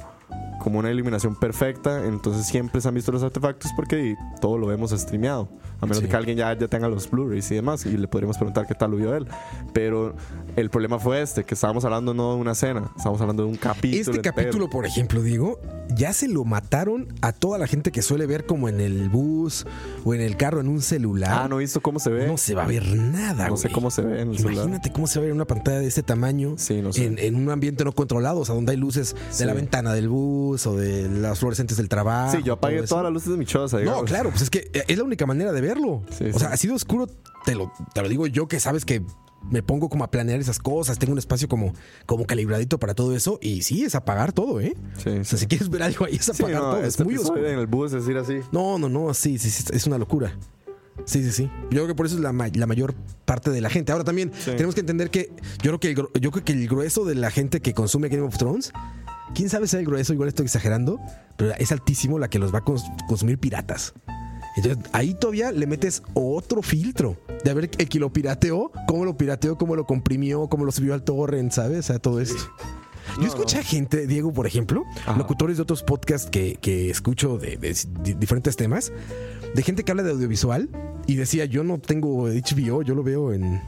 como 0.61 0.79
una 0.79 0.91
iluminación 0.91 1.35
perfecta, 1.35 2.05
entonces 2.05 2.45
siempre 2.47 2.81
se 2.81 2.87
han 2.87 2.95
visto 2.95 3.11
los 3.11 3.21
artefactos 3.21 3.71
porque 3.75 4.15
todo 4.41 4.57
lo 4.57 4.65
vemos 4.65 4.91
streameado, 4.91 5.49
a 5.83 5.87
menos 5.87 6.03
Sí. 6.03 6.09
que 6.09 6.15
alguien 6.15 6.37
ya, 6.37 6.53
ya 6.57 6.67
tenga 6.67 6.87
los 6.87 7.09
Blu-rays 7.09 7.49
y 7.51 7.55
demás, 7.55 7.85
y 7.85 7.97
le 7.97 8.07
podríamos 8.07 8.37
preguntar 8.37 8.65
qué 8.67 8.73
tal 8.75 8.91
lo 8.91 8.97
vio 8.97 9.15
él. 9.15 9.27
Pero 9.73 10.15
el 10.55 10.69
problema 10.69 10.99
fue 10.99 11.21
este, 11.21 11.43
que 11.43 11.53
estábamos 11.55 11.85
hablando 11.85 12.13
no 12.13 12.33
de 12.35 12.41
una 12.41 12.51
escena, 12.53 12.91
estábamos 12.97 13.21
hablando 13.21 13.43
de 13.43 13.49
un 13.49 13.55
capítulo. 13.57 13.99
Este 14.01 14.11
entero. 14.17 14.35
capítulo, 14.35 14.69
por 14.69 14.85
ejemplo, 14.85 15.21
digo, 15.21 15.59
ya 15.95 16.13
se 16.13 16.27
lo 16.27 16.43
mataron 16.45 17.07
a 17.21 17.31
toda 17.31 17.57
la 17.57 17.67
gente 17.67 17.91
que 17.91 18.01
suele 18.01 18.25
ver 18.25 18.45
como 18.45 18.69
en 18.69 18.79
el 18.81 19.09
bus 19.09 19.65
o 20.05 20.13
en 20.13 20.21
el 20.21 20.37
carro 20.37 20.59
en 20.61 20.67
un 20.67 20.81
celular. 20.81 21.31
Ah, 21.43 21.47
no 21.47 21.57
he 21.57 21.59
visto 21.59 21.81
cómo 21.81 21.99
se 21.99 22.09
ve. 22.09 22.27
No 22.27 22.37
se 22.37 22.55
va 22.55 22.63
a 22.63 22.67
ver 22.67 22.85
nada, 22.95 23.47
No 23.49 23.57
sé 23.57 23.69
cómo 23.69 23.91
se 23.91 24.01
ve 24.01 24.21
en 24.21 24.29
el 24.31 24.37
celular. 24.37 24.55
Imagínate 24.65 24.91
cómo 24.91 25.07
se 25.07 25.19
va 25.19 25.21
a 25.21 25.23
ver 25.23 25.31
en 25.31 25.35
una 25.37 25.45
pantalla 25.45 25.79
de 25.79 25.87
este 25.87 26.03
tamaño 26.03 26.55
Sí, 26.57 26.81
no 26.81 26.93
sé. 26.93 27.05
en, 27.05 27.19
en 27.19 27.35
un 27.35 27.49
ambiente 27.49 27.83
no 27.83 27.91
controlado, 27.93 28.39
o 28.41 28.45
sea, 28.45 28.55
donde 28.55 28.71
hay 28.71 28.77
luces 28.77 29.15
de 29.37 29.45
la 29.45 29.53
ventana 29.53 29.93
del 29.93 30.09
bus 30.09 30.65
o 30.67 30.75
de 30.75 31.09
las 31.09 31.39
fluorescentes 31.39 31.77
del 31.77 31.89
trabajo. 31.89 32.31
Sí, 32.35 32.43
yo 32.43 32.53
apagué 32.53 32.83
todas 32.83 33.03
las 33.03 33.13
luces 33.13 33.31
de 33.31 33.37
mi 33.37 33.45
choza. 33.45 33.77
No, 33.77 33.81
digamos. 33.81 34.03
claro, 34.05 34.29
pues 34.29 34.41
es 34.43 34.49
que 34.49 34.69
es 34.87 34.97
la 34.97 35.03
única 35.03 35.25
manera 35.25 35.51
de 35.51 35.61
verlo. 35.73 36.03
Sí, 36.09 36.25
o 36.25 36.33
sí. 36.33 36.39
sea, 36.39 36.49
así 36.49 36.67
de 36.67 36.73
oscuro, 36.73 37.07
te 37.45 37.55
lo, 37.55 37.71
te 37.93 38.01
lo 38.01 38.09
digo 38.09 38.27
yo 38.27 38.47
que 38.47 38.59
sabes 38.59 38.85
que 38.85 39.01
me 39.51 39.61
pongo 39.61 39.89
como 39.89 40.05
a 40.05 40.11
planear 40.11 40.39
esas 40.39 40.57
cosas, 40.59 40.97
tengo 40.97 41.11
un 41.11 41.19
espacio 41.19 41.49
como, 41.49 41.73
como 42.05 42.25
calibradito 42.25 42.79
para 42.79 42.93
todo 42.93 43.13
eso 43.15 43.39
y 43.41 43.61
sí, 43.63 43.83
es 43.83 43.93
apagar 43.93 44.31
todo, 44.31 44.61
¿eh? 44.61 44.73
Sí, 45.03 45.09
O 45.09 45.23
sea, 45.25 45.37
si 45.37 45.47
quieres 45.47 45.69
ver 45.69 45.83
algo 45.83 46.05
ahí 46.05 46.15
es 46.15 46.25
Sí, 46.25 46.31
apagar 46.31 46.61
no, 46.61 46.69
todo, 46.71 46.81
es 46.81 46.87
este 46.87 47.03
muy 47.03 47.17
oscuro. 47.17 47.45
En 47.47 47.59
el 47.59 47.67
bus 47.67 47.91
decir 47.91 48.15
así. 48.17 48.39
No, 48.53 48.77
no, 48.79 48.87
no, 48.87 49.13
sí, 49.13 49.37
sí, 49.37 49.49
sí, 49.49 49.65
es 49.73 49.85
una 49.85 49.97
locura. 49.97 50.37
Sí, 51.05 51.23
sí, 51.23 51.31
sí. 51.31 51.43
Yo 51.63 51.69
creo 51.69 51.87
que 51.87 51.95
por 51.95 52.05
eso 52.05 52.15
es 52.15 52.21
la, 52.21 52.31
ma- 52.31 52.47
la 52.53 52.67
mayor 52.67 52.93
parte 53.25 53.49
de 53.49 53.59
la 53.61 53.69
gente. 53.69 53.91
Ahora 53.91 54.03
también 54.05 54.31
Sí. 54.37 54.51
tenemos 54.51 54.75
que 54.75 54.81
entender 54.81 55.09
que 55.09 55.33
yo 55.61 55.77
creo 55.77 55.79
que, 55.79 55.89
el, 55.89 56.21
yo 56.21 56.31
creo 56.31 56.45
que 56.45 56.53
el 56.53 56.67
grueso 56.69 57.03
de 57.03 57.15
la 57.15 57.29
gente 57.31 57.61
que 57.61 57.73
consume 57.73 58.07
Game 58.09 58.21
of 58.21 58.37
Thrones, 58.37 58.71
quién 59.33 59.49
sabe 59.49 59.67
si 59.67 59.75
es 59.75 59.79
el 59.81 59.87
grueso, 59.87 60.13
igual 60.13 60.29
estoy 60.29 60.45
exagerando, 60.45 60.99
pero 61.35 61.51
es 61.57 61.71
altísimo 61.71 62.17
la 62.19 62.29
que 62.29 62.37
los 62.39 62.53
va 62.53 62.59
a 62.59 62.63
cons- 62.63 62.85
consumir 63.07 63.39
piratas. 63.39 63.93
Entonces 64.55 64.83
ahí 64.91 65.13
todavía 65.13 65.51
le 65.51 65.65
metes 65.67 66.03
otro 66.13 66.61
filtro 66.61 67.17
de 67.43 67.51
a 67.51 67.53
ver 67.53 67.69
el 67.77 67.89
que 67.89 67.99
lo 67.99 68.11
pirateó, 68.13 68.71
cómo 68.87 69.05
lo 69.05 69.17
pirateó, 69.17 69.57
cómo 69.57 69.75
lo 69.75 69.85
comprimió, 69.85 70.47
cómo 70.47 70.65
lo 70.65 70.71
subió 70.71 70.93
al 70.93 71.03
torrent, 71.03 71.51
¿sabes? 71.51 71.79
O 71.79 71.83
sea, 71.83 71.99
todo 71.99 72.19
esto. 72.21 72.41
Yo 73.17 73.21
No, 73.23 73.27
escuché 73.27 73.63
gente, 73.63 74.07
Diego, 74.07 74.31
por 74.31 74.47
ejemplo, 74.47 74.83
Ajá. 75.05 75.17
locutores 75.17 75.57
de 75.57 75.63
otros 75.63 75.83
podcasts 75.83 76.29
que, 76.29 76.57
que 76.61 76.89
escucho 76.89 77.37
de, 77.37 77.57
de 77.57 77.75
di- 78.01 78.13
diferentes 78.13 78.55
temas, 78.55 78.91
de 79.53 79.61
gente 79.63 79.83
que 79.83 79.91
habla 79.91 80.03
de 80.03 80.11
audiovisual 80.11 80.69
y 81.05 81.15
decía, 81.15 81.45
yo 81.45 81.63
no 81.63 81.79
tengo 81.79 82.27
HBO, 82.29 82.81
yo 82.81 82.95
lo 82.95 83.03
veo 83.03 83.33
en. 83.33 83.61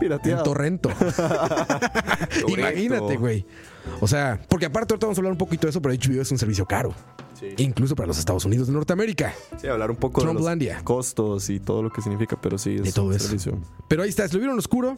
En 0.00 0.42
Torrento. 0.42 0.90
Imagínate, 2.48 3.16
güey. 3.16 3.46
O 4.00 4.08
sea, 4.08 4.40
porque 4.48 4.66
aparte 4.66 4.92
ahorita 4.94 5.06
vamos 5.06 5.18
a 5.18 5.20
hablar 5.20 5.32
un 5.32 5.38
poquito 5.38 5.66
de 5.66 5.70
eso, 5.70 5.80
pero 5.82 5.94
HBO 5.94 6.20
es 6.22 6.30
un 6.30 6.38
servicio 6.38 6.66
caro. 6.66 6.92
Incluso 7.58 7.94
para 7.96 8.06
los 8.06 8.18
Estados 8.18 8.44
Unidos 8.44 8.66
de 8.68 8.72
Norteamérica. 8.72 9.34
Sí, 9.60 9.66
hablar 9.66 9.90
un 9.90 9.96
poco 9.96 10.20
de 10.24 10.32
los 10.34 10.82
costos 10.84 11.50
y 11.50 11.60
todo 11.60 11.82
lo 11.82 11.90
que 11.90 12.00
significa, 12.02 12.40
pero 12.40 12.58
sí 12.58 12.76
es 12.76 12.84
De 12.84 12.92
todo 12.92 13.06
un 13.06 13.14
eso. 13.14 13.26
servicio. 13.26 13.58
Pero 13.88 14.02
ahí 14.02 14.08
está, 14.08 14.26
si 14.28 14.34
lo 14.34 14.40
vieron 14.40 14.58
oscuro, 14.58 14.96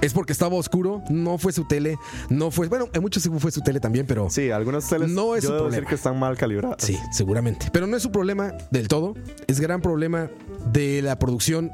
es 0.00 0.12
porque 0.12 0.32
estaba 0.32 0.54
oscuro, 0.56 1.02
no 1.10 1.38
fue 1.38 1.52
su 1.52 1.64
tele, 1.64 1.96
no 2.28 2.50
fue, 2.50 2.68
bueno, 2.68 2.88
en 2.92 3.02
muchos 3.02 3.22
sí 3.22 3.30
fue 3.38 3.50
su 3.52 3.60
tele 3.60 3.78
también, 3.80 4.06
pero 4.06 4.28
Sí, 4.30 4.50
algunas 4.50 4.88
teles 4.88 5.10
No 5.10 5.36
es 5.36 5.42
yo 5.44 5.48
su 5.48 5.52
debo 5.54 5.64
problema. 5.64 5.76
decir 5.76 5.88
que 5.88 5.94
están 5.94 6.18
mal 6.18 6.36
calibradas. 6.36 6.76
sí, 6.82 6.98
seguramente. 7.12 7.68
Pero 7.72 7.86
no 7.86 7.96
es 7.96 8.02
su 8.02 8.10
problema 8.10 8.52
del 8.70 8.88
todo, 8.88 9.14
es 9.46 9.60
gran 9.60 9.80
problema 9.80 10.28
de 10.72 11.02
la 11.02 11.18
producción 11.18 11.70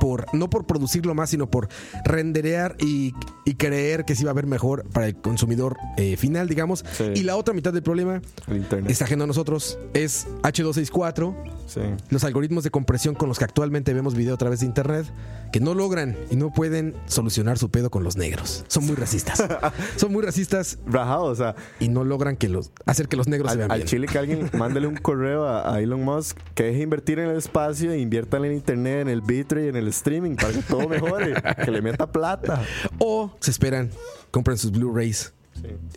por 0.00 0.26
no 0.32 0.48
por 0.48 0.64
producirlo 0.66 1.14
más, 1.14 1.30
sino 1.30 1.50
por 1.50 1.68
renderear 2.04 2.76
y, 2.78 3.12
y 3.44 3.54
creer 3.56 4.04
que 4.04 4.14
se 4.14 4.22
iba 4.22 4.30
a 4.30 4.34
ver 4.34 4.46
mejor 4.46 4.84
para 4.90 5.06
el 5.08 5.16
consumidor 5.16 5.76
eh, 5.96 6.16
final, 6.16 6.48
digamos. 6.48 6.84
Sí. 6.92 7.04
Y 7.16 7.22
la 7.24 7.36
otra 7.36 7.52
mitad 7.52 7.72
del 7.72 7.82
problema 7.82 8.20
El 8.46 8.58
internet. 8.58 8.90
está 8.90 9.04
ajeno 9.06 9.26
nosotros, 9.28 9.78
es 9.94 10.26
H264, 10.42 11.34
Sí. 11.68 11.80
los 12.08 12.24
algoritmos 12.24 12.64
de 12.64 12.70
compresión 12.70 13.14
con 13.14 13.28
los 13.28 13.38
que 13.38 13.44
actualmente 13.44 13.92
vemos 13.92 14.14
video 14.14 14.32
a 14.34 14.38
través 14.38 14.60
de 14.60 14.66
internet 14.66 15.04
que 15.52 15.60
no 15.60 15.74
logran 15.74 16.16
y 16.30 16.36
no 16.36 16.50
pueden 16.50 16.94
solucionar 17.04 17.58
su 17.58 17.70
pedo 17.70 17.90
con 17.90 18.02
los 18.04 18.16
negros. 18.16 18.64
Son 18.68 18.86
muy 18.86 18.96
racistas. 18.96 19.44
Son 19.96 20.10
muy 20.10 20.22
racistas 20.22 20.78
Rajado, 20.86 21.24
o 21.24 21.34
sea, 21.34 21.56
y 21.78 21.88
no 21.90 22.04
logran 22.04 22.36
que 22.36 22.48
los 22.48 22.72
hacer 22.86 23.06
que 23.08 23.16
los 23.16 23.28
negros 23.28 23.50
se 23.50 23.52
al, 23.52 23.58
vean 23.58 23.70
al 23.70 23.78
bien. 23.80 23.86
chile 23.88 24.06
que 24.06 24.16
alguien 24.18 24.50
mándele 24.58 24.86
un 24.86 24.96
correo 24.96 25.44
a, 25.46 25.74
a 25.74 25.80
Elon 25.82 26.02
Musk 26.02 26.38
que 26.54 26.62
deje 26.62 26.78
de 26.78 26.82
invertir 26.84 27.18
en 27.18 27.28
el 27.28 27.36
espacio 27.36 27.92
e 27.92 27.98
invierta 27.98 28.38
en 28.38 28.52
internet, 28.52 29.02
en 29.02 29.08
el 29.08 29.20
bitrate 29.20 29.66
y 29.66 29.68
en 29.68 29.76
el 29.76 29.88
streaming 29.88 30.36
para 30.36 30.54
que 30.54 30.62
todo 30.62 30.88
mejore, 30.88 31.34
que 31.64 31.70
le 31.70 31.82
meta 31.82 32.10
plata. 32.10 32.62
O 32.98 33.30
se 33.40 33.50
esperan, 33.50 33.90
compran 34.30 34.56
sus 34.56 34.72
Blu-rays 34.72 35.34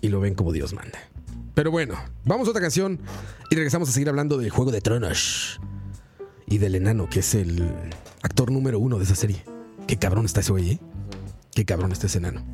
y 0.02 0.10
lo 0.10 0.20
ven 0.20 0.34
como 0.36 0.52
Dios 0.52 0.74
manda. 0.74 1.00
Pero 1.54 1.72
bueno, 1.72 1.96
vamos 2.24 2.48
a 2.48 2.52
otra 2.52 2.62
canción 2.62 3.00
y 3.50 3.56
regresamos 3.56 3.90
a 3.90 3.92
seguir 3.92 4.10
hablando 4.10 4.38
del 4.38 4.50
Juego 4.50 4.72
de 4.72 4.82
Tronos 4.82 5.60
y 6.48 6.58
del 6.58 6.76
enano, 6.76 7.10
que 7.10 7.20
es 7.20 7.36
el 7.36 7.74
actor 8.22 8.52
número 8.52 8.80
uno 8.80 8.98
de 8.98 9.04
esa 9.04 9.16
serie. 9.16 9.44
Qué 9.88 9.98
cabrón 9.98 10.26
está 10.26 10.40
ese 10.40 10.52
güey, 10.52 10.72
¿eh? 10.72 10.80
Qué 11.54 11.66
cabrón 11.66 11.92
está 11.92 12.08
ese 12.08 12.20
enano. 12.20 12.46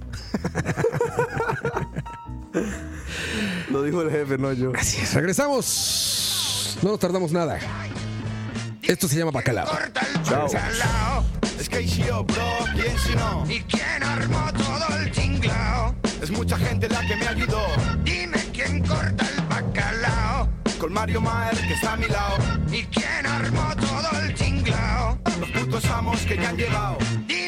Lo 3.70 3.84
dijo 3.84 4.02
el 4.02 4.10
jefe, 4.10 4.38
no 4.38 4.52
yo. 4.54 4.72
Así 4.76 5.02
es, 5.02 5.14
regresamos. 5.14 6.80
No 6.82 6.92
nos 6.92 7.00
tardamos 7.00 7.32
nada. 7.32 7.60
Esto 8.82 9.08
se 9.08 9.18
llama 9.18 9.32
Bacalao. 9.32 9.68
corta 9.68 10.02
el 10.16 10.24
Chao. 10.24 10.48
Es 11.60 11.70
O, 12.12 12.24
bro, 12.24 12.44
¿quién 12.74 12.98
si 12.98 13.16
no? 13.16 13.46
¿Y 13.50 13.60
quién 13.62 14.02
armó 14.04 14.52
todo 14.54 14.98
el 15.00 15.12
tinglao? 15.12 15.96
Es 16.22 16.32
mucha 16.32 16.58
gente 16.58 16.88
la 16.88 17.02
que 17.02 17.16
me 17.16 17.28
ayudó. 17.28 17.62
Corta 18.88 19.26
el 19.26 19.42
bacalao. 19.50 20.50
Con 20.80 20.94
Mario 20.94 21.22
Maer, 21.22 21.58
que 21.68 21.74
está 21.74 21.94
a 21.94 21.98
mi 21.98 22.08
lado. 22.08 22.38
¿Y 22.72 22.84
quién 22.84 23.26
armó 23.26 23.76
todo 23.76 24.22
el 24.22 24.34
tinglao? 24.34 25.18
Los 25.40 25.50
putos 25.52 25.86
amos 25.86 26.22
que 26.22 26.36
ya 26.36 26.50
han 26.50 26.58
llegado. 26.58 26.98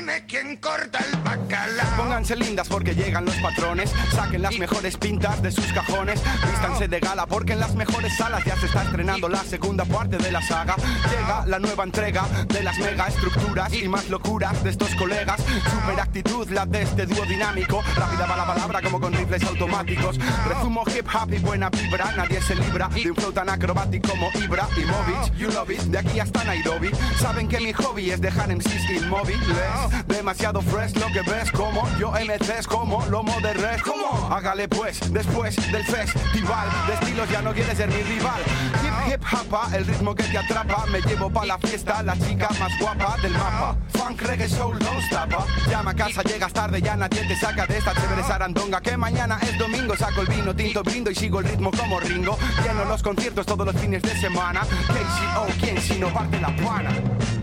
Dime 0.09 0.25
quién 0.25 0.57
corta 0.57 0.97
el 0.97 1.19
bacalao. 1.21 1.97
Pónganse 1.97 2.35
lindas 2.35 2.67
porque 2.67 2.95
llegan 2.95 3.25
los 3.25 3.35
patrones. 3.35 3.91
Saquen 4.15 4.41
las 4.41 4.57
mejores 4.57 4.97
pintas 4.97 5.39
de 5.43 5.51
sus 5.51 5.71
cajones. 5.71 6.19
Vístanse 6.49 6.87
de 6.87 6.99
gala 6.99 7.27
porque 7.27 7.53
en 7.53 7.59
las 7.59 7.75
mejores 7.75 8.17
salas 8.17 8.43
ya 8.43 8.55
se 8.57 8.65
está 8.65 8.83
estrenando 8.85 9.29
la 9.29 9.43
segunda 9.43 9.85
parte 9.85 10.17
de 10.17 10.31
la 10.31 10.41
saga. 10.41 10.75
Llega 11.11 11.45
la 11.45 11.59
nueva 11.59 11.83
entrega 11.83 12.27
de 12.47 12.63
las 12.63 12.79
mega 12.79 13.05
estructuras 13.05 13.71
y 13.71 13.87
más 13.87 14.09
locuras 14.09 14.63
de 14.63 14.71
estos 14.71 14.95
colegas. 14.95 15.41
Super 15.41 15.99
actitud 15.99 16.49
la 16.49 16.65
de 16.65 16.81
este 16.81 17.05
dúo 17.05 17.23
dinámico. 17.25 17.83
Rápida 17.95 18.25
va 18.25 18.35
la 18.35 18.47
palabra 18.47 18.81
como 18.81 18.99
con 18.99 19.13
rifles 19.13 19.43
automáticos. 19.43 20.17
Resumo 20.47 20.85
hip 20.87 21.05
hop 21.13 21.31
y 21.33 21.37
buena 21.37 21.69
vibra. 21.69 22.13
Nadie 22.17 22.41
se 22.41 22.55
libra 22.55 22.87
de 22.87 23.11
un 23.11 23.15
flow 23.15 23.31
tan 23.31 23.49
acrobático 23.49 24.09
como 24.09 24.31
Ibra 24.43 24.67
y 24.75 24.85
Movich. 24.85 25.37
You 25.37 25.51
love 25.51 25.69
it. 25.69 25.81
De 25.81 25.99
aquí 25.99 26.19
hasta 26.19 26.43
Nairobi. 26.45 26.89
Saben 27.19 27.47
que 27.47 27.59
mi 27.59 27.73
hobby 27.73 28.09
es 28.09 28.19
dejar 28.19 28.49
MCs 28.49 28.89
inmóviles. 28.89 29.98
Demasiado 30.07 30.61
fresh 30.61 30.95
lo 30.95 31.07
que 31.07 31.21
ves 31.21 31.51
como 31.51 31.87
yo 31.97 32.11
MCs 32.11 32.67
como 32.67 33.05
lomo 33.07 33.39
de 33.41 33.53
res. 33.53 33.81
como 33.81 34.33
Hágale 34.33 34.67
pues 34.67 34.99
después 35.11 35.55
del 35.71 35.83
festival 35.83 36.67
de 36.87 36.93
estilos 36.93 37.29
ya 37.29 37.41
no 37.41 37.53
quieres 37.53 37.77
ser 37.77 37.89
mi 37.89 38.01
rival. 38.03 38.41
Hip 38.83 39.13
hip 39.13 39.23
hapa, 39.23 39.69
el 39.75 39.85
ritmo 39.85 40.15
que 40.15 40.23
te 40.23 40.37
atrapa. 40.37 40.85
Me 40.87 41.01
llevo 41.01 41.29
pa' 41.29 41.45
la 41.45 41.57
fiesta, 41.57 42.01
la 42.03 42.17
chica 42.17 42.49
más 42.59 42.71
guapa 42.79 43.15
del 43.21 43.33
mapa. 43.33 43.75
Funk, 43.93 44.21
reggae, 44.21 44.47
soul, 44.47 44.77
don't 44.79 45.03
stop. 45.03 45.29
ah. 45.37 45.45
Llama 45.69 45.91
a 45.91 45.95
casa, 45.95 46.21
llegas 46.23 46.53
tarde, 46.53 46.81
ya 46.81 46.95
nadie 46.95 47.27
te 47.27 47.35
saca 47.35 47.65
de 47.65 47.77
esta 47.77 47.93
chévere 47.93 48.23
sarandonga. 48.23 48.81
Que 48.81 48.97
mañana 48.97 49.39
es 49.41 49.57
domingo, 49.57 49.95
saco 49.95 50.21
el 50.21 50.27
vino 50.27 50.55
tinto, 50.55 50.83
brindo 50.83 51.11
y 51.11 51.15
sigo 51.15 51.39
el 51.39 51.45
ritmo 51.47 51.71
como 51.71 51.99
Ringo. 51.99 52.37
Lleno 52.63 52.85
los 52.85 53.03
conciertos 53.03 53.45
todos 53.45 53.65
los 53.65 53.75
fines 53.75 54.01
de 54.01 54.15
semana. 54.19 54.61
KCO, 54.61 55.47
¿quién 55.59 55.81
si 55.81 55.99
no 55.99 56.07
parte 56.13 56.39
la 56.39 56.55
pana? 56.57 56.91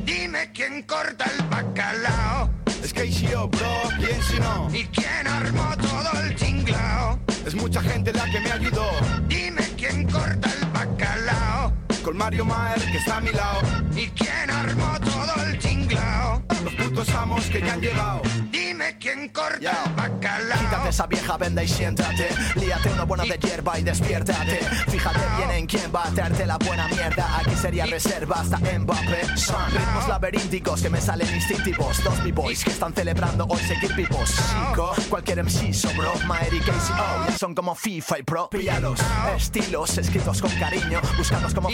Dime 0.04 0.50
quién 0.52 0.82
corta 0.82 1.24
el 1.24 1.44
bacalao. 1.46 2.45
Es 2.87 2.93
KCO, 2.93 3.49
bro, 3.49 3.82
¿quién 3.99 4.22
si 4.22 4.39
no? 4.39 4.70
¿Y 4.72 4.84
quién 4.84 5.26
armó 5.26 5.76
todo 5.76 6.22
el 6.22 6.37
tinglao? 6.37 7.18
Es 7.45 7.53
mucha 7.57 7.82
gente 7.82 8.12
la 8.12 8.30
que 8.30 8.39
me 8.39 8.53
ayudó. 8.53 8.89
Dime 9.26 9.62
quién 9.76 10.09
corta 10.09 10.49
el 10.49 10.68
bacalao. 10.68 11.72
Con 12.07 12.18
Mario 12.18 12.44
Maer, 12.44 12.80
que 12.92 12.98
está 12.98 13.16
a 13.16 13.20
mi 13.20 13.32
lado. 13.32 13.62
¿Y 13.96 14.07
quién 14.11 14.48
armó 14.48 14.92
todo 15.00 15.44
el 15.44 15.59
tinglao? 15.59 16.40
Los 16.62 16.74
putos 16.74 17.09
amos 17.11 17.44
que 17.46 17.61
ya 17.61 17.72
han 17.72 17.80
llegado. 17.80 18.22
Dime 18.52 18.96
quién 19.00 19.28
corta 19.30 19.59
Ya. 19.61 19.82
el 19.86 19.92
bacalao. 19.94 20.59
Quítate 20.61 20.88
esa 20.90 21.07
vieja 21.09 21.36
venda 21.36 21.64
y 21.64 21.68
siéntate. 21.68 22.28
Líate 22.54 22.90
una 22.92 23.02
buena 23.02 23.24
de 23.24 23.36
hierba 23.38 23.76
y 23.80 23.82
despiértate. 23.82 24.61
Fíjate 24.88 25.18
bien 25.36 25.50
en 25.50 25.66
quién 25.66 25.90
va 25.92 26.07
a 26.07 26.11
traerte 26.12 26.46
la 26.46 26.59
buena 26.59 26.86
mierda. 26.86 27.38
Aquí 27.40 27.57
sería 27.57 27.86
reserva 27.86 28.36
hasta 28.40 28.59
Mbappé. 28.59 29.36
Son 29.36 29.70
ritmos 29.72 30.07
laberínticos 30.09 30.82
que 30.82 30.90
me 30.90 31.00
salen 31.00 31.34
instintivos. 31.34 32.04
Dos 32.04 32.22
b-boys 32.22 32.62
que 32.62 32.70
están 32.70 32.94
celebrando 32.94 33.46
hoy 33.48 33.61
seguir 33.62 33.92
vivos. 33.96 34.30
Chico, 34.30 34.94
cualquier 35.09 35.42
MC 35.42 35.72
sobró. 35.74 36.14
Maer 36.26 36.54
y 36.54 36.61
Casey 36.61 36.94
O 37.32 37.32
son 37.36 37.52
como 37.54 37.74
FIFA 37.74 38.18
y 38.20 38.22
Pro. 38.22 38.48
Pillados, 38.48 39.00
estilos 39.36 39.98
escritos 39.98 40.40
con 40.40 40.50
cariño 40.52 41.00
Buscados 41.18 41.52
como 41.52 41.68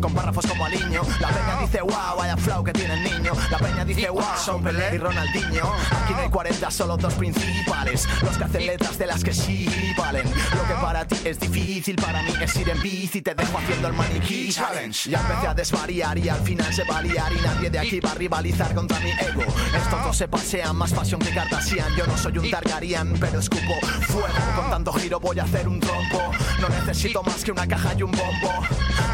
con 0.00 0.12
párrafos 0.12 0.46
como 0.46 0.64
aliño. 0.66 1.02
La 1.20 1.28
peña 1.28 1.60
dice 1.60 1.80
wow, 1.80 2.16
vaya 2.18 2.36
flow 2.36 2.62
que 2.62 2.72
tiene 2.72 2.94
el 2.94 3.02
niño 3.02 3.32
La 3.50 3.58
peña 3.58 3.84
dice 3.84 4.10
wow, 4.10 4.22
son 4.44 4.62
Pelé 4.62 4.94
y 4.94 4.98
Ronaldinho 4.98 5.72
Aquí 6.02 6.12
no 6.12 6.20
hay 6.20 6.28
40, 6.28 6.70
solo 6.70 6.96
dos 6.96 7.14
principales 7.14 8.06
Los 8.22 8.36
que 8.36 8.44
hacen 8.44 8.66
letras 8.66 8.98
de 8.98 9.06
las 9.06 9.24
que 9.24 9.32
sí 9.32 9.68
valen. 9.96 10.26
Lo 10.26 10.66
que 10.66 10.74
para 10.80 11.06
ti 11.06 11.16
es 11.24 11.38
difícil, 11.38 11.96
para 11.96 12.22
mí 12.22 12.32
es 12.40 12.56
ir 12.56 12.68
en 12.68 12.80
bici. 12.82 13.22
Te 13.22 13.34
dejo 13.34 13.58
haciendo 13.58 13.88
el 13.88 13.94
maniquí 13.94 14.50
challenge. 14.50 15.10
Ya 15.10 15.20
empecé 15.20 15.46
a 15.46 15.54
desvariar 15.54 16.18
y 16.18 16.28
al 16.28 16.40
final 16.40 16.72
se 16.72 16.84
va 16.84 16.98
a 16.98 17.02
liar. 17.02 17.32
Y 17.32 17.40
nadie 17.40 17.70
de 17.70 17.78
aquí 17.78 18.00
va 18.00 18.12
a 18.12 18.14
rivalizar 18.14 18.74
contra 18.74 18.98
mi 19.00 19.10
ego. 19.10 19.42
Estos 19.76 20.04
dos 20.04 20.16
se 20.16 20.28
pasean, 20.28 20.76
más 20.76 20.92
pasión 20.92 21.20
que 21.20 21.30
Kardashian. 21.30 21.94
Yo 21.96 22.06
no 22.06 22.16
soy 22.16 22.38
un 22.38 22.50
Targaryen, 22.50 23.14
pero 23.18 23.38
escupo 23.38 23.74
fuego. 24.02 24.28
Con 24.56 24.70
tanto 24.70 24.92
giro 24.92 25.20
voy 25.20 25.38
a 25.38 25.44
hacer 25.44 25.68
un 25.68 25.80
trompo. 25.80 26.22
No 26.60 26.68
necesito 26.68 27.22
más 27.22 27.44
que 27.44 27.52
una 27.52 27.66
caja 27.66 27.94
y 27.96 28.02
un 28.02 28.10
bombo. 28.10 28.52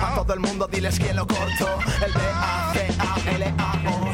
A 0.03 0.15
todo 0.15 0.35
el 0.35 0.40
mundo 0.41 0.67
diles 0.67 0.99
quién 0.99 1.17
lo 1.17 1.27
corto 1.27 1.79
El 2.05 2.13
B-A-C-A-L-A-O 2.13 4.13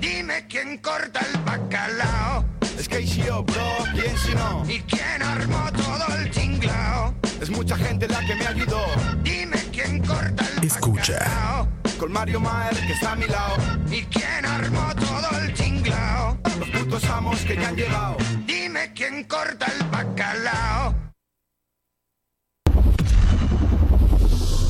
Dime 0.00 0.46
quién 0.48 0.78
corta 0.78 1.20
el 1.20 1.40
bacalao. 1.42 2.44
Es 2.78 2.88
KCO, 2.88 3.42
bro, 3.44 3.62
¿quién 3.94 4.16
si 4.18 4.34
no? 4.34 4.64
¿Y 4.68 4.80
quién 4.80 5.22
armó 5.22 5.70
todo 5.72 6.16
el 6.18 6.30
tinglao? 6.30 7.14
Es 7.40 7.50
mucha 7.50 7.76
gente 7.76 8.06
la 8.08 8.20
que 8.20 8.34
me 8.34 8.46
ayudó. 8.46 8.84
Dime 9.22 9.58
quién 9.72 10.00
corta 10.04 10.44
el 10.56 10.64
Escucha. 10.64 11.14
bacalao. 11.18 11.68
Con 11.98 12.12
Mario 12.12 12.40
Maer, 12.40 12.76
que 12.86 12.92
está 12.92 13.12
a 13.12 13.16
mi 13.16 13.26
lado. 13.26 13.56
¿Y 13.90 14.02
quién 14.02 14.44
armó 14.44 14.94
todo 14.94 15.40
el 15.40 15.52
tinglao? 15.54 16.38
Los 16.58 16.68
putos 16.70 17.04
amos 17.04 17.40
que 17.40 17.56
ya 17.56 17.68
han 17.68 17.76
llegado. 17.76 18.16
Dime 18.46 18.92
quién 18.94 19.24
corta 19.24 19.66
el 19.66 19.84
bacalao. 19.88 20.94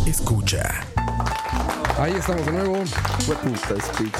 Escucha. 0.06 0.62
Ahí 1.98 2.12
estamos 2.12 2.44
de 2.46 2.52
nuevo. 2.52 2.76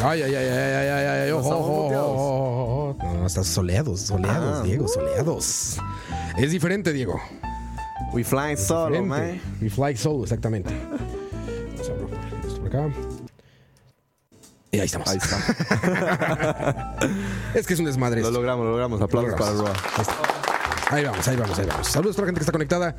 Ay, 0.02 0.22
ay, 0.22 0.34
ay, 0.34 0.34
ay, 0.34 0.46
ay, 0.48 0.88
ay, 0.88 0.88
ay, 0.88 1.20
ay. 1.24 1.30
Ojo, 1.30 1.42
estamos 1.44 1.66
ojo. 1.66 2.96
No, 3.02 3.26
estás 3.26 3.46
soleados, 3.46 4.00
soleados, 4.00 4.60
Ah. 4.60 4.62
Diego, 4.62 4.88
soleados. 4.88 5.76
Es 6.36 6.50
diferente, 6.50 6.92
Diego. 6.92 7.20
We 8.12 8.24
flying 8.24 8.56
solo, 8.56 9.04
man. 9.04 9.40
We 9.60 9.68
fly 9.70 9.96
solo, 9.96 10.24
exactamente. 10.24 10.70
Vamos 10.74 11.88
a 11.88 12.46
esto 12.48 12.60
por 12.60 12.68
acá. 12.68 12.88
Y 14.72 14.80
ahí 14.80 14.86
estamos. 14.86 15.08
Ahí 15.08 15.18
está. 15.18 16.96
Es 17.54 17.66
que 17.66 17.74
es 17.74 17.80
un 17.80 17.86
desmadre. 17.86 18.20
Lo 18.22 18.30
logramos, 18.30 18.64
lo 18.64 18.72
logramos. 18.72 19.00
Aplausos 19.00 19.32
Lo 19.32 19.36
para. 19.38 19.52
Roa. 19.52 19.72
Ahí 20.90 21.04
vamos, 21.04 21.26
ahí 21.28 21.36
vamos, 21.36 21.58
ahí 21.58 21.66
vamos. 21.66 21.86
Saludos 21.88 22.16
para 22.16 22.26
la 22.26 22.28
gente 22.28 22.38
que 22.40 22.42
está 22.42 22.52
conectada. 22.52 22.96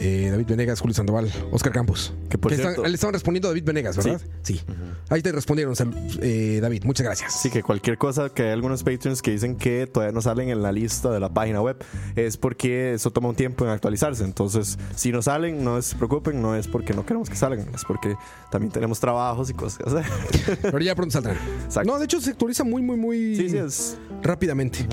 Eh, 0.00 0.28
David 0.30 0.46
Venegas, 0.46 0.80
Julio 0.80 0.94
Sandoval, 0.94 1.30
Oscar 1.52 1.72
Campos. 1.72 2.12
Que 2.28 2.38
por 2.38 2.52
están- 2.52 2.72
cierto- 2.74 2.88
le 2.88 2.94
estaban 2.94 3.12
respondiendo 3.14 3.48
a 3.48 3.50
David 3.50 3.64
Venegas, 3.64 3.96
¿verdad? 3.96 4.20
Sí. 4.42 4.60
Ahí 5.08 5.22
te 5.22 5.32
respondieron, 5.32 5.74
eh, 6.22 6.58
David. 6.62 6.84
Muchas 6.84 7.04
gracias. 7.04 7.40
Sí, 7.40 7.50
que 7.50 7.62
cualquier 7.62 7.98
cosa 7.98 8.28
que 8.30 8.44
hay 8.44 8.50
algunos 8.50 8.82
Patreons 8.84 9.22
que 9.22 9.32
dicen 9.32 9.56
que 9.56 9.86
todavía 9.86 10.12
no 10.12 10.22
salen 10.22 10.48
en 10.48 10.62
la 10.62 10.72
lista 10.72 11.10
de 11.10 11.20
la 11.20 11.28
página 11.32 11.60
web 11.60 11.76
es 12.16 12.36
porque 12.36 12.94
eso 12.94 13.10
toma 13.10 13.28
un 13.28 13.34
tiempo 13.34 13.64
en 13.64 13.70
actualizarse. 13.72 14.24
Entonces, 14.24 14.78
si 14.94 15.10
no 15.12 15.20
salen, 15.22 15.64
no 15.64 15.80
se 15.82 15.96
preocupen, 15.96 16.40
no 16.40 16.54
es 16.56 16.66
porque 16.68 16.94
no 16.94 17.04
queremos 17.04 17.28
que 17.28 17.36
salgan, 17.36 17.68
es 17.74 17.84
porque 17.84 18.14
también 18.50 18.72
tenemos 18.72 19.00
trabajos 19.00 19.50
y 19.50 19.54
cosas 19.54 19.78
que 19.78 19.84
hacer. 19.90 20.58
Pero 20.62 20.78
ya 20.78 20.94
pronto 20.94 21.12
saldrán. 21.12 21.36
Exacto. 21.64 21.90
No, 21.90 21.98
de 21.98 22.04
hecho 22.04 22.20
se 22.20 22.30
actualiza 22.30 22.64
muy, 22.64 22.80
muy, 22.80 22.96
muy 22.96 23.36
Sí, 23.36 23.50
sí, 23.50 23.56
es. 23.58 23.98
rápidamente. 24.22 24.86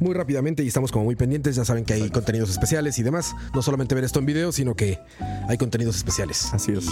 Muy 0.00 0.14
rápidamente 0.14 0.62
y 0.62 0.68
estamos 0.68 0.92
como 0.92 1.04
muy 1.06 1.16
pendientes. 1.16 1.56
Ya 1.56 1.64
saben 1.64 1.84
que 1.84 1.94
hay 1.94 2.10
contenidos 2.10 2.50
especiales 2.50 2.98
y 2.98 3.02
demás. 3.02 3.34
No 3.54 3.62
solamente 3.62 3.94
ver 3.94 4.04
esto 4.04 4.18
en 4.18 4.26
video, 4.26 4.51
sino 4.52 4.74
que 4.74 4.98
hay 5.48 5.58
contenidos 5.58 5.96
especiales. 5.96 6.52
Así 6.52 6.72
es. 6.72 6.86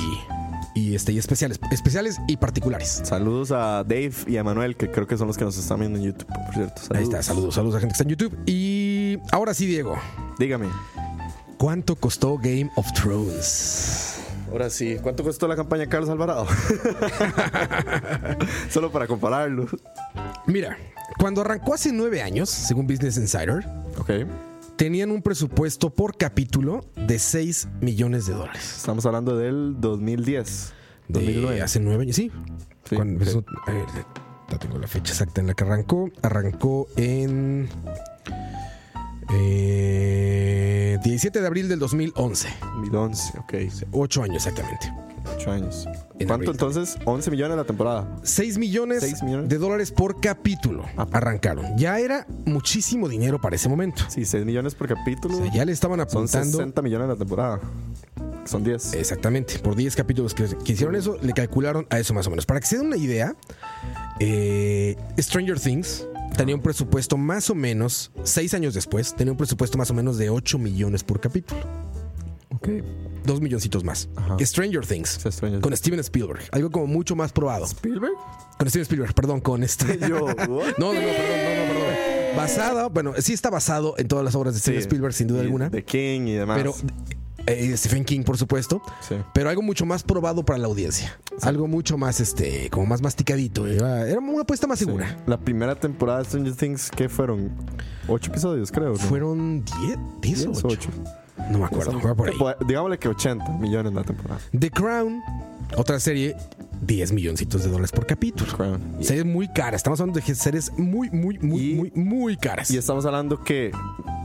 Y, 0.75 0.81
y, 0.81 0.95
este, 0.95 1.13
y 1.13 1.19
especiales. 1.19 1.59
Especiales 1.71 2.19
y 2.29 2.37
particulares. 2.37 3.03
Saludos 3.05 3.51
a 3.53 3.85
Dave 3.85 4.13
y 4.27 4.37
a 4.37 4.45
Manuel, 4.45 4.77
que 4.77 4.91
creo 4.91 5.07
que 5.07 5.17
son 5.17 5.27
los 5.27 5.37
que 5.37 5.45
nos 5.45 5.57
están 5.57 5.81
viendo 5.81 5.99
en 5.99 6.05
YouTube, 6.07 6.27
por 6.27 6.55
cierto. 6.55 6.83
Ahí 6.95 7.03
está, 7.03 7.23
saludos, 7.23 7.55
saludos 7.55 7.77
a 7.77 7.81
gente 7.81 7.93
que 7.93 7.95
está 7.95 8.05
en 8.05 8.11
YouTube. 8.11 8.39
Y 8.47 9.19
ahora 9.33 9.55
sí, 9.55 9.67
Diego. 9.67 9.97
Dígame. 10.39 10.69
¿Cuánto 11.59 11.97
costó 11.97 12.39
Game 12.39 12.71
of 12.77 12.91
Thrones? 12.95 14.17
Ahora 14.51 14.71
sí, 14.71 14.97
¿cuánto 15.01 15.23
costó 15.23 15.47
la 15.47 15.55
campaña 15.55 15.83
de 15.83 15.89
Carlos 15.89 16.11
Alvarado? 16.11 16.47
Solo 18.71 18.91
para 18.91 19.07
compararlo. 19.07 19.67
Mira, 20.47 20.77
cuando 21.19 21.43
arrancó 21.43 21.75
hace 21.75 21.93
nueve 21.93 22.23
años, 22.23 22.49
según 22.51 22.87
Business 22.87 23.17
Insider, 23.17 23.65
Ok. 23.99 24.11
Tenían 24.81 25.11
un 25.11 25.21
presupuesto 25.21 25.91
por 25.91 26.17
capítulo 26.17 26.81
de 26.97 27.19
6 27.19 27.69
millones 27.83 28.25
de 28.25 28.33
dólares. 28.33 28.77
Estamos 28.79 29.05
hablando 29.05 29.37
del 29.37 29.79
2010. 29.79 30.73
De 31.07 31.21
2009. 31.21 31.61
hace 31.61 31.81
nueve 31.81 32.05
años, 32.05 32.17
sí. 32.17 32.33
Sí, 32.89 32.97
Cuando 32.97 33.23
ver, 33.23 33.87
ya 34.49 34.59
tengo 34.59 34.79
la 34.79 34.87
fecha 34.87 35.13
exacta 35.13 35.43
en 35.43 35.49
la 35.49 35.55
que 35.55 35.65
arrancó. 35.65 36.09
Arrancó 36.23 36.89
en 36.97 37.69
eh, 39.35 40.97
17 41.05 41.43
de 41.43 41.47
abril 41.47 41.69
del 41.69 41.79
2011. 41.79 42.49
2011, 42.77 43.39
ok. 43.39 43.55
Ocho 43.93 44.23
años 44.23 44.47
exactamente. 44.47 44.91
8 45.37 45.51
años. 45.51 45.87
En 46.19 46.27
¿Cuánto 46.27 46.35
abril. 46.35 46.51
entonces? 46.51 46.97
11 47.05 47.31
millones 47.31 47.57
la 47.57 47.65
temporada. 47.65 48.17
6 48.23 48.59
millones, 48.59 49.01
Seis 49.01 49.23
millones. 49.23 49.49
de 49.49 49.59
dólares 49.59 49.91
por 49.91 50.21
capítulo 50.21 50.85
Ah. 50.97 51.07
arrancaron. 51.13 51.77
Ya 51.77 51.99
era 51.99 52.27
muchísimo 52.47 53.09
dinero 53.09 53.41
para 53.41 53.57
ese 53.57 53.69
momento. 53.69 54.03
Sí, 54.09 54.25
6 54.25 54.45
millones 54.45 54.75
por 54.75 54.89
capítulo. 54.89 55.37
O 55.39 55.43
sea, 55.43 55.53
ya 55.53 55.65
le 55.65 55.73
estaban 55.73 55.99
Son 55.99 56.09
apuntando. 56.09 56.59
60 56.59 56.83
millones 56.83 57.09
la 57.09 57.17
temporada. 57.17 57.61
Son 58.45 58.65
10. 58.65 58.95
Exactamente, 58.95 59.59
por 59.61 59.77
10 59.77 59.95
capítulos 59.95 60.35
que, 60.35 60.45
que 60.65 60.73
hicieron 60.73 60.97
eso, 60.97 61.17
le 61.23 61.33
calcularon 61.33 61.87
a 61.91 61.99
eso 61.99 62.15
más 62.15 62.27
o 62.27 62.31
menos. 62.31 62.47
Para 62.47 62.61
que 62.61 62.67
se 62.67 62.79
den 62.79 62.87
una 62.87 62.97
idea, 62.97 63.35
eh, 64.19 64.97
Stranger 65.19 65.61
Things 65.61 66.07
tenía 66.37 66.55
un 66.55 66.63
presupuesto 66.63 67.17
más 67.17 67.51
o 67.51 67.55
menos, 67.55 68.11
seis 68.25 68.55
años 68.55 68.75
después, 68.75 69.15
tenía 69.15 69.33
un 69.33 69.37
presupuesto 69.39 69.77
más 69.79 69.91
o 69.91 69.95
menos 69.95 70.17
de 70.17 70.31
8 70.31 70.59
millones 70.59 71.05
por 71.05 71.21
capítulo. 71.21 71.61
Dos 73.25 73.41
milloncitos 73.41 73.85
más. 73.85 74.09
Ajá. 74.17 74.37
Stranger 74.41 74.87
Things. 74.87 75.19
Stranger 75.31 75.61
Con 75.61 75.77
Steven 75.77 76.01
Spielberg. 76.01 76.41
Algo 76.53 76.71
como 76.71 76.87
mucho 76.87 77.15
más 77.17 77.33
probado. 77.33 77.65
¿Spielberg? 77.67 78.13
Con 78.59 78.69
Steven 78.69 78.83
Spielberg, 78.83 79.15
perdón, 79.15 79.41
con 79.41 79.63
este. 79.63 79.99
Yo? 80.09 80.09
No, 80.27 80.27
no, 80.27 80.27
no, 80.27 80.67
perdón, 80.69 80.75
no, 80.79 80.93
no, 80.93 81.73
perdón. 81.73 82.37
Basado, 82.37 82.91
bueno, 82.91 83.15
sí 83.19 83.33
está 83.33 83.51
basado 83.51 83.95
en 83.99 84.09
todas 84.09 84.25
las 84.25 84.35
obras 84.35 84.55
de 84.55 84.61
Steven 84.61 84.81
Sí. 84.81 84.87
Spielberg, 84.87 85.13
sin 85.15 85.27
duda 85.27 85.41
alguna. 85.43 85.69
De 85.69 85.85
King 85.85 86.23
y 86.29 86.33
demás. 86.35 86.57
Pero 86.59 86.75
eh, 87.47 87.77
Stephen 87.77 88.05
King, 88.05 88.23
por 88.23 88.37
supuesto. 88.39 88.81
Sí. 89.07 89.17
Pero 89.35 89.49
algo 89.51 89.63
mucho 89.63 89.85
más 89.85 90.03
probado 90.03 90.45
para 90.45 90.59
la 90.59 90.67
audiencia. 90.67 91.19
Algo 91.43 91.67
mucho 91.67 91.99
más, 91.99 92.21
este, 92.21 92.71
como 92.71 92.87
más 92.87 93.03
masticadito. 93.03 93.67
Era, 93.67 94.09
era 94.09 94.21
una 94.21 94.43
apuesta 94.43 94.67
más 94.67 94.79
Sí. 94.79 94.85
segura. 94.85 95.17
La 95.27 95.39
primera 95.41 95.75
temporada 95.75 96.21
de 96.21 96.25
Stranger 96.27 96.55
Things, 96.55 96.91
¿qué 96.91 97.09
fueron? 97.09 97.51
8 98.09 98.31
episodios, 98.31 98.71
creo. 98.71 98.91
¿no? 98.91 98.97
Fueron 98.97 99.65
10, 99.65 99.99
10 100.21 100.47
o 100.47 100.51
10 100.53 100.65
8. 100.65 100.91
O 101.41 101.43
8. 101.43 101.53
No 101.53 101.59
me 101.59 101.65
acuerdo. 101.65 102.15
por 102.17 102.29
ahí. 102.29 102.55
Digámosle 102.67 102.99
que 102.99 103.09
80 103.09 103.51
millones 103.59 103.93
la 103.93 104.03
temporada. 104.05 104.41
The 104.59 104.71
Crown, 104.71 105.21
otra 105.77 105.99
serie, 106.01 106.37
10 106.83 107.13
milloncitos 107.13 107.63
de 107.65 107.71
dólares 107.71 107.93
por 107.93 108.07
capítulo. 108.07 108.53
Crown. 108.53 108.81
Series 109.01 109.25
muy 109.25 109.49
caras. 109.49 109.77
Estamos 109.81 110.01
hablando 110.01 110.21
de 110.21 110.35
series 110.35 110.73
muy, 110.79 111.11
muy, 111.11 111.39
muy, 111.39 111.61
Y- 111.61 111.75
muy, 111.75 111.93
muy 111.95 112.37
caras. 112.37 112.71
Y 112.71 112.77
estamos 112.79 113.05
hablando 113.07 113.43
que 113.43 113.71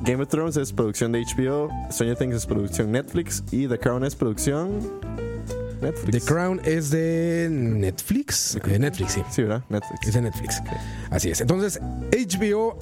Game 0.03 0.22
of 0.24 0.30
Thrones 0.30 0.57
es 0.57 0.72
producción 0.72 1.11
de 1.11 1.24
HBO, 1.24 1.70
Stranger 1.91 2.18
Things 2.18 2.36
es 2.36 2.45
producción 2.45 2.91
Netflix 2.91 3.43
y 3.51 3.68
The 3.68 3.80
Crown 3.80 4.03
es 4.05 4.16
producción 4.16 4.80
Netflix. 5.82 6.12
The 6.12 6.22
Crown 6.22 6.62
es 6.64 6.90
de 6.90 7.48
Netflix. 7.52 8.58
Eh, 8.66 8.80
Netflix, 8.80 9.14
sí. 9.14 9.22
Sí, 9.32 9.42
¿verdad? 9.44 9.64
Netflix. 9.70 10.08
Es 10.08 10.14
de 10.14 10.22
Netflix. 10.22 10.62
Así 11.10 11.30
es. 11.30 11.42
Entonces, 11.42 11.80
HBO 12.12 12.78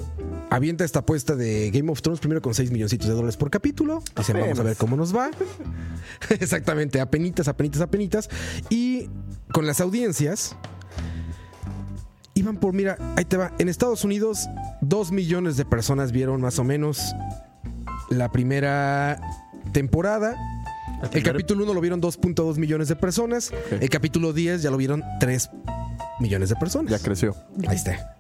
avienta 0.50 0.84
esta 0.84 1.00
apuesta 1.00 1.36
de 1.36 1.72
Game 1.72 1.92
of 1.92 2.02
Thrones 2.02 2.20
primero 2.20 2.42
con 2.42 2.54
6 2.54 2.72
milloncitos 2.72 3.08
de 3.08 3.14
dólares 3.14 3.38
por 3.38 3.50
capítulo. 3.50 4.04
Dicen, 4.16 4.40
vamos 4.40 4.60
a 4.60 4.64
ver 4.64 4.78
cómo 4.78 4.96
nos 4.96 5.16
va. 5.16 5.32
Exactamente, 6.30 7.02
apenitas, 7.02 7.48
apenitas, 7.48 7.82
apenitas. 7.82 8.30
Y 8.70 9.10
con 9.52 9.66
las 9.66 9.82
audiencias, 9.82 10.56
iban 12.36 12.58
por, 12.58 12.74
mira, 12.74 12.98
ahí 13.16 13.26
te 13.26 13.38
va. 13.38 13.54
En 13.60 13.70
Estados 13.70 14.04
Unidos, 14.04 14.48
2 14.82 15.12
millones 15.12 15.58
de 15.58 15.66
personas 15.66 16.12
vieron 16.12 16.42
más 16.42 16.60
o 16.60 16.64
menos 16.64 17.14
la 18.10 18.32
primera 18.32 19.20
temporada. 19.72 20.36
El 21.04 21.10
primer- 21.10 21.34
capítulo 21.34 21.64
1 21.66 21.74
lo 21.74 21.82
vieron 21.82 22.02
2.2 22.02 22.58
millones 22.58 22.88
de 22.88 22.96
personas. 22.96 23.52
El 23.72 23.90
capítulo 23.90 24.34
10 24.34 24.62
ya 24.62 24.72
lo 24.72 24.78
vieron 24.78 25.04
3 25.20 25.50
millones 26.20 26.50
de 26.50 26.56
personas. 26.56 26.92
Ya 26.92 27.00
creció. 27.00 27.36
Ahí 27.68 27.76
está. 27.76 28.18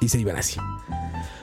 Y 0.00 0.08
se 0.08 0.18
iban 0.20 0.36
así. 0.36 0.58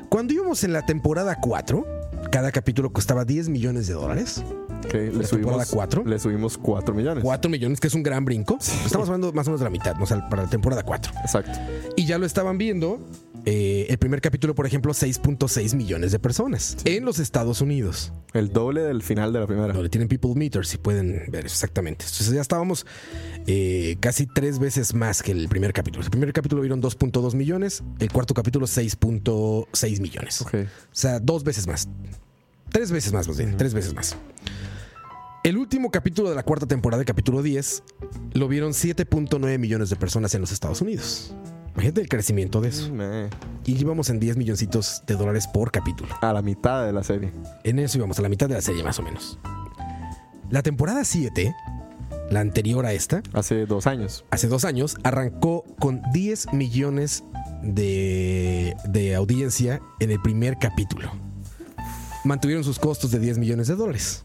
Cuando 0.10 0.34
íbamos 0.34 0.64
en 0.64 0.72
la 0.74 0.86
temporada 0.86 1.36
4, 1.42 1.86
cada 2.32 2.52
capítulo 2.52 2.92
costaba 2.94 3.26
10 3.26 3.50
millones 3.50 3.88
de 3.88 3.94
dólares. 3.94 4.44
Ok, 4.86 4.94
le 4.94 5.06
¿La 5.06 5.12
temporada 5.24 5.26
subimos, 5.66 5.70
cuatro? 5.72 6.04
le 6.06 6.20
subimos 6.20 6.58
4 6.60 6.94
millones. 6.94 7.24
4 7.24 7.50
millones, 7.50 7.80
que 7.80 7.88
es 7.88 7.94
un 7.96 8.04
gran 8.04 8.24
brinco. 8.24 8.58
Estamos 8.60 9.08
hablando 9.10 9.34
más 9.34 9.48
o 9.48 9.52
menos 9.52 9.60
de 9.62 9.64
la 9.66 9.70
mitad, 9.72 10.00
o 10.02 10.06
sea, 10.06 10.30
para 10.30 10.44
la 10.44 10.50
temporada 10.50 10.84
4. 10.84 11.12
Exacto. 11.22 11.60
Y 11.96 12.06
ya 12.06 12.18
lo 12.20 12.26
estaban 12.26 12.58
viendo. 12.60 13.00
Eh, 13.46 13.86
el 13.90 13.98
primer 14.00 14.22
capítulo, 14.22 14.56
por 14.56 14.66
ejemplo, 14.66 14.92
6.6 14.92 15.76
millones 15.76 16.12
de 16.12 16.20
personas 16.20 16.78
en 16.84 17.06
los 17.06 17.20
Estados 17.20 17.62
Unidos. 17.62 18.12
El 18.34 18.52
doble 18.52 18.82
del 18.82 19.04
final 19.04 19.34
de 19.34 19.40
la 19.40 19.48
primera. 19.48 19.72
Donde 19.72 19.90
tienen 19.90 20.08
People 20.08 20.34
Meter, 20.36 20.66
si 20.66 20.78
pueden 20.78 21.26
ver 21.30 21.46
eso 21.46 21.54
exactamente. 21.54 22.06
Entonces 22.06 22.32
ya 22.32 22.42
estábamos 22.42 22.86
eh, 23.46 23.98
casi 24.00 24.26
tres 24.26 24.58
veces 24.58 24.96
más 24.96 25.22
que 25.22 25.32
el 25.32 25.48
primer 25.48 25.74
capítulo. 25.74 26.04
El 26.04 26.10
primer 26.10 26.34
capítulo 26.34 26.62
vieron 26.62 26.82
2.2 26.82 27.36
millones, 27.36 27.84
el 28.00 28.12
cuarto 28.12 28.34
capítulo 28.34 28.66
6.6 28.66 30.02
millones. 30.02 30.42
O 30.42 30.68
sea, 30.92 31.20
dos 31.20 31.44
veces 31.44 31.68
más. 31.68 31.88
Tres 32.72 32.92
veces 32.92 33.14
más, 33.14 33.28
más 33.28 33.38
bien. 33.38 33.56
Tres 33.58 33.74
veces 33.74 33.94
más. 33.94 34.18
El 35.44 35.58
último 35.58 35.92
capítulo 35.92 36.30
de 36.30 36.36
la 36.36 36.42
cuarta 36.42 36.66
temporada, 36.66 37.02
el 37.02 37.06
capítulo 37.06 37.44
10, 37.44 37.84
lo 38.34 38.48
vieron 38.48 38.72
7.9 38.72 39.60
millones 39.60 39.92
de 39.92 39.96
personas 39.96 40.34
en 40.34 40.42
los 40.42 40.52
Estados 40.52 40.82
Unidos. 40.82 41.36
Imagínate 41.76 42.02
el 42.02 42.10
crecimiento 42.10 42.62
de 42.62 42.70
eso. 42.70 42.90
Y 43.66 43.80
íbamos 43.80 44.10
en 44.10 44.20
10 44.20 44.38
milloncitos 44.38 45.04
de 45.06 45.16
dólares 45.16 45.48
por 45.48 45.72
capítulo. 45.72 46.16
A 46.22 46.32
la 46.32 46.42
mitad 46.42 46.86
de 46.86 46.94
la 46.94 47.04
serie. 47.04 47.32
En 47.64 47.80
eso 47.80 47.98
íbamos, 47.98 48.18
a 48.18 48.22
la 48.22 48.30
mitad 48.30 48.48
de 48.48 48.56
la 48.56 48.62
serie 48.62 48.84
más 48.84 48.98
o 49.00 49.04
menos. 49.04 49.38
La 50.50 50.62
temporada 50.64 51.04
7, 51.04 51.54
la 52.30 52.40
anterior 52.40 52.86
a 52.86 52.94
esta, 52.94 53.22
Hace 53.34 53.66
dos 53.66 53.88
años. 53.88 54.24
hace 54.32 54.48
dos 54.48 54.64
años, 54.64 54.96
arrancó 55.04 55.66
con 55.80 56.02
10 56.14 56.54
millones 56.54 57.24
de, 57.62 58.76
de 58.86 59.16
audiencia 59.16 59.82
en 60.00 60.12
el 60.12 60.22
primer 60.22 60.58
capítulo. 60.58 61.12
Mantuvieron 62.24 62.64
sus 62.64 62.80
costos 62.80 63.12
de 63.12 63.20
10 63.20 63.38
millones 63.38 63.68
de 63.68 63.76
dólares. 63.76 64.24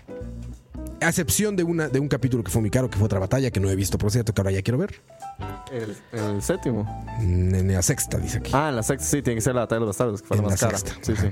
A 1.03 1.09
excepción 1.09 1.57
de, 1.57 1.65
una, 1.65 1.89
de 1.89 1.99
un 1.99 2.09
capítulo 2.09 2.45
que 2.45 2.51
fue 2.51 2.61
muy 2.61 2.71
caro, 2.71 2.91
que 2.91 2.97
fue 2.99 3.07
otra 3.07 3.19
batalla, 3.19 3.51
que 3.51 3.59
no 3.59 3.71
he 3.71 3.75
visto, 3.77 3.99
por 3.99 4.11
cierto, 4.13 4.35
que 4.35 4.41
ahora 4.41 4.53
ya 4.53 4.63
quiero 4.63 4.79
ver. 4.79 5.03
El, 5.73 5.97
el 6.13 6.43
séptimo. 6.43 6.85
Mm, 7.21 7.55
En 7.55 7.73
la 7.73 7.83
sexta, 7.83 8.19
dice 8.19 8.39
aquí. 8.39 8.51
Ah, 8.55 8.69
en 8.71 8.77
la 8.77 8.83
sexta 8.83 9.07
sí, 9.09 9.23
tiene 9.23 9.37
que 9.37 9.41
ser 9.41 9.55
la 9.55 9.63
batalla 9.63 9.81
de 9.81 9.87
los 9.87 9.97
bastardos, 9.97 10.23
que 10.23 10.29
fue 10.29 10.37
la 10.37 10.43
En 10.43 10.49
más 10.51 10.61
la 10.63 10.69
cara. 10.69 10.79
sexta. 10.79 10.99
Sí, 11.03 11.15
sí. 11.17 11.29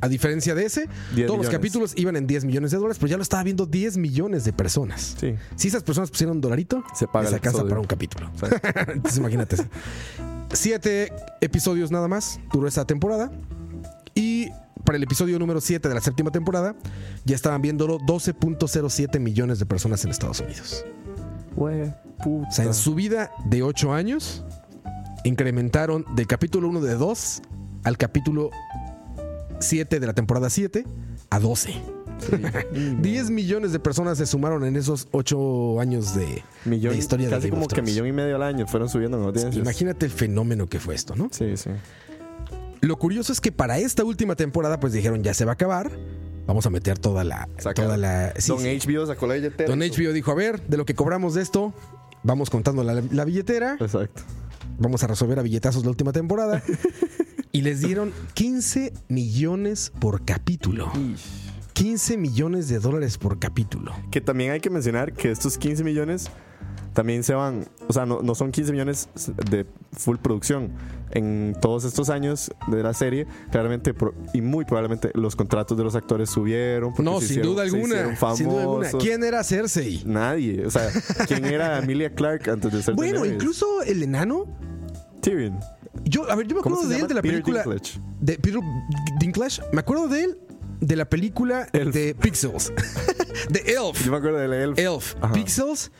A 0.00 0.08
diferencia 0.08 0.54
de 0.54 0.64
ese, 0.64 0.88
10 1.16 1.26
todos 1.26 1.40
los 1.40 1.48
capítulos 1.50 1.92
iban 1.96 2.14
en 2.14 2.26
10 2.28 2.44
millones 2.44 2.70
de 2.70 2.76
dólares, 2.76 2.98
pero 3.00 3.10
ya 3.10 3.16
lo 3.16 3.22
estaba 3.24 3.42
viendo 3.42 3.66
10 3.66 3.96
millones 3.96 4.44
de 4.44 4.52
personas. 4.52 5.16
Sí. 5.18 5.34
Si 5.56 5.66
esas 5.68 5.82
personas 5.82 6.10
pusieron 6.10 6.36
un 6.36 6.40
dolarito, 6.40 6.84
Se 6.94 7.08
paga 7.08 7.26
alcanza 7.28 7.48
episodio. 7.48 7.68
para 7.68 7.80
un 7.80 7.86
capítulo. 7.88 8.30
Entonces 8.94 9.18
imagínate. 9.18 9.56
Siete 10.52 11.12
episodios 11.40 11.90
nada 11.90 12.06
más 12.06 12.38
duró 12.52 12.68
esa 12.68 12.84
temporada. 12.86 13.30
Y 14.14 14.48
para 14.84 14.96
el 14.96 15.02
episodio 15.02 15.36
número 15.38 15.60
7 15.60 15.88
de 15.88 15.94
la 15.94 16.00
séptima 16.00 16.30
temporada, 16.30 16.76
ya 17.24 17.34
estaban 17.34 17.60
viéndolo 17.60 17.98
12.07 17.98 19.18
millones 19.18 19.58
de 19.58 19.66
personas 19.66 20.04
en 20.04 20.10
Estados 20.12 20.38
Unidos. 20.40 20.84
Güey, 21.58 21.92
puta. 22.22 22.48
O 22.48 22.52
sea, 22.52 22.64
en 22.66 22.74
su 22.74 22.94
vida 22.94 23.32
de 23.44 23.64
8 23.64 23.92
años, 23.92 24.44
incrementaron 25.24 26.04
del 26.14 26.28
capítulo 26.28 26.68
1 26.68 26.80
de 26.82 26.94
2 26.94 27.42
al 27.82 27.98
capítulo 27.98 28.50
7 29.58 29.98
de 29.98 30.06
la 30.06 30.14
temporada 30.14 30.50
7 30.50 30.84
a 31.30 31.40
12. 31.40 31.74
10 33.00 33.30
millones 33.30 33.72
de 33.72 33.80
personas 33.80 34.18
se 34.18 34.26
sumaron 34.26 34.64
en 34.64 34.76
esos 34.76 35.08
8 35.10 35.80
años 35.80 36.14
de, 36.14 36.44
Millón, 36.64 36.92
de 36.92 36.98
historia 36.98 37.26
de 37.26 37.34
casi 37.34 37.48
Game 37.48 37.56
como 37.56 37.66
of 37.66 37.72
que 37.72 37.82
millón 37.82 38.06
y 38.06 38.12
medio 38.12 38.36
al 38.36 38.42
año 38.42 38.66
fueron 38.68 38.88
subiendo 38.88 39.18
en 39.18 39.24
audiencias. 39.24 39.56
Imagínate 39.56 40.06
el 40.06 40.12
fenómeno 40.12 40.68
que 40.68 40.78
fue 40.78 40.94
esto, 40.94 41.16
¿no? 41.16 41.28
Sí, 41.32 41.56
sí. 41.56 41.70
Lo 42.80 42.96
curioso 42.98 43.32
es 43.32 43.40
que 43.40 43.50
para 43.50 43.78
esta 43.78 44.04
última 44.04 44.36
temporada, 44.36 44.78
pues 44.78 44.92
dijeron 44.92 45.24
ya 45.24 45.34
se 45.34 45.44
va 45.44 45.52
a 45.52 45.54
acabar. 45.54 45.90
Vamos 46.48 46.66
a 46.66 46.70
meter 46.70 46.98
toda 46.98 47.22
la. 47.22 47.48
Saca- 47.58 47.74
Toda 47.84 47.96
la 47.96 48.32
sí, 48.38 48.48
Don 48.48 48.58
sí. 48.60 48.78
HBO 48.84 49.06
sacó 49.06 49.26
la 49.28 49.34
billetera. 49.34 49.68
Don 49.68 49.78
HBO 49.78 50.12
dijo: 50.12 50.32
A 50.32 50.34
ver, 50.34 50.66
de 50.66 50.76
lo 50.78 50.84
que 50.86 50.94
cobramos 50.94 51.34
de 51.34 51.42
esto, 51.42 51.72
vamos 52.24 52.48
contando 52.50 52.82
la, 52.82 53.00
la 53.12 53.24
billetera. 53.24 53.76
Exacto. 53.78 54.22
Vamos 54.78 55.04
a 55.04 55.06
resolver 55.08 55.38
a 55.38 55.42
billetazos 55.42 55.84
la 55.84 55.90
última 55.90 56.10
temporada. 56.12 56.62
y 57.52 57.60
les 57.60 57.80
dieron 57.82 58.12
15 58.34 58.92
millones 59.08 59.92
por 60.00 60.24
capítulo. 60.24 60.90
15 61.74 62.16
millones 62.16 62.68
de 62.68 62.78
dólares 62.78 63.18
por 63.18 63.38
capítulo. 63.38 63.92
Que 64.10 64.20
también 64.20 64.50
hay 64.52 64.60
que 64.60 64.70
mencionar 64.70 65.12
que 65.12 65.30
estos 65.30 65.58
15 65.58 65.84
millones 65.84 66.28
también 66.98 67.22
se 67.22 67.32
van, 67.32 67.64
o 67.86 67.92
sea, 67.92 68.06
no, 68.06 68.22
no 68.22 68.34
son 68.34 68.50
15 68.50 68.72
millones 68.72 69.08
de 69.48 69.64
full 69.92 70.16
producción. 70.16 70.72
En 71.12 71.54
todos 71.60 71.84
estos 71.84 72.10
años 72.10 72.50
de 72.66 72.82
la 72.82 72.92
serie, 72.92 73.24
claramente 73.52 73.94
pro- 73.94 74.14
y 74.34 74.40
muy 74.42 74.64
probablemente 74.64 75.12
los 75.14 75.36
contratos 75.36 75.78
de 75.78 75.84
los 75.84 75.94
actores 75.94 76.28
subieron. 76.28 76.92
No, 76.98 77.20
sin 77.20 77.28
hicieron- 77.38 77.52
duda 77.52 77.62
alguna. 77.62 78.16
Sin 78.34 78.48
duda 78.48 78.62
alguna. 78.62 78.84
famosos. 78.88 79.00
¿Quién 79.04 79.22
era 79.22 79.44
Cersei? 79.44 80.02
Nadie. 80.04 80.66
O 80.66 80.70
sea, 80.72 80.90
¿quién 81.28 81.44
era 81.44 81.78
Emilia 81.82 82.12
Clark 82.12 82.50
antes 82.50 82.72
de 82.72 82.82
ser 82.82 82.94
Bueno, 82.96 83.20
Daenerys? 83.20 83.34
incluso 83.40 83.82
el 83.82 84.02
enano. 84.02 84.44
Tyrion. 85.20 85.56
Yo, 86.04 86.28
a 86.28 86.34
ver, 86.34 86.48
yo 86.48 86.56
me 86.56 86.62
¿Cómo 86.62 86.74
acuerdo 86.76 86.90
de 86.90 87.00
él 87.00 87.06
de 87.06 87.14
la 87.14 87.22
Peter 87.22 87.42
película. 87.42 87.62
Dinklage. 87.62 88.00
De 88.20 88.38
Peter 88.38 88.60
Dinklage. 89.20 89.62
Me 89.72 89.78
acuerdo 89.80 90.08
de 90.08 90.24
él 90.24 90.38
de 90.80 90.96
la 90.96 91.08
película 91.08 91.68
Elf. 91.72 91.94
de 91.94 92.14
Pixels. 92.16 92.72
de 93.50 93.60
Elf. 93.60 94.04
Yo 94.04 94.10
me 94.10 94.16
acuerdo 94.18 94.38
de 94.38 94.62
Elf. 94.64 94.78
Elf. 94.78 95.14
Ajá. 95.20 95.32
Pixels. 95.32 95.90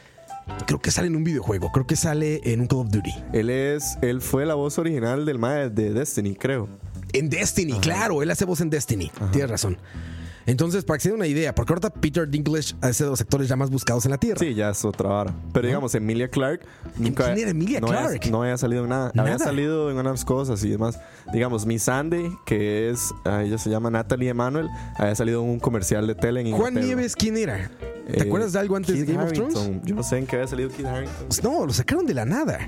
Creo 0.66 0.80
que 0.80 0.90
sale 0.90 1.08
en 1.08 1.16
un 1.16 1.24
videojuego. 1.24 1.70
Creo 1.72 1.86
que 1.86 1.96
sale 1.96 2.40
en 2.44 2.60
un 2.60 2.66
Call 2.66 2.78
of 2.80 2.90
Duty. 2.90 3.14
Él 3.32 3.50
es, 3.50 3.98
él 4.02 4.20
fue 4.20 4.44
la 4.46 4.54
voz 4.54 4.78
original 4.78 5.24
del 5.24 5.38
mae 5.38 5.70
de 5.70 5.92
Destiny, 5.92 6.34
creo. 6.34 6.68
En 7.12 7.28
Destiny, 7.30 7.78
claro. 7.80 8.22
Él 8.22 8.30
hace 8.30 8.44
voz 8.44 8.60
en 8.60 8.68
Destiny. 8.70 9.10
Tienes 9.32 9.50
razón. 9.50 9.78
Entonces, 10.46 10.82
para 10.82 10.96
que 10.96 11.02
se 11.02 11.08
den 11.10 11.16
una 11.16 11.26
idea, 11.26 11.54
porque 11.54 11.74
ahorita 11.74 11.90
Peter 11.90 12.26
Dinklage 12.26 12.74
es 12.82 12.96
de 12.98 13.04
los 13.04 13.20
actores 13.20 13.48
ya 13.48 13.56
más 13.56 13.68
buscados 13.68 14.06
en 14.06 14.12
la 14.12 14.16
Tierra. 14.18 14.38
Sí, 14.40 14.54
ya 14.54 14.70
es 14.70 14.82
otra 14.82 15.10
vara. 15.10 15.34
Pero 15.52 15.66
digamos, 15.66 15.94
Emilia 15.94 16.28
Clark 16.30 16.60
nunca. 16.96 17.26
quién 17.26 17.38
era 17.38 17.50
Emilia 17.50 17.80
no 17.80 17.88
había- 17.88 18.00
Clarke? 18.08 18.30
no 18.30 18.42
había 18.42 18.56
salido 18.56 18.84
en 18.84 18.88
nada. 18.88 19.08
Había 19.14 19.32
Nada. 19.34 19.44
salido 19.44 19.90
en 19.90 19.98
unas 19.98 20.24
cosas 20.24 20.64
y 20.64 20.70
demás. 20.70 20.98
Digamos, 21.34 21.66
Miss 21.66 21.82
Sandy, 21.82 22.30
que 22.46 22.88
es. 22.88 23.12
ah, 23.26 23.42
Ella 23.44 23.58
se 23.58 23.68
llama 23.68 23.90
Natalie 23.90 24.30
Emanuel, 24.30 24.68
había 24.96 25.14
salido 25.14 25.42
en 25.42 25.50
un 25.50 25.60
comercial 25.60 26.06
de 26.06 26.14
tele 26.14 26.40
en 26.40 26.52
Juan 26.52 26.68
Inglaterra. 26.72 26.86
Nieves, 26.96 27.14
¿quién 27.14 27.36
era? 27.36 27.70
¿Te 28.08 28.18
Eh, 28.20 28.22
acuerdas 28.26 28.52
de 28.54 28.58
algo 28.58 28.74
antes 28.76 28.98
de 29.06 29.12
Game 29.12 29.24
of. 29.24 29.32
Thrones? 29.32 29.82
Yo 29.84 29.94
no 29.94 30.02
sé 30.02 30.18
en 30.18 30.26
qué 30.26 30.36
había 30.36 30.48
salido 30.48 30.70
Kit 30.70 30.86
Harington. 30.86 31.26
Pues 31.28 31.42
no, 31.42 31.66
lo 31.66 31.72
sacaron 31.72 32.06
de 32.06 32.14
la 32.14 32.24
nada. 32.24 32.58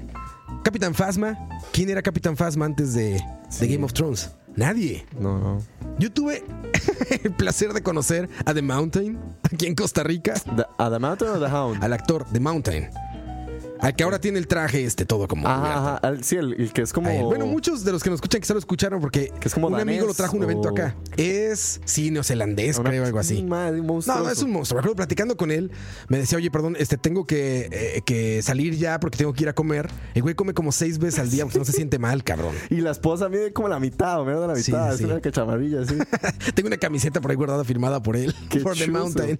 Capitán 0.62 0.94
Phasma. 0.94 1.36
¿Quién 1.72 1.88
era 1.90 2.02
Capitán 2.02 2.36
Phasma 2.36 2.66
antes 2.66 2.92
de, 2.94 3.12
de 3.12 3.22
Sí. 3.48 3.66
Game 3.68 3.84
of 3.84 3.92
Thrones? 3.94 4.30
Nadie. 4.56 5.06
No, 5.18 5.38
no. 5.38 5.62
Yo 5.98 6.12
tuve 6.12 6.44
el 7.24 7.32
placer 7.32 7.72
de 7.72 7.82
conocer 7.82 8.28
a 8.44 8.52
The 8.52 8.62
Mountain 8.62 9.18
aquí 9.42 9.66
en 9.66 9.74
Costa 9.74 10.02
Rica. 10.02 10.34
The, 10.34 10.66
¿A 10.78 10.90
The 10.90 10.98
Mountain 10.98 11.30
o 11.30 11.38
The 11.38 11.46
Hound? 11.52 11.82
Al 11.84 11.92
actor 11.92 12.26
The 12.32 12.40
Mountain. 12.40 12.90
Al 13.82 13.94
que 13.96 14.04
ahora 14.04 14.20
tiene 14.20 14.38
el 14.38 14.46
traje 14.46 14.84
este 14.84 15.04
todo 15.06 15.26
como. 15.28 15.48
Ajá, 15.48 15.72
ajá. 15.78 15.96
Al- 15.98 16.24
Sí, 16.24 16.36
el, 16.36 16.54
el 16.60 16.72
que 16.72 16.82
es 16.82 16.92
como. 16.92 17.08
Él. 17.08 17.22
Bueno, 17.24 17.46
muchos 17.46 17.84
de 17.84 17.92
los 17.92 18.02
que 18.02 18.10
nos 18.10 18.18
escuchan 18.18 18.40
quizá 18.40 18.52
lo 18.54 18.58
escucharon 18.60 19.00
porque 19.00 19.32
Que 19.40 19.48
es 19.48 19.54
como 19.54 19.68
un 19.68 19.72
danés 19.72 19.94
amigo 19.94 20.06
lo 20.06 20.14
trajo 20.14 20.34
a 20.34 20.38
un 20.38 20.44
evento 20.44 20.68
o- 20.68 20.72
acá. 20.72 20.94
Es, 21.16 21.80
sí, 21.84 22.10
neozelandés, 22.10 22.78
una- 22.78 22.90
creo, 22.90 23.04
algo 23.04 23.18
así. 23.18 23.42
No, 23.42 23.70
no, 23.72 24.30
es 24.30 24.42
un 24.42 24.52
monstruo. 24.52 24.76
Me 24.76 24.80
acuerdo 24.80 24.96
platicando 24.96 25.36
con 25.36 25.50
él. 25.50 25.70
Me 26.08 26.18
decía, 26.18 26.38
oye, 26.38 26.50
perdón, 26.50 26.76
este, 26.78 26.96
tengo 26.98 27.26
que, 27.26 27.68
eh, 27.72 28.02
que 28.04 28.42
salir 28.42 28.76
ya 28.76 29.00
porque 29.00 29.18
tengo 29.18 29.32
que 29.32 29.44
ir 29.44 29.48
a 29.48 29.52
comer. 29.54 29.88
El 30.14 30.22
güey 30.22 30.34
come 30.34 30.54
como 30.54 30.72
seis 30.72 30.98
veces 30.98 31.20
al 31.20 31.30
día 31.30 31.44
porque 31.44 31.58
no 31.58 31.64
se 31.64 31.72
siente 31.72 31.98
mal, 31.98 32.22
cabrón. 32.24 32.54
Y 32.70 32.76
la 32.82 32.90
esposa 32.90 33.28
mide 33.28 33.52
como 33.52 33.68
la 33.68 33.80
mitad, 33.80 34.20
o 34.20 34.24
menos 34.24 34.40
de 34.42 34.48
la 34.48 34.56
Sí, 34.56 34.72
mitad. 34.72 34.96
sí. 34.96 35.04
Es 35.04 35.10
una 35.10 35.20
cachamarilla, 35.20 35.80
así. 35.82 35.94
Tengo 36.54 36.66
una 36.68 36.76
camiseta 36.76 37.20
por 37.20 37.30
ahí 37.30 37.36
guardada 37.36 37.64
firmada 37.64 38.02
por 38.02 38.16
él. 38.16 38.34
Qué 38.48 38.60
por 38.60 38.74
The 38.74 38.86
chuzo. 38.86 38.92
Mountain. 38.92 39.38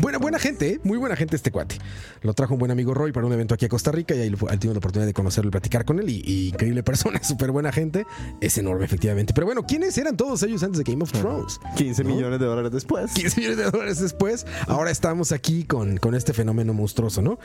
buena, 0.00 0.18
buena 0.18 0.38
gente, 0.38 0.68
¿eh? 0.72 0.80
muy 0.84 0.98
buena 0.98 1.16
gente 1.16 1.36
este 1.36 1.50
cuate. 1.50 1.76
Lo 2.22 2.34
trajo 2.34 2.54
un 2.54 2.58
buen 2.60 2.70
amigo 2.70 2.94
Roy 2.94 3.12
para 3.12 3.26
un 3.26 3.32
evento 3.32 3.54
aquí 3.54 3.64
a 3.64 3.68
Costa 3.76 3.92
Rica 3.92 4.14
y 4.14 4.20
ahí 4.20 4.34
ahí 4.48 4.56
tuve 4.58 4.72
la 4.72 4.78
oportunidad 4.78 5.06
de 5.06 5.12
conocerlo 5.12 5.48
y 5.48 5.52
platicar 5.52 5.84
con 5.84 5.98
él. 5.98 6.08
Y, 6.08 6.22
y 6.24 6.48
increíble 6.48 6.82
persona, 6.82 7.22
súper 7.22 7.50
buena 7.50 7.72
gente. 7.72 8.06
Es 8.40 8.56
enorme, 8.56 8.86
efectivamente. 8.86 9.34
Pero 9.34 9.46
bueno, 9.46 9.66
¿quiénes 9.66 9.98
eran 9.98 10.16
todos 10.16 10.42
ellos 10.44 10.62
antes 10.62 10.82
de 10.82 10.90
Game 10.90 11.02
of 11.04 11.12
Thrones? 11.12 11.60
15 11.76 12.02
¿No? 12.04 12.14
millones 12.14 12.40
de 12.40 12.46
dólares 12.46 12.72
después. 12.72 13.12
15 13.12 13.36
millones 13.38 13.58
de 13.58 13.70
dólares 13.70 14.00
después, 14.00 14.46
ahora 14.66 14.90
estamos 14.90 15.30
aquí 15.30 15.64
con, 15.64 15.98
con 15.98 16.14
este 16.14 16.32
fenómeno 16.32 16.72
monstruoso, 16.72 17.20
¿no? 17.20 17.38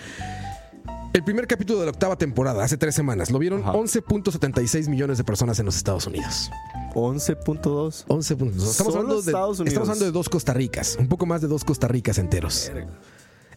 El 1.14 1.26
primer 1.26 1.46
capítulo 1.48 1.80
de 1.80 1.86
la 1.88 1.92
octava 1.92 2.16
temporada, 2.16 2.64
hace 2.64 2.78
tres 2.78 2.96
semanas, 2.96 3.30
lo 3.30 3.38
vieron 3.40 3.62
Ajá. 3.64 3.74
11.76 3.74 4.88
millones 4.88 5.18
de 5.18 5.26
personas 5.26 5.60
en 5.60 5.66
los 5.66 5.76
Estados 5.76 6.08
Unidos. 6.08 6.50
11.2. 6.94 8.06
11 8.08 8.36
puntos. 8.38 8.70
Estamos 8.70 8.76
Solo 8.76 8.90
hablando, 8.96 9.22
de, 9.22 9.32
Estados 9.32 9.60
Unidos. 9.60 9.68
estamos 9.68 9.90
hablando 9.90 10.06
de 10.06 10.12
dos 10.12 10.30
Costa 10.30 10.54
Ricas, 10.54 10.96
un 10.98 11.10
poco 11.10 11.26
más 11.26 11.42
de 11.42 11.50
dos 11.50 11.66
Costa 11.66 11.90
Ricas 11.90 12.18
enteros. 12.18 12.72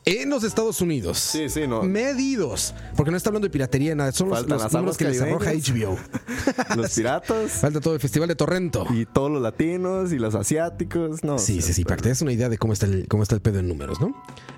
En 0.06 0.28
los 0.28 0.44
Estados 0.44 0.80
Unidos. 0.80 1.18
Sí, 1.18 1.48
sí, 1.48 1.66
no. 1.66 1.82
Medidos. 1.82 2.74
Porque 2.96 3.10
no 3.10 3.16
está 3.16 3.30
hablando 3.30 3.46
de 3.46 3.50
piratería, 3.50 3.94
nada. 3.94 4.12
Son 4.12 4.28
los, 4.28 4.38
Faltan 4.38 4.54
los 4.56 4.62
las 4.64 4.72
números 4.72 4.96
que 4.98 5.04
les 5.04 5.20
arroja. 5.22 5.52
HBO. 5.52 5.96
Los 6.76 6.92
piratas 6.94 7.52
Falta 7.52 7.80
todo 7.80 7.94
el 7.94 8.00
Festival 8.00 8.28
de 8.28 8.34
Torrento. 8.34 8.86
y 8.90 9.06
todos 9.06 9.30
los 9.30 9.40
latinos 9.40 10.12
y 10.12 10.18
los 10.18 10.34
asiáticos. 10.34 11.22
No, 11.24 11.38
Sí, 11.38 11.62
sí, 11.62 11.72
sí, 11.72 11.84
para 11.84 11.96
que 11.96 12.02
te 12.04 12.08
des 12.10 12.22
una 12.22 12.32
idea 12.32 12.48
de 12.48 12.58
cómo 12.58 12.72
está, 12.72 12.86
el, 12.86 13.06
cómo 13.08 13.22
está 13.22 13.34
el 13.34 13.40
pedo 13.40 13.60
en 13.60 13.68
números, 13.68 14.00
¿no? 14.00 14.14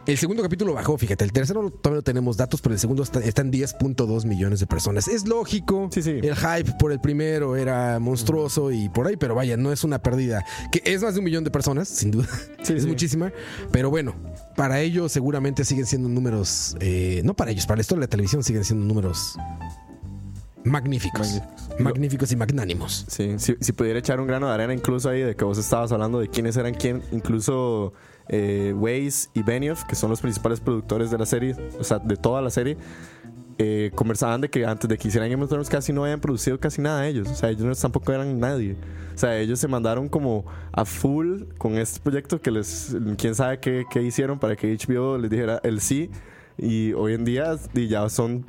El 0.06 0.18
segundo 0.18 0.42
capítulo 0.42 0.72
bajó, 0.74 0.96
fíjate, 0.98 1.24
el 1.24 1.32
tercero 1.32 1.68
todavía 1.70 1.98
no 1.98 2.02
tenemos 2.02 2.36
datos, 2.36 2.60
pero 2.60 2.74
el 2.74 2.78
segundo 2.80 3.02
está, 3.02 3.20
está 3.20 3.42
en 3.42 3.52
10.2 3.52 4.24
millones 4.24 4.60
de 4.60 4.66
personas. 4.66 5.08
Es 5.08 5.26
lógico, 5.26 5.88
Sí, 5.92 6.02
sí. 6.02 6.10
el 6.22 6.34
hype 6.36 6.72
por 6.78 6.92
el 6.92 7.00
primero 7.00 7.56
era 7.56 7.98
monstruoso 7.98 8.70
y 8.72 8.88
por 8.88 9.06
ahí, 9.06 9.16
pero 9.16 9.34
vaya, 9.34 9.56
no 9.56 9.72
es 9.72 9.84
una 9.84 10.00
pérdida, 10.00 10.44
que 10.72 10.80
es 10.84 11.02
más 11.02 11.14
de 11.14 11.20
un 11.20 11.24
millón 11.24 11.44
de 11.44 11.50
personas, 11.50 11.88
sin 11.88 12.10
duda, 12.12 12.28
Sí, 12.62 12.72
es 12.76 12.86
muchísima, 12.86 13.32
pero 13.72 13.90
bueno, 13.90 14.14
para 14.56 14.80
ellos 14.80 15.12
seguramente 15.12 15.64
siguen 15.64 15.86
siendo 15.86 16.08
números, 16.08 16.76
eh, 16.80 17.20
no 17.24 17.34
para 17.34 17.50
ellos, 17.50 17.66
para 17.66 17.76
la 17.76 17.82
historia 17.82 18.00
de 18.00 18.06
la 18.06 18.10
televisión 18.10 18.42
siguen 18.42 18.64
siendo 18.64 18.84
números 18.86 19.36
magníficos, 20.64 21.28
Magníficos. 21.28 21.80
magníficos 21.80 22.32
y 22.32 22.36
magnánimos. 22.36 23.04
Sí, 23.08 23.34
si, 23.38 23.54
si 23.60 23.72
pudiera 23.72 23.98
echar 24.00 24.20
un 24.20 24.26
grano 24.26 24.48
de 24.48 24.54
arena, 24.54 24.74
incluso 24.74 25.08
ahí 25.08 25.20
de 25.20 25.36
que 25.36 25.44
vos 25.44 25.58
estabas 25.58 25.92
hablando 25.92 26.18
de 26.18 26.28
quiénes 26.28 26.56
eran 26.56 26.74
quién, 26.74 27.02
incluso 27.12 27.92
eh, 28.28 28.74
Weiss 28.76 29.30
y 29.34 29.42
Benioff, 29.42 29.84
que 29.84 29.94
son 29.94 30.10
los 30.10 30.20
principales 30.20 30.58
productores 30.58 31.12
de 31.12 31.18
la 31.18 31.26
serie, 31.26 31.54
o 31.78 31.84
sea, 31.84 32.00
de 32.00 32.16
toda 32.16 32.42
la 32.42 32.50
serie, 32.50 32.76
eh, 33.58 33.90
conversaban 33.94 34.40
de 34.40 34.50
que 34.50 34.66
antes 34.66 34.88
de 34.88 34.98
que 34.98 35.08
hicieran 35.08 35.30
Game 35.30 35.42
of 35.42 35.48
Thrones 35.48 35.68
casi 35.68 35.92
no 35.92 36.04
habían 36.04 36.20
producido 36.20 36.58
casi 36.60 36.82
nada 36.82 37.06
ellos, 37.06 37.28
o 37.28 37.34
sea, 37.34 37.50
ellos 37.50 37.80
tampoco 37.80 38.12
eran 38.12 38.38
nadie, 38.38 38.76
o 39.14 39.18
sea, 39.18 39.38
ellos 39.38 39.58
se 39.58 39.68
mandaron 39.68 40.08
como 40.08 40.44
a 40.72 40.84
full 40.84 41.44
con 41.56 41.78
este 41.78 42.00
proyecto 42.00 42.40
que 42.40 42.50
les, 42.50 42.96
quién 43.16 43.34
sabe 43.34 43.58
qué, 43.58 43.84
qué 43.90 44.02
hicieron 44.02 44.38
para 44.38 44.56
que 44.56 44.76
HBO 44.76 45.18
les 45.18 45.30
dijera 45.30 45.60
el 45.64 45.80
sí, 45.80 46.10
y 46.58 46.92
hoy 46.92 47.14
en 47.14 47.24
día 47.24 47.56
y 47.74 47.88
ya 47.88 48.08
son 48.08 48.44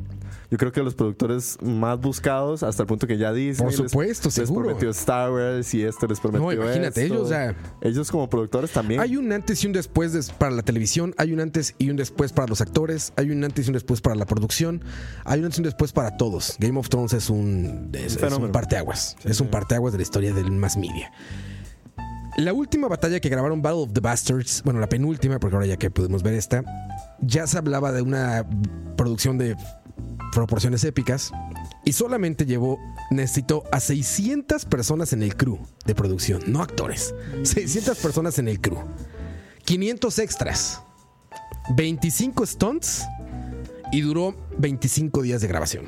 yo 0.49 0.57
creo 0.57 0.71
que 0.71 0.81
los 0.81 0.95
productores 0.95 1.57
más 1.61 1.99
buscados 1.99 2.63
hasta 2.63 2.83
el 2.83 2.87
punto 2.87 3.05
que 3.07 3.17
ya 3.17 3.33
Disney 3.33 3.57
Por 3.69 3.79
les- 3.79 3.91
supuesto, 3.91 4.27
les, 4.29 4.33
seguro. 4.33 4.65
prometió 4.65 4.89
Star 4.91 5.31
Wars 5.31 5.73
y 5.73 5.83
este 5.83 6.07
les 6.07 6.19
prometió 6.19 6.45
No, 6.45 6.53
imagínate, 6.53 7.01
esto. 7.03 7.13
ellos, 7.15 7.25
o 7.25 7.29
sea, 7.29 7.55
ellos 7.81 8.09
como 8.11 8.29
productores 8.29 8.71
también 8.71 9.01
Hay 9.01 9.17
un 9.17 9.31
antes 9.33 9.63
y 9.63 9.67
un 9.67 9.73
después 9.73 10.13
des- 10.13 10.31
para 10.31 10.51
la 10.51 10.61
televisión, 10.63 11.13
hay 11.17 11.33
un 11.33 11.39
antes 11.41 11.75
y 11.77 11.89
un 11.89 11.97
después 11.97 12.31
para 12.33 12.47
los 12.47 12.61
actores, 12.61 13.11
hay 13.17 13.29
un 13.31 13.43
antes 13.43 13.65
y 13.65 13.69
un 13.69 13.73
después 13.73 13.99
para 14.01 14.15
la 14.15 14.25
producción, 14.25 14.81
hay 15.25 15.39
un 15.39 15.45
antes 15.45 15.57
y 15.59 15.61
un 15.61 15.65
después 15.65 15.91
para 15.91 16.15
todos. 16.17 16.55
Game 16.59 16.79
of 16.79 16.87
Thrones 16.89 17.13
es 17.13 17.29
un, 17.29 17.89
es, 17.93 18.15
es 18.15 18.33
un 18.33 18.51
parteaguas, 18.51 19.17
es 19.25 19.41
un 19.41 19.47
parteaguas 19.49 19.91
de 19.93 19.97
la 19.99 20.03
historia 20.03 20.33
del 20.33 20.51
mass 20.51 20.77
media. 20.77 21.11
La 22.37 22.53
última 22.53 22.87
batalla 22.87 23.19
que 23.19 23.29
grabaron 23.29 23.63
Battle 23.63 23.81
of 23.81 23.93
the 23.93 23.99
Bastards, 23.99 24.61
bueno, 24.63 24.79
la 24.79 24.87
penúltima, 24.87 25.39
porque 25.39 25.55
ahora 25.55 25.65
ya 25.65 25.77
que 25.77 25.89
pudimos 25.89 26.21
ver 26.21 26.35
esta, 26.35 26.63
ya 27.19 27.47
se 27.47 27.57
hablaba 27.57 27.91
de 27.91 28.03
una 28.03 28.45
producción 28.95 29.39
de 29.39 29.55
proporciones 30.37 30.83
épicas 30.83 31.31
y 31.83 31.93
solamente 31.93 32.45
llevó, 32.45 32.77
necesitó 33.09 33.63
a 33.71 33.79
600 33.79 34.65
personas 34.65 35.11
en 35.11 35.23
el 35.23 35.35
crew 35.35 35.57
de 35.87 35.95
producción, 35.95 36.43
no 36.45 36.61
actores. 36.61 37.15
600 37.41 37.97
personas 37.97 38.37
en 38.37 38.47
el 38.47 38.61
crew. 38.61 38.77
500 39.65 40.19
extras. 40.19 40.81
25 41.75 42.45
stunts 42.45 43.03
y 43.91 44.01
duró 44.01 44.35
25 44.59 45.23
días 45.23 45.41
de 45.41 45.47
grabación. 45.47 45.85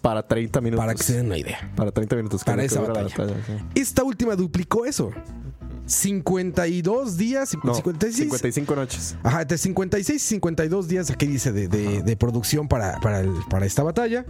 para 0.00 0.26
30 0.26 0.62
minutos 0.62 0.82
Para 0.82 0.94
que 0.94 1.02
se 1.02 1.12
den 1.18 1.26
una 1.26 1.36
idea. 1.36 1.70
para 1.76 1.92
30 1.92 2.16
minutos 2.16 2.42
Para 2.42 2.64
esa 2.64 2.80
batalla. 2.80 3.10
sí. 3.10 3.52
Esta 3.74 4.02
última 4.02 4.34
duplicó 4.34 4.86
eso. 4.86 5.10
52 5.90 7.16
días, 7.16 7.56
no, 7.64 7.74
56. 7.74 8.16
55 8.24 8.76
noches 8.76 9.16
Ajá, 9.22 9.44
de 9.44 9.58
56 9.58 10.22
y 10.22 10.26
52 10.26 10.88
días, 10.88 11.10
aquí 11.10 11.26
dice, 11.26 11.52
de, 11.52 11.68
de- 11.68 12.02
de 12.02 12.16
producción 12.16 12.68
para, 12.68 13.00
para, 13.00 13.20
el- 13.20 13.34
para 13.50 13.66
esta 13.66 13.82
batalla. 13.82 14.24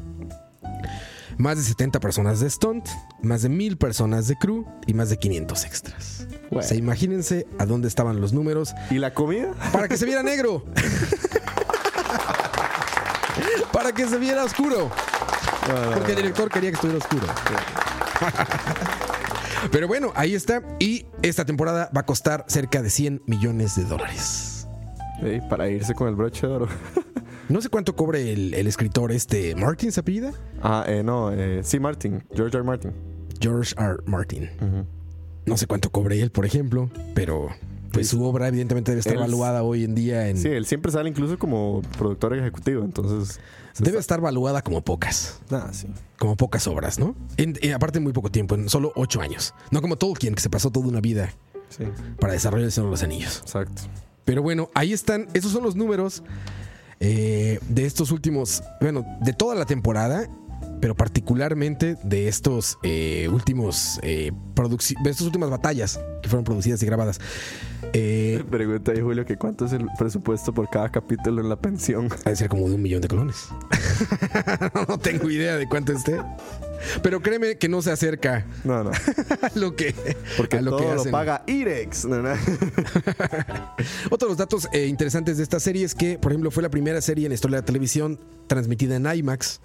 más 1.36 1.56
de 1.58 1.62
70 1.64 2.00
personas 2.00 2.40
de 2.40 2.48
stunt, 2.50 2.86
más 3.22 3.42
de 3.42 3.48
1000 3.50 3.76
personas 3.78 4.26
de 4.28 4.36
crew 4.36 4.64
y 4.86 4.94
más 4.94 5.08
de 5.10 5.18
500 5.18 5.64
extras. 5.64 6.26
Bueno. 6.50 6.64
O 6.64 6.68
sea, 6.68 6.76
imagínense 6.76 7.46
a 7.58 7.66
dónde 7.66 7.88
estaban 7.88 8.20
los 8.20 8.32
números 8.32 8.74
¿Y 8.90 8.98
la 8.98 9.14
comida? 9.14 9.52
para 9.72 9.88
que 9.88 9.96
se 9.96 10.04
viera 10.06 10.22
negro. 10.22 10.64
para 13.72 13.92
que 13.92 14.06
se 14.06 14.18
viera 14.18 14.44
oscuro. 14.44 14.90
Porque 15.94 16.12
el 16.12 16.16
director 16.16 16.50
quería 16.50 16.70
que 16.70 16.74
estuviera 16.76 16.98
oscuro. 17.04 17.26
Pero 19.70 19.86
bueno, 19.88 20.12
ahí 20.14 20.34
está. 20.34 20.62
Y 20.78 21.06
esta 21.22 21.44
temporada 21.44 21.90
va 21.96 22.00
a 22.02 22.06
costar 22.06 22.44
cerca 22.48 22.82
de 22.82 22.90
100 22.90 23.22
millones 23.26 23.76
de 23.76 23.84
dólares. 23.84 24.68
Para 25.48 25.68
irse 25.68 25.94
con 25.94 26.08
el 26.08 26.14
broche 26.14 26.46
de 26.46 26.52
oro. 26.52 26.68
No 27.50 27.60
sé 27.60 27.68
cuánto 27.68 27.96
cobre 27.96 28.32
el, 28.32 28.54
el 28.54 28.68
escritor 28.68 29.10
este. 29.10 29.56
¿Martin 29.56 29.90
se 29.90 29.98
apellida? 29.98 30.30
ah, 30.62 30.84
eh, 30.86 31.02
no, 31.02 31.32
eh, 31.32 31.62
sí, 31.64 31.80
Martin. 31.80 32.22
George 32.32 32.56
R. 32.56 32.62
Martin. 32.64 32.92
George 33.40 33.74
R. 33.76 33.96
Martin. 34.06 34.48
No 35.46 35.56
sé 35.56 35.66
cuánto 35.66 35.90
cobre 35.90 36.22
él, 36.22 36.30
por 36.30 36.46
ejemplo, 36.46 36.88
pero 37.12 37.48
pues 37.92 38.08
su 38.08 38.22
obra 38.24 38.48
evidentemente 38.48 38.90
debe 38.92 39.00
estar 39.00 39.14
Él- 39.14 39.20
valuada 39.20 39.62
hoy 39.62 39.84
en 39.84 39.94
día 39.94 40.28
en... 40.28 40.36
Sí, 40.38 40.48
él 40.48 40.66
siempre 40.66 40.90
sale 40.92 41.08
incluso 41.08 41.38
como 41.38 41.82
productor 41.98 42.36
ejecutivo, 42.36 42.84
entonces... 42.84 43.40
Debe 43.78 43.90
está- 43.90 44.00
estar 44.00 44.20
valuada 44.20 44.62
como 44.62 44.82
pocas. 44.82 45.40
Ah, 45.50 45.68
sí. 45.72 45.86
Como 46.18 46.36
pocas 46.36 46.66
obras, 46.66 46.98
¿no? 46.98 47.14
En, 47.36 47.58
en- 47.62 47.72
aparte 47.74 47.98
en 47.98 48.04
muy 48.04 48.12
poco 48.12 48.30
tiempo, 48.30 48.54
en 48.54 48.68
solo 48.68 48.92
ocho 48.96 49.20
años. 49.20 49.54
No 49.70 49.80
como 49.80 49.96
Tolkien, 49.96 50.34
que 50.34 50.40
se 50.42 50.50
pasó 50.50 50.70
toda 50.70 50.86
una 50.88 51.00
vida 51.00 51.32
Sí, 51.68 51.84
para 52.18 52.32
desarrollar 52.32 52.66
el 52.66 52.72
Señor 52.72 52.88
de 52.88 52.90
los 52.92 53.02
Anillos. 53.02 53.38
exacto. 53.42 53.82
Pero 54.24 54.42
bueno, 54.42 54.70
ahí 54.74 54.92
están, 54.92 55.28
esos 55.34 55.52
son 55.52 55.62
los 55.62 55.76
números 55.76 56.22
eh, 57.00 57.58
de 57.68 57.86
estos 57.86 58.10
últimos, 58.10 58.62
bueno, 58.80 59.04
de 59.22 59.32
toda 59.32 59.54
la 59.54 59.64
temporada, 59.64 60.28
pero 60.80 60.94
particularmente 60.94 61.96
de 62.02 62.28
estos 62.28 62.78
eh, 62.82 63.28
últimos, 63.32 64.00
eh, 64.02 64.32
de 65.02 65.10
estas 65.10 65.26
últimas 65.26 65.50
batallas 65.50 66.00
que 66.22 66.28
fueron 66.28 66.44
producidas 66.44 66.82
y 66.82 66.86
grabadas. 66.86 67.20
Eh, 67.92 68.44
Pregunta 68.50 68.92
ahí, 68.92 69.00
Julio, 69.00 69.24
que 69.24 69.36
cuánto 69.36 69.66
es 69.66 69.72
el 69.72 69.86
presupuesto 69.98 70.54
por 70.54 70.70
cada 70.70 70.90
capítulo 70.90 71.40
en 71.40 71.48
la 71.48 71.56
pensión. 71.56 72.08
ha 72.24 72.30
de 72.30 72.36
ser 72.36 72.48
como 72.48 72.68
de 72.68 72.74
un 72.74 72.82
millón 72.82 73.00
de 73.00 73.08
colones. 73.08 73.48
no 74.88 74.98
tengo 74.98 75.28
idea 75.30 75.56
de 75.56 75.66
cuánto 75.68 75.92
esté. 75.92 76.20
Pero 77.02 77.20
créeme 77.20 77.58
que 77.58 77.68
no 77.68 77.82
se 77.82 77.90
acerca 77.90 78.46
No, 78.64 78.84
no. 78.84 78.90
a 78.90 79.50
lo 79.54 79.76
que, 79.76 79.94
Porque 80.36 80.58
a 80.58 80.62
lo 80.62 80.76
todo 80.76 80.88
que 80.88 81.04
lo 81.04 81.10
paga 81.10 81.42
Irex. 81.46 82.04
No, 82.06 82.22
no. 82.22 82.30
Otro 84.10 84.28
de 84.28 84.32
los 84.32 84.36
datos 84.36 84.68
eh, 84.72 84.86
interesantes 84.86 85.36
de 85.36 85.42
esta 85.42 85.60
serie 85.60 85.84
es 85.84 85.94
que, 85.94 86.18
por 86.18 86.32
ejemplo, 86.32 86.50
fue 86.50 86.62
la 86.62 86.70
primera 86.70 87.00
serie 87.00 87.26
en 87.26 87.30
la 87.30 87.34
historia 87.34 87.56
de 87.56 87.62
la 87.62 87.66
televisión 87.66 88.18
transmitida 88.46 88.96
en 88.96 89.06
IMAX. 89.06 89.60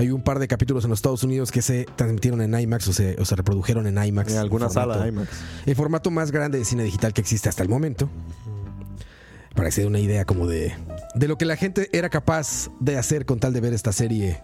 Hay 0.00 0.10
un 0.10 0.22
par 0.22 0.38
de 0.38 0.48
capítulos 0.48 0.84
en 0.84 0.90
los 0.90 0.98
Estados 0.98 1.22
Unidos 1.24 1.52
que 1.52 1.60
se 1.60 1.84
transmitieron 1.94 2.40
en 2.40 2.58
IMAX 2.58 2.88
o 2.88 2.92
se, 2.94 3.16
o 3.20 3.24
se 3.26 3.36
reprodujeron 3.36 3.86
en 3.86 4.02
IMAX. 4.02 4.32
En 4.32 4.38
alguna 4.38 4.70
sala 4.70 4.96
de 4.98 5.08
IMAX. 5.10 5.28
El 5.66 5.76
formato 5.76 6.10
más 6.10 6.30
grande 6.32 6.56
de 6.58 6.64
cine 6.64 6.84
digital 6.84 7.12
que 7.12 7.20
existe 7.20 7.50
hasta 7.50 7.62
el 7.62 7.68
momento. 7.68 8.08
Para 9.54 9.68
que 9.68 9.72
se 9.72 9.80
dé 9.82 9.86
una 9.86 9.98
idea 9.98 10.24
como 10.24 10.46
de, 10.46 10.72
de 11.14 11.28
lo 11.28 11.36
que 11.36 11.44
la 11.44 11.56
gente 11.56 11.90
era 11.92 12.08
capaz 12.08 12.70
de 12.80 12.96
hacer 12.96 13.26
con 13.26 13.40
tal 13.40 13.52
de 13.52 13.60
ver 13.60 13.74
esta 13.74 13.92
serie 13.92 14.42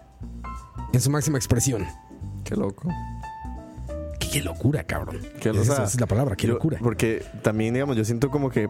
en 0.93 1.01
su 1.01 1.09
máxima 1.09 1.39
expresión. 1.39 1.87
Qué 2.43 2.55
loco. 2.55 2.87
Qué, 4.19 4.29
qué 4.29 4.41
locura, 4.41 4.83
cabrón. 4.83 5.21
Que, 5.41 5.49
o 5.49 5.59
Esa 5.59 5.75
sea, 5.77 5.85
es 5.85 5.99
la 5.99 6.05
palabra, 6.05 6.35
qué 6.35 6.45
yo- 6.45 6.53
locura. 6.53 6.77
Porque 6.83 7.25
también, 7.41 7.73
digamos, 7.73 7.97
yo 7.97 8.05
siento 8.05 8.29
como 8.29 8.51
que. 8.51 8.69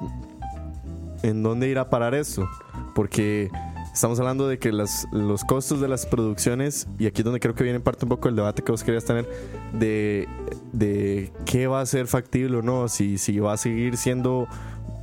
¿En 1.24 1.44
dónde 1.44 1.68
irá 1.68 1.82
a 1.82 1.90
parar 1.90 2.14
eso? 2.16 2.48
Porque 2.96 3.50
estamos 3.98 4.20
hablando 4.20 4.48
de 4.48 4.60
que 4.60 4.72
las, 4.72 5.08
los 5.12 5.44
costos 5.44 5.82
de 5.82 5.88
las 5.88 6.06
producciones, 6.06 6.88
y 7.00 7.08
aquí 7.08 7.22
es 7.22 7.26
donde 7.26 7.40
creo 7.40 7.56
que 7.56 7.64
viene 7.64 7.80
parte 7.80 8.06
un 8.06 8.10
poco 8.10 8.30
el 8.30 8.36
debate 8.36 8.62
que 8.62 8.72
vos 8.72 8.84
querías 8.84 9.06
tener, 9.06 9.28
de, 9.74 10.28
de 10.72 11.34
qué 11.46 11.66
va 11.66 11.82
a 11.82 11.86
ser 11.88 12.06
factible 12.06 12.58
o 12.58 12.62
no, 12.62 12.90
si, 12.90 13.18
si 13.18 13.40
va 13.40 13.54
a 13.54 13.58
seguir 13.58 13.98
siendo 13.98 14.48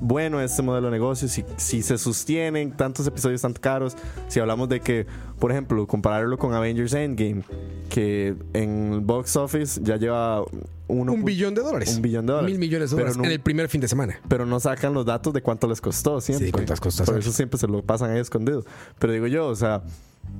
bueno 0.01 0.40
este 0.40 0.62
modelo 0.62 0.86
de 0.88 0.92
negocio, 0.92 1.28
si, 1.28 1.45
si 1.57 1.82
se 1.82 1.97
sostienen 1.99 2.72
tantos 2.76 3.07
episodios 3.07 3.42
tan 3.42 3.53
caros, 3.55 3.97
si 4.28 4.40
hablamos 4.40 4.68
de 4.68 4.80
que, 4.80 5.07
por 5.38 5.51
ejemplo, 5.51 5.86
compararlo 5.86 6.36
con 6.38 6.53
Avengers 6.55 6.92
Endgame, 6.95 7.42
que 7.88 8.34
en 8.53 8.92
el 8.95 9.01
box 9.01 9.36
office 9.36 9.80
ya 9.82 9.97
lleva 9.97 10.42
uno 10.86 11.12
un 11.12 11.24
billón 11.24 11.55
de 11.55 11.62
dólares. 11.62 11.95
un 11.97 12.03
billón 12.03 12.26
de 12.26 12.32
dólares. 12.34 12.51
Mil 12.51 12.61
millones 12.61 12.90
de 12.90 12.97
Pero 12.97 13.05
dólares 13.07 13.16
no- 13.18 13.24
en 13.24 13.30
el 13.30 13.40
primer 13.40 13.68
fin 13.68 13.80
de 13.80 13.88
semana. 13.88 14.20
pero 14.28 14.45
no 14.45 14.61
sacan 14.61 14.92
los 14.92 15.07
datos 15.07 15.32
de 15.32 15.40
cuánto 15.42 15.66
les 15.66 15.80
costó 15.80 16.20
siempre. 16.20 16.47
Sí, 16.47 16.53
cuántas 16.53 16.80
costas 16.80 17.07
Por 17.09 17.18
eso 17.18 17.32
siempre 17.32 17.59
se 17.59 17.66
lo 17.66 17.82
pasan 17.82 18.11
ahí 18.11 18.18
escondido. 18.20 18.64
Pero 18.99 19.12
digo 19.12 19.26
yo, 19.26 19.47
o 19.47 19.55
sea, 19.55 19.82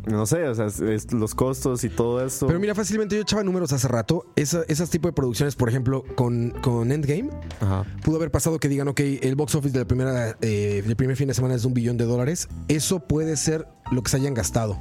no 0.07 0.27
sé, 0.27 0.47
o 0.49 0.55
sea, 0.55 0.67
es- 0.67 1.13
los 1.13 1.35
costos 1.35 1.83
y 1.85 1.89
todo 1.89 2.25
esto. 2.25 2.47
Pero 2.47 2.61
mira, 2.61 2.75
fácilmente 2.75 3.17
yo 3.17 3.23
echaba 3.23 3.43
números 3.43 3.73
hace 3.73 3.89
rato. 3.89 4.27
Esa, 4.37 4.63
esas 4.69 4.91
tipos 4.91 5.09
de 5.11 5.15
producciones, 5.15 5.57
por 5.57 5.69
ejemplo, 5.69 6.05
con, 6.15 6.51
con 6.63 6.93
Endgame, 6.93 7.31
Ajá. 7.61 7.85
pudo 8.03 8.17
haber 8.17 8.31
pasado 8.31 8.59
que 8.59 8.69
digan, 8.69 8.89
ok, 8.89 9.01
el 9.23 9.35
box 9.35 9.55
office 9.55 9.73
de 9.73 9.79
la 9.81 9.87
primera, 9.87 10.37
eh, 10.43 10.83
del 10.87 10.97
primer 10.97 11.17
fin 11.17 11.29
de 11.29 11.35
semana 11.35 11.55
es 11.55 11.63
de 11.63 11.69
un 11.69 11.75
billón 11.75 11.97
de 11.97 12.05
dólares. 12.05 12.49
Eso 12.69 13.01
puede 13.01 13.37
ser 13.37 13.67
lo 13.91 14.03
que 14.03 14.11
se 14.11 14.17
hayan 14.19 14.35
gastado. 14.35 14.79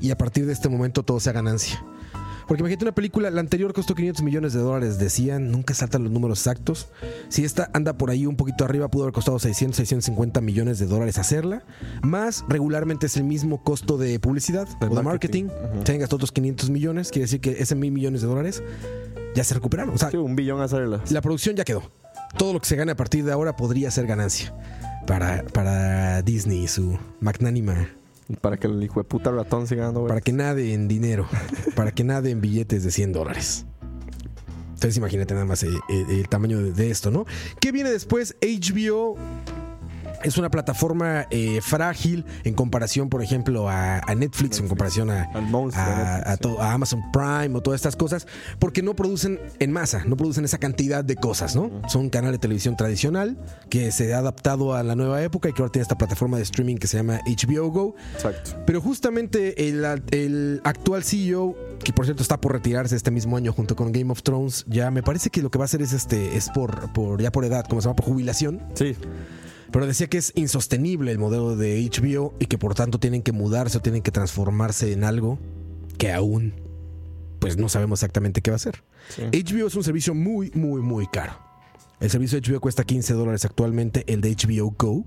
Y 0.00 0.10
a 0.10 0.18
partir 0.18 0.46
de 0.46 0.52
este 0.52 0.68
momento 0.68 1.02
todo 1.04 1.20
sea 1.20 1.32
ganancia. 1.32 1.82
Porque 2.48 2.60
imagínate 2.62 2.84
una 2.84 2.94
película, 2.94 3.28
la 3.30 3.40
anterior 3.40 3.72
costó 3.72 3.94
500 3.94 4.22
millones 4.22 4.52
de 4.52 4.60
dólares, 4.60 4.98
decían, 4.98 5.50
nunca 5.50 5.74
saltan 5.74 6.04
los 6.04 6.12
números 6.12 6.38
exactos. 6.38 6.88
Si 7.28 7.44
esta 7.44 7.70
anda 7.74 7.98
por 7.98 8.10
ahí 8.10 8.24
un 8.24 8.36
poquito 8.36 8.64
arriba, 8.64 8.88
pudo 8.88 9.02
haber 9.04 9.14
costado 9.14 9.38
600, 9.38 9.76
650 9.76 10.40
millones 10.40 10.78
de 10.78 10.86
dólares 10.86 11.18
hacerla. 11.18 11.64
Más 12.02 12.44
regularmente 12.48 13.06
es 13.06 13.16
el 13.16 13.24
mismo 13.24 13.62
costo 13.64 13.98
de 13.98 14.20
publicidad 14.20 14.68
De 14.78 14.86
o 14.86 14.94
de 14.94 15.02
marketing. 15.02 15.46
marketing. 15.46 15.84
Se 15.84 15.92
han 15.92 15.98
gastado 15.98 16.16
otros 16.16 16.32
500 16.32 16.70
millones, 16.70 17.10
quiere 17.10 17.24
decir 17.24 17.40
que 17.40 17.50
ese 17.60 17.74
mil 17.74 17.90
millones 17.90 18.20
de 18.22 18.28
dólares 18.28 18.62
ya 19.34 19.42
se 19.42 19.54
recuperaron. 19.54 19.94
O 19.94 19.98
sea, 19.98 20.10
Sí, 20.10 20.16
un 20.16 20.36
billón 20.36 20.60
hacerla. 20.60 21.00
la 21.10 21.20
producción 21.20 21.56
ya 21.56 21.64
quedó. 21.64 21.82
Todo 22.38 22.52
lo 22.52 22.60
que 22.60 22.66
se 22.66 22.76
gane 22.76 22.92
a 22.92 22.96
partir 22.96 23.24
de 23.24 23.32
ahora 23.32 23.56
podría 23.56 23.90
ser 23.90 24.06
ganancia 24.06 24.54
para, 25.06 25.42
para 25.52 26.22
Disney 26.22 26.64
y 26.64 26.68
su 26.68 26.96
magnánima. 27.20 27.88
Para 28.40 28.56
que 28.56 28.66
el 28.66 28.82
hijo 28.82 29.00
de 29.00 29.04
puta 29.04 29.30
ratón 29.30 29.66
siga 29.66 29.84
dando 29.84 30.06
Para 30.06 30.20
que 30.20 30.32
nade 30.32 30.74
en 30.74 30.88
dinero. 30.88 31.26
para 31.76 31.92
que 31.92 32.02
nade 32.04 32.30
en 32.30 32.40
billetes 32.40 32.82
de 32.84 32.90
100 32.90 33.12
dólares. 33.12 33.66
Entonces 34.74 34.96
imagínate 34.98 35.32
nada 35.32 35.46
más 35.46 35.62
el, 35.62 35.74
el- 35.88 36.10
el 36.10 36.28
tamaño 36.28 36.60
de 36.60 36.90
esto, 36.90 37.10
¿no? 37.10 37.24
¿Qué 37.60 37.72
viene 37.72 37.90
después? 37.90 38.36
HBO 38.42 39.16
es 40.22 40.38
una 40.38 40.50
plataforma 40.50 41.26
eh, 41.30 41.60
frágil 41.62 42.24
en 42.44 42.54
comparación, 42.54 43.08
por 43.08 43.22
ejemplo, 43.22 43.68
a, 43.68 43.98
a 43.98 44.14
Netflix, 44.14 44.58
en 44.58 44.68
comparación 44.68 45.10
a 45.10 45.28
Amazon 46.60 47.02
Prime 47.12 47.56
o 47.56 47.60
todas 47.60 47.78
estas 47.78 47.96
cosas, 47.96 48.26
porque 48.58 48.82
no 48.82 48.94
producen 48.94 49.40
en 49.58 49.72
masa, 49.72 50.04
no 50.04 50.16
producen 50.16 50.44
esa 50.44 50.58
cantidad 50.58 51.04
de 51.04 51.16
cosas, 51.16 51.56
¿no? 51.56 51.70
Son 51.88 52.02
un 52.02 52.10
canal 52.10 52.32
de 52.32 52.38
televisión 52.38 52.76
tradicional 52.76 53.38
que 53.68 53.92
se 53.92 54.14
ha 54.14 54.18
adaptado 54.18 54.74
a 54.74 54.82
la 54.82 54.94
nueva 54.94 55.22
época 55.22 55.48
y 55.48 55.52
que 55.52 55.62
ahora 55.62 55.72
tiene 55.72 55.82
esta 55.82 55.98
plataforma 55.98 56.36
de 56.36 56.42
streaming 56.44 56.76
que 56.76 56.86
se 56.86 56.96
llama 56.96 57.20
HBO 57.26 57.70
Go. 57.70 57.94
Exacto. 58.14 58.62
Pero 58.66 58.80
justamente 58.80 59.68
el, 59.68 59.84
el 60.10 60.60
actual 60.64 61.04
CEO, 61.04 61.54
que 61.82 61.92
por 61.92 62.04
cierto 62.04 62.22
está 62.22 62.40
por 62.40 62.52
retirarse 62.52 62.96
este 62.96 63.10
mismo 63.10 63.36
año 63.36 63.52
junto 63.52 63.76
con 63.76 63.92
Game 63.92 64.10
of 64.10 64.22
Thrones, 64.22 64.64
ya 64.68 64.90
me 64.90 65.02
parece 65.02 65.30
que 65.30 65.42
lo 65.42 65.50
que 65.50 65.58
va 65.58 65.64
a 65.64 65.66
hacer 65.66 65.82
es 65.82 65.92
este 65.92 66.36
es 66.36 66.48
por, 66.50 66.92
por 66.92 67.20
ya 67.20 67.30
por 67.30 67.44
edad, 67.44 67.66
como 67.66 67.80
se 67.80 67.86
llama, 67.86 67.96
por 67.96 68.06
jubilación. 68.06 68.62
Sí. 68.74 68.96
Pero 69.70 69.86
decía 69.86 70.08
que 70.08 70.18
es 70.18 70.32
insostenible 70.34 71.10
el 71.10 71.18
modelo 71.18 71.56
de 71.56 71.88
HBO 71.90 72.34
y 72.38 72.46
que 72.46 72.58
por 72.58 72.74
tanto 72.74 72.98
tienen 72.98 73.22
que 73.22 73.32
mudarse 73.32 73.78
o 73.78 73.82
tienen 73.82 74.02
que 74.02 74.10
transformarse 74.10 74.92
en 74.92 75.04
algo 75.04 75.38
que 75.98 76.12
aún 76.12 76.54
pues 77.38 77.56
no 77.56 77.68
sabemos 77.68 78.00
exactamente 78.00 78.40
qué 78.40 78.50
va 78.50 78.56
a 78.56 78.60
ser. 78.60 78.82
Sí. 79.08 79.22
HBO 79.22 79.66
es 79.66 79.74
un 79.74 79.84
servicio 79.84 80.14
muy, 80.14 80.50
muy, 80.52 80.80
muy 80.80 81.06
caro. 81.06 81.38
El 82.00 82.10
servicio 82.10 82.40
de 82.40 82.50
HBO 82.50 82.60
cuesta 82.60 82.84
15 82.84 83.14
dólares 83.14 83.44
actualmente, 83.44 84.04
el 84.06 84.20
de 84.20 84.34
HBO 84.34 84.74
Go 84.76 85.04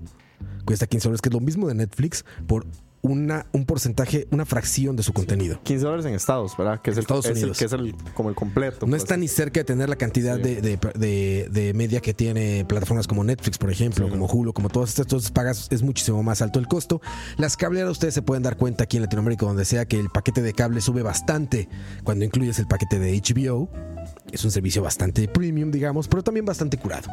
cuesta 0.64 0.86
15 0.86 1.08
dólares, 1.08 1.22
que 1.22 1.28
es 1.28 1.32
lo 1.32 1.40
mismo 1.40 1.68
de 1.68 1.74
Netflix, 1.74 2.24
por 2.46 2.66
una, 3.02 3.46
un 3.52 3.64
porcentaje, 3.64 4.28
una 4.30 4.44
fracción 4.44 4.94
de 4.94 5.02
su 5.02 5.12
contenido. 5.12 5.58
15 5.62 5.84
dólares 5.84 6.06
en 6.06 6.14
Estados, 6.14 6.54
¿verdad? 6.56 6.80
Que 6.82 6.90
es 6.90 6.96
el, 6.98 7.02
Estados 7.02 7.24
es 7.24 7.30
el- 7.32 7.36
Unidos. 7.38 7.58
que 7.58 7.64
es 7.64 7.72
el, 7.72 7.94
como 8.14 8.28
el 8.28 8.34
completo. 8.34 8.84
No 8.86 8.90
pues. 8.90 9.02
está 9.02 9.16
ni 9.16 9.26
cerca 9.28 9.60
de 9.60 9.64
tener 9.64 9.88
la 9.88 9.96
cantidad 9.96 10.36
Sí. 10.36 10.42
de, 10.42 10.60
de- 10.60 10.78
de- 10.98 11.48
de 11.50 11.74
media 11.74 12.00
que 12.00 12.12
tiene 12.12 12.64
plataformas 12.68 13.06
como 13.06 13.24
Netflix, 13.24 13.56
por 13.58 13.70
ejemplo, 13.70 14.04
Sí. 14.06 14.10
como 14.10 14.26
Hulu, 14.26 14.52
como 14.52 14.68
todas 14.68 14.90
estas. 14.90 15.06
Entonces 15.06 15.30
pagas, 15.30 15.68
es 15.70 15.82
muchísimo 15.82 16.22
más 16.22 16.42
alto 16.42 16.58
el 16.58 16.66
costo. 16.68 17.00
Las 17.38 17.56
cableras, 17.56 17.90
ustedes 17.90 18.12
se 18.14 18.22
pueden 18.22 18.42
dar 18.42 18.56
cuenta 18.56 18.84
aquí 18.84 18.98
en 18.98 19.04
Latinoamérica, 19.04 19.46
donde 19.46 19.64
sea 19.64 19.86
que 19.86 19.98
el 19.98 20.10
paquete 20.10 20.42
de 20.42 20.52
cable 20.52 20.80
sube 20.80 21.02
bastante 21.02 21.68
cuando 22.04 22.24
incluyes 22.24 22.58
el 22.58 22.66
paquete 22.66 22.98
de 22.98 23.12
HBO. 23.16 23.70
Es 24.32 24.44
un 24.44 24.50
servicio 24.50 24.82
bastante 24.82 25.26
premium, 25.28 25.70
digamos, 25.70 26.08
pero 26.08 26.22
también 26.22 26.46
bastante 26.46 26.76
curado. 26.78 27.08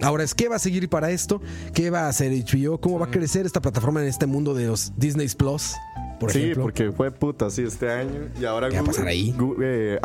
Ahora 0.00 0.24
es 0.24 0.34
qué 0.34 0.48
va 0.48 0.56
a 0.56 0.58
seguir 0.58 0.88
para 0.88 1.10
esto, 1.10 1.40
qué 1.72 1.90
va 1.90 2.06
a 2.06 2.08
hacer 2.08 2.32
HBO, 2.32 2.80
cómo 2.80 2.98
va 2.98 3.06
a 3.06 3.10
crecer 3.10 3.46
esta 3.46 3.60
plataforma 3.60 4.00
en 4.02 4.08
este 4.08 4.26
mundo 4.26 4.54
de 4.54 4.66
los 4.66 4.92
Disney 4.96 5.28
Plus, 5.28 5.74
por 6.18 6.32
sí, 6.32 6.38
ejemplo. 6.38 6.64
porque 6.64 6.90
fue 6.92 7.10
puta, 7.10 7.50
sí, 7.50 7.62
este 7.62 7.90
año. 7.90 8.28
Y 8.40 8.44
ahora 8.44 8.68
¿Qué 8.68 8.76
va 8.76 8.82
a 8.82 8.86
pasar 8.86 9.06
ahí? 9.06 9.34
Eh, 9.62 9.98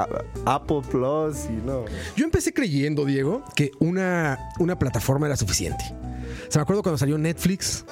Apple 0.45 0.81
Plus 0.89 1.45
y 1.49 1.65
no. 1.65 1.85
Yo 2.15 2.25
empecé 2.25 2.53
creyendo, 2.53 3.05
Diego, 3.05 3.43
que 3.55 3.71
una, 3.79 4.37
una 4.59 4.77
plataforma 4.77 5.27
era 5.27 5.37
suficiente. 5.37 5.83
O 6.47 6.51
sea, 6.51 6.59
me 6.59 6.63
acuerdo 6.63 6.83
cuando 6.83 6.97
salió 6.97 7.17
Netflix, 7.17 7.85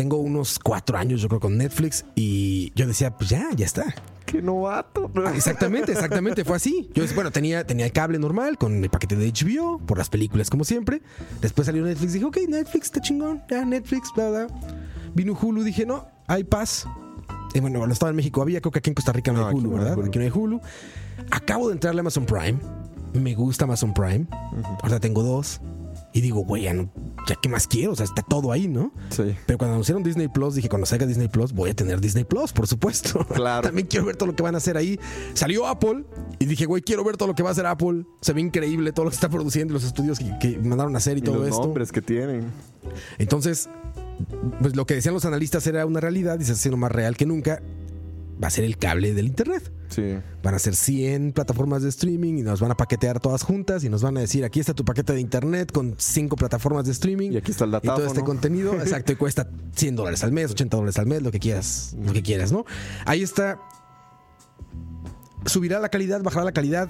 tengo 0.00 0.16
unos 0.16 0.58
cuatro 0.58 0.96
años, 0.96 1.20
yo 1.20 1.28
creo, 1.28 1.40
con 1.40 1.58
Netflix, 1.58 2.06
y 2.14 2.72
yo 2.74 2.86
decía, 2.86 3.14
pues 3.18 3.28
ya, 3.28 3.50
ya 3.54 3.66
está. 3.66 3.94
Qué 4.24 4.40
novato. 4.40 5.10
Exactamente, 5.34 5.92
exactamente, 5.92 6.42
fue 6.42 6.56
así. 6.56 6.88
Yo, 6.94 7.04
bueno, 7.14 7.30
tenía, 7.30 7.66
tenía 7.66 7.84
el 7.84 7.92
cable 7.92 8.18
normal 8.18 8.56
con 8.56 8.82
el 8.82 8.88
paquete 8.88 9.14
de 9.14 9.30
HBO, 9.30 9.78
por 9.78 9.98
las 9.98 10.08
películas 10.08 10.48
como 10.48 10.64
siempre. 10.64 11.02
Después 11.42 11.66
salió 11.66 11.84
Netflix, 11.84 12.14
dije, 12.14 12.24
ok, 12.24 12.38
Netflix 12.48 12.86
está 12.86 13.02
chingón, 13.02 13.42
ya, 13.50 13.62
Netflix, 13.66 14.10
bla, 14.14 14.30
bla. 14.30 14.46
Vino 15.12 15.36
Hulu, 15.38 15.62
dije, 15.64 15.84
no, 15.84 16.06
hay 16.26 16.44
paz. 16.44 16.86
Y 17.52 17.60
bueno, 17.60 17.80
cuando 17.80 17.92
estaba 17.92 18.08
en 18.08 18.16
México 18.16 18.40
había, 18.40 18.62
creo 18.62 18.72
que 18.72 18.78
aquí 18.78 18.88
en 18.88 18.94
Costa 18.94 19.12
Rica 19.12 19.32
no, 19.32 19.40
No, 19.40 19.48
hay 19.48 19.50
aquí 19.50 19.58
Hulu, 19.58 19.68
no 19.68 19.76
hay 19.76 19.82
¿verdad? 19.82 19.98
Hulu. 19.98 20.06
Aquí 20.06 20.18
no 20.18 20.24
hay 20.24 20.30
Hulu. 20.30 20.60
Acabo 21.30 21.68
de 21.68 21.74
entrarle 21.74 21.98
a 21.98 22.02
Amazon 22.02 22.24
Prime. 22.24 22.58
Me 23.12 23.34
gusta 23.34 23.66
Amazon 23.66 23.92
Prime. 23.92 24.26
Ahora 24.82 24.98
tengo 24.98 25.22
dos. 25.22 25.60
Y 26.12 26.20
digo, 26.22 26.40
güey, 26.40 26.64
ya, 26.64 26.74
no- 26.74 26.90
ya 27.28 27.36
qué 27.40 27.48
más 27.48 27.68
quiero, 27.68 27.92
o 27.92 27.96
sea, 27.96 28.04
está 28.04 28.22
todo 28.22 28.50
ahí, 28.50 28.66
¿no? 28.66 28.92
Sí. 29.10 29.34
Pero 29.46 29.58
cuando 29.58 29.74
anunciaron 29.74 30.02
Disney 30.02 30.26
Plus, 30.28 30.56
dije, 30.56 30.68
cuando 30.68 30.84
salga 30.86 31.06
Disney 31.06 31.28
Plus, 31.28 31.52
voy 31.52 31.70
a 31.70 31.74
tener 31.74 32.00
Disney 32.00 32.24
Plus, 32.24 32.52
por 32.52 32.66
supuesto. 32.66 33.24
Claro. 33.34 33.62
También 33.62 33.86
quiero 33.86 34.06
ver 34.06 34.16
todo 34.16 34.26
lo 34.26 34.34
que 34.34 34.42
van 34.42 34.54
a 34.56 34.58
hacer 34.58 34.76
ahí. 34.76 34.98
Salió 35.34 35.66
Apple 35.68 36.04
y 36.40 36.46
dije, 36.46 36.66
güey, 36.66 36.82
quiero 36.82 37.04
ver 37.04 37.16
todo 37.16 37.28
lo 37.28 37.34
que 37.34 37.42
va 37.44 37.50
a 37.50 37.52
hacer 37.52 37.66
Apple. 37.66 38.04
Se 38.20 38.32
ve 38.32 38.40
increíble 38.40 38.92
todo 38.92 39.04
lo 39.04 39.10
que 39.10 39.14
está 39.14 39.28
produciendo, 39.28 39.72
los 39.72 39.84
estudios 39.84 40.18
que, 40.18 40.36
que 40.40 40.58
mandaron 40.58 40.94
a 40.96 40.98
hacer 40.98 41.16
y, 41.16 41.20
Y 41.20 41.22
todo 41.22 41.36
los 41.38 41.48
esto. 41.48 41.62
nombres 41.62 41.92
que 41.92 42.02
tienen. 42.02 42.50
Entonces, 43.18 43.68
pues 44.60 44.74
lo 44.76 44.86
que 44.86 44.94
decían 44.94 45.14
los 45.14 45.24
analistas 45.24 45.66
era 45.66 45.86
una 45.86 46.00
realidad 46.00 46.34
y 46.40 46.44
se 46.44 46.52
está 46.52 46.60
haciendo 46.60 46.76
más 46.76 46.90
real 46.92 47.16
que 47.16 47.26
nunca. 47.26 47.62
Va 48.42 48.48
a 48.48 48.50
ser 48.50 48.64
el 48.64 48.78
cable 48.78 49.14
del 49.14 49.26
Internet. 49.26 49.70
Sí. 49.90 50.02
Van 50.42 50.54
a 50.54 50.58
ser 50.58 50.74
100 50.76 51.32
plataformas 51.32 51.82
de 51.82 51.88
streaming 51.88 52.38
y 52.38 52.42
nos 52.42 52.60
van 52.60 52.70
a 52.70 52.76
paquetear 52.76 53.20
todas 53.20 53.42
juntas 53.42 53.84
y 53.84 53.88
nos 53.88 54.02
van 54.02 54.16
a 54.16 54.20
decir, 54.20 54.44
aquí 54.44 54.60
está 54.60 54.72
tu 54.72 54.84
paquete 54.84 55.12
de 55.12 55.20
Internet 55.20 55.72
con 55.72 55.94
cinco 55.98 56.36
plataformas 56.36 56.86
de 56.86 56.92
streaming. 56.92 57.32
Y 57.32 57.36
aquí 57.36 57.50
está 57.50 57.64
el 57.64 57.70
Y 57.70 57.72
todo 57.72 57.96
este 57.96 58.02
datáfono. 58.04 58.24
contenido, 58.24 58.74
exacto, 58.80 59.12
y 59.12 59.16
cuesta 59.16 59.48
100 59.74 59.96
dólares 59.96 60.24
al 60.24 60.32
mes, 60.32 60.50
80 60.52 60.76
dólares 60.76 60.98
al 60.98 61.06
mes, 61.06 61.22
lo 61.22 61.30
que 61.30 61.40
quieras, 61.40 61.94
lo 62.00 62.12
que 62.12 62.22
quieras, 62.22 62.52
¿no? 62.52 62.64
Ahí 63.04 63.22
está. 63.22 63.58
¿Subirá 65.46 65.80
la 65.80 65.88
calidad? 65.88 66.22
¿Bajará 66.22 66.44
la 66.44 66.52
calidad? 66.52 66.88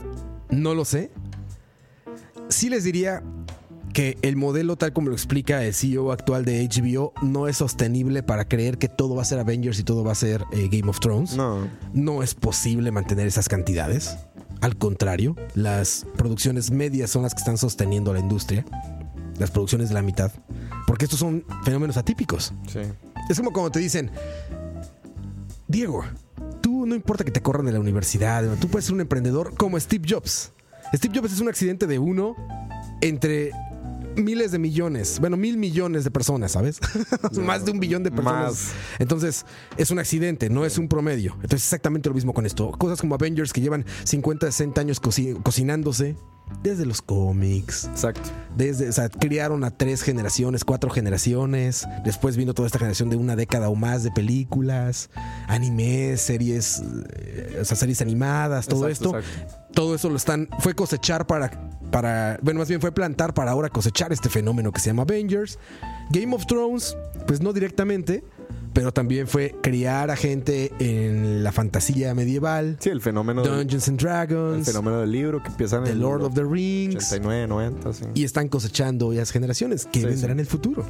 No 0.51 0.74
lo 0.74 0.84
sé. 0.84 1.11
Sí 2.48 2.68
les 2.68 2.82
diría 2.84 3.22
que 3.93 4.18
el 4.22 4.36
modelo 4.36 4.76
tal 4.76 4.93
como 4.93 5.09
lo 5.09 5.14
explica 5.14 5.64
el 5.64 5.74
CEO 5.74 6.12
actual 6.12 6.45
de 6.45 6.66
HBO 6.66 7.12
no 7.22 7.49
es 7.49 7.57
sostenible 7.57 8.22
para 8.22 8.47
creer 8.47 8.78
que 8.78 8.88
todo 8.88 9.14
va 9.14 9.22
a 9.22 9.24
ser 9.24 9.38
Avengers 9.38 9.78
y 9.78 9.84
todo 9.84 10.05
va 10.05 10.12
a 10.12 10.16
ser 10.16 10.45
eh, 10.53 10.68
Game 10.70 10.88
of 10.88 11.01
Thrones. 11.01 11.36
No. 11.36 11.68
No 11.93 12.22
es 12.22 12.34
posible 12.34 12.91
mantener 12.91 13.26
esas 13.26 13.49
cantidades. 13.49 14.16
Al 14.61 14.76
contrario, 14.76 15.36
las 15.55 16.07
producciones 16.16 16.70
medias 16.70 17.11
son 17.11 17.22
las 17.22 17.34
que 17.34 17.38
están 17.38 17.59
sosteniendo 17.59 18.11
a 18.11 18.14
la 18.14 18.20
industria. 18.20 18.64
Las 19.38 19.51
producciones 19.51 19.88
de 19.88 19.95
la 19.95 20.03
mitad. 20.03 20.30
Porque 20.86 21.07
estos 21.07 21.18
son 21.18 21.45
fenómenos 21.64 21.97
atípicos. 21.97 22.53
Sí. 22.68 22.80
Es 23.28 23.38
como 23.38 23.53
cuando 23.53 23.70
te 23.70 23.80
dicen, 23.80 24.11
Diego, 25.66 26.05
tú 26.61 26.84
no 26.84 26.95
importa 26.95 27.24
que 27.24 27.30
te 27.30 27.41
corran 27.41 27.64
de 27.64 27.72
la 27.72 27.80
universidad, 27.80 28.45
tú 28.61 28.68
puedes 28.68 28.84
ser 28.84 28.95
un 28.95 29.01
emprendedor 29.01 29.55
como 29.57 29.80
Steve 29.80 30.07
Jobs. 30.09 30.53
Steve 30.95 31.18
Jobs 31.18 31.32
es 31.32 31.41
un 31.41 31.49
accidente 31.49 31.86
de 31.86 31.99
uno 31.99 32.36
entre 33.01 33.53
miles 34.16 34.52
de 34.52 34.58
millones, 34.58 35.18
bueno, 35.20 35.36
mil 35.36 35.56
millones 35.56 36.04
de 36.04 36.11
personas, 36.11 36.52
¿sabes? 36.52 36.80
Más 37.32 37.64
de 37.64 37.70
un 37.72 37.80
billón 37.80 38.02
de 38.02 38.11
personas. 38.11 38.52
Más. 38.52 38.68
Entonces, 38.98 39.46
es 39.76 39.90
un 39.90 39.98
accidente, 39.98 40.50
no 40.50 40.64
es 40.64 40.78
un 40.78 40.88
promedio. 40.88 41.32
Entonces, 41.36 41.62
exactamente 41.64 42.08
lo 42.08 42.14
mismo 42.14 42.32
con 42.34 42.46
esto. 42.46 42.70
Cosas 42.72 43.00
como 43.00 43.14
Avengers 43.14 43.52
que 43.52 43.61
llevan 43.61 43.84
50, 44.04 44.46
60 44.46 44.80
años 44.80 45.00
coci- 45.02 45.40
cocinándose 45.42 46.16
desde 46.64 46.84
los 46.84 47.00
cómics, 47.00 47.84
Exacto. 47.84 48.28
desde, 48.56 48.88
o 48.88 48.92
sea, 48.92 49.08
criaron 49.08 49.62
a 49.62 49.70
tres 49.70 50.02
generaciones, 50.02 50.64
cuatro 50.64 50.90
generaciones. 50.90 51.86
Después 52.04 52.36
vino 52.36 52.54
toda 52.54 52.66
esta 52.66 52.78
generación 52.80 53.08
de 53.08 53.14
una 53.14 53.36
década 53.36 53.68
o 53.68 53.76
más 53.76 54.02
de 54.02 54.11
películas, 54.11 55.11
animes, 55.46 56.20
series, 56.20 56.82
eh, 57.11 57.58
o 57.61 57.64
sea, 57.64 57.76
series 57.76 58.02
animadas, 58.02 58.66
todo 58.66 58.88
Exacto, 58.88 59.16
esto. 59.16 59.30
exacto. 59.30 59.59
Todo 59.72 59.94
eso 59.94 60.08
lo 60.10 60.16
están, 60.16 60.48
fue 60.60 60.74
cosechar 60.74 61.26
para, 61.26 61.50
para, 61.90 62.38
bueno, 62.42 62.58
más 62.60 62.68
bien 62.68 62.80
fue 62.80 62.92
plantar 62.92 63.34
para 63.34 63.50
ahora 63.52 63.68
cosechar 63.68 64.12
este 64.12 64.28
fenómeno 64.28 64.72
que 64.72 64.80
se 64.80 64.90
llama 64.90 65.02
Avengers. 65.02 65.58
Game 66.10 66.34
of 66.34 66.46
Thrones, 66.46 66.96
pues 67.26 67.40
no 67.40 67.52
directamente, 67.52 68.24
pero 68.72 68.92
también 68.92 69.26
fue 69.28 69.54
criar 69.62 70.10
a 70.10 70.16
gente 70.16 70.72
en 70.80 71.42
la 71.44 71.52
fantasía 71.52 72.14
medieval, 72.14 72.76
Sí, 72.80 72.88
el 72.88 73.00
fenómeno, 73.00 73.42
Dungeons 73.44 73.88
and 73.88 74.00
el 74.00 74.04
Dragons, 74.06 74.66
fenómeno 74.66 75.00
del 75.00 75.12
libro 75.12 75.42
que 75.42 75.48
empieza 75.48 75.76
en 75.76 75.84
The 75.84 75.90
el 75.92 76.00
Lord 76.00 76.22
of 76.24 76.34
the 76.34 76.44
Rings. 76.44 76.96
89, 76.96 77.46
90, 77.46 77.92
sí. 77.92 78.04
Y 78.14 78.24
están 78.24 78.48
cosechando 78.48 79.12
ya 79.12 79.24
generaciones. 79.26 79.86
¿Qué 79.90 80.00
Sí, 80.00 80.06
vendrá 80.06 80.28
sí. 80.28 80.32
en 80.32 80.40
el 80.40 80.46
futuro? 80.46 80.84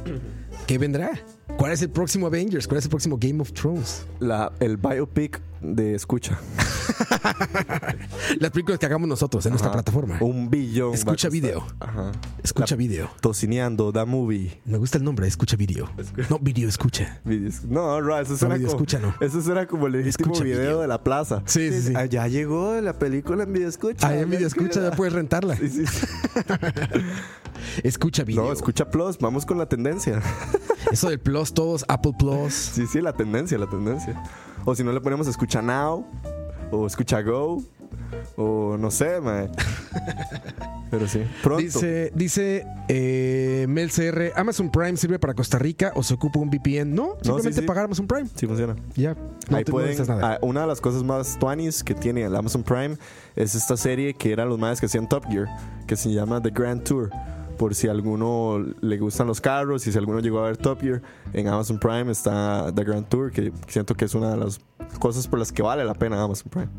¿Qué 0.67 0.77
vendrá? 0.77 1.11
¿Cuál 1.57 1.73
es 1.73 1.81
el 1.83 1.89
próximo 1.91 2.27
Avengers? 2.27 2.67
¿Cuál 2.67 2.79
es 2.79 2.85
el 2.85 2.89
próximo 2.89 3.17
Game 3.19 3.39
of 3.41 3.51
Thrones? 3.53 4.05
La, 4.19 4.51
el 4.59 4.77
biopic 4.77 5.39
de 5.61 5.93
escucha. 5.93 6.39
Las 8.39 8.49
películas 8.51 8.79
que 8.79 8.85
hagamos 8.87 9.07
nosotros 9.07 9.45
en 9.45 9.51
nuestra 9.51 9.71
plataforma. 9.71 10.17
Un 10.21 10.49
billón. 10.49 10.93
Escucha 10.95 11.29
video. 11.29 11.65
Ajá. 11.79 12.11
Escucha 12.43 12.73
La- 12.75 12.77
video. 12.79 13.09
Tocineando, 13.21 13.91
da 13.91 14.05
movie. 14.05 14.59
Me 14.65 14.79
gusta 14.79 14.97
el 14.97 15.03
nombre, 15.03 15.27
escucha 15.27 15.55
video. 15.55 15.87
No, 16.31 16.39
video 16.39 16.67
escucha. 16.67 17.21
No, 17.67 18.01
Ra, 18.01 18.21
eso 18.21 18.35
será 18.37 18.55
video 18.55 18.69
como, 18.69 18.83
escucha, 18.83 18.99
no. 18.99 19.13
Eso 19.25 19.39
será 19.41 19.67
como 19.67 19.85
el 19.85 19.93
legítimo 19.93 20.31
Escucha 20.33 20.43
video, 20.43 20.59
video. 20.61 20.81
de 20.81 20.87
la 20.87 21.03
plaza. 21.03 21.43
Sí, 21.45 21.71
sí, 21.71 21.81
sí. 21.89 21.93
Ah, 21.95 22.05
Ya 22.05 22.27
llegó 22.27 22.81
la 22.81 22.97
película 22.97 23.43
en 23.43 23.53
video 23.53 23.69
escucha. 23.69 24.07
Ah, 24.07 24.15
en 24.17 24.29
video 24.31 24.47
escucha, 24.47 24.81
ya 24.81 24.91
puedes 24.95 25.13
rentarla. 25.13 25.55
Sí, 25.57 25.69
sí, 25.69 25.85
sí. 25.85 26.07
Escucha 27.83 28.23
video. 28.23 28.45
No, 28.45 28.51
escucha 28.51 28.89
Plus, 28.89 29.19
vamos 29.19 29.45
con 29.45 29.57
la 29.59 29.67
tendencia. 29.67 30.19
Eso 30.91 31.09
del 31.09 31.19
Plus, 31.19 31.53
todos, 31.53 31.85
Apple 31.87 32.13
Plus. 32.17 32.53
Sí, 32.53 32.87
sí, 32.87 33.01
la 33.01 33.13
tendencia, 33.13 33.57
la 33.57 33.67
tendencia. 33.67 34.21
O 34.65 34.75
si 34.75 34.83
no 34.83 34.91
le 34.91 35.01
ponemos 35.01 35.27
escucha 35.27 35.61
Now, 35.61 36.05
o 36.71 36.87
escucha 36.87 37.21
Go, 37.21 37.63
o 38.35 38.77
no 38.77 38.91
sé, 38.91 39.19
mae. 39.21 39.49
Pero 40.89 41.07
sí, 41.07 41.23
pronto. 41.41 41.63
Dice, 41.63 42.11
dice 42.13 42.67
eh, 42.89 43.65
Mel 43.69 43.89
CR, 43.91 44.37
¿Amazon 44.37 44.69
Prime 44.69 44.97
sirve 44.97 45.19
para 45.19 45.33
Costa 45.33 45.57
Rica 45.57 45.93
o 45.95 46.03
se 46.03 46.13
ocupa 46.13 46.39
un 46.39 46.49
VPN? 46.49 46.93
No, 46.93 47.15
simplemente 47.21 47.61
sí. 47.61 47.65
pagar 47.65 47.85
Amazon 47.85 48.07
Prime. 48.07 48.27
Sí 48.35 48.45
funciona. 48.45 48.75
Ya, 48.95 49.15
no 49.49 49.57
Ahí 49.57 49.63
te 49.63 49.71
pueden, 49.71 49.97
nada. 50.05 50.33
ah, 50.33 50.39
una 50.41 50.61
de 50.61 50.67
las 50.67 50.81
cosas 50.81 51.03
más 51.03 51.39
tuanis 51.39 51.81
que 51.83 51.95
tiene 51.95 52.23
el 52.23 52.35
Amazon 52.35 52.63
Prime 52.63 52.97
es 53.37 53.55
esta 53.55 53.77
serie 53.77 54.13
que 54.13 54.33
eran 54.33 54.49
los 54.49 54.59
más 54.59 54.81
que 54.81 54.87
hacían 54.87 55.07
Top 55.07 55.25
Gear, 55.29 55.47
que 55.87 55.95
se 55.95 56.11
llama 56.11 56.41
The 56.41 56.49
Grand 56.49 56.83
Tour. 56.83 57.09
Por 57.61 57.75
si 57.75 57.87
a 57.87 57.91
alguno 57.91 58.57
le 58.81 58.97
gustan 58.97 59.27
los 59.27 59.39
carros 59.39 59.85
y 59.85 59.91
si 59.91 59.97
alguno 59.99 60.19
llegó 60.19 60.39
a 60.39 60.47
ver 60.47 60.57
Top 60.57 60.81
Gear, 60.81 60.99
en 61.31 61.47
Amazon 61.47 61.77
Prime 61.77 62.11
está 62.11 62.71
The 62.73 62.83
Grand 62.83 63.07
Tour, 63.07 63.31
que 63.31 63.53
siento 63.67 63.93
que 63.93 64.05
es 64.05 64.15
una 64.15 64.31
de 64.31 64.37
las 64.37 64.59
cosas 64.97 65.27
por 65.27 65.37
las 65.37 65.51
que 65.51 65.61
vale 65.61 65.85
la 65.85 65.93
pena 65.93 66.19
Amazon 66.23 66.49
Prime. 66.49 66.69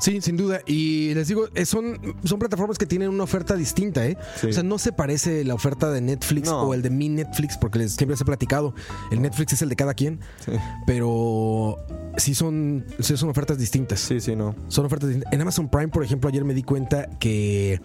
Sí, 0.00 0.20
sin 0.20 0.36
duda. 0.36 0.62
Y 0.66 1.14
les 1.14 1.28
digo, 1.28 1.46
son, 1.64 2.16
son 2.24 2.40
plataformas 2.40 2.76
que 2.76 2.86
tienen 2.86 3.08
una 3.10 3.22
oferta 3.22 3.54
distinta, 3.54 4.04
¿eh? 4.04 4.18
Sí. 4.34 4.48
O 4.48 4.52
sea, 4.52 4.64
no 4.64 4.78
se 4.78 4.90
parece 4.90 5.44
la 5.44 5.54
oferta 5.54 5.92
de 5.92 6.00
Netflix 6.00 6.48
No. 6.48 6.62
o 6.62 6.74
el 6.74 6.82
de 6.82 6.90
mi 6.90 7.08
Netflix, 7.08 7.56
porque 7.56 7.78
les, 7.78 7.92
siempre 7.92 8.14
les 8.14 8.20
he 8.20 8.24
platicado. 8.24 8.74
El 9.12 9.22
Netflix 9.22 9.52
es 9.52 9.62
el 9.62 9.68
de 9.68 9.76
cada 9.76 9.94
quien, 9.94 10.18
Sí, 10.44 10.50
pero 10.88 11.76
sí 12.16 12.34
son, 12.34 12.84
sí 12.98 13.16
son 13.16 13.28
ofertas 13.28 13.58
distintas. 13.58 14.00
sí, 14.00 14.18
sí, 14.20 14.34
no. 14.34 14.56
Son 14.66 14.86
ofertas 14.86 15.08
distintas. 15.10 15.32
En 15.32 15.40
Amazon 15.40 15.68
Prime, 15.68 15.86
por 15.88 16.02
ejemplo, 16.02 16.28
ayer 16.30 16.44
me 16.44 16.52
di 16.54 16.64
cuenta 16.64 17.08
que 17.20 17.80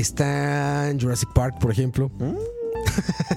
está 0.00 0.90
en 0.90 1.00
Jurassic 1.00 1.32
Park, 1.32 1.56
por 1.60 1.70
ejemplo. 1.70 2.10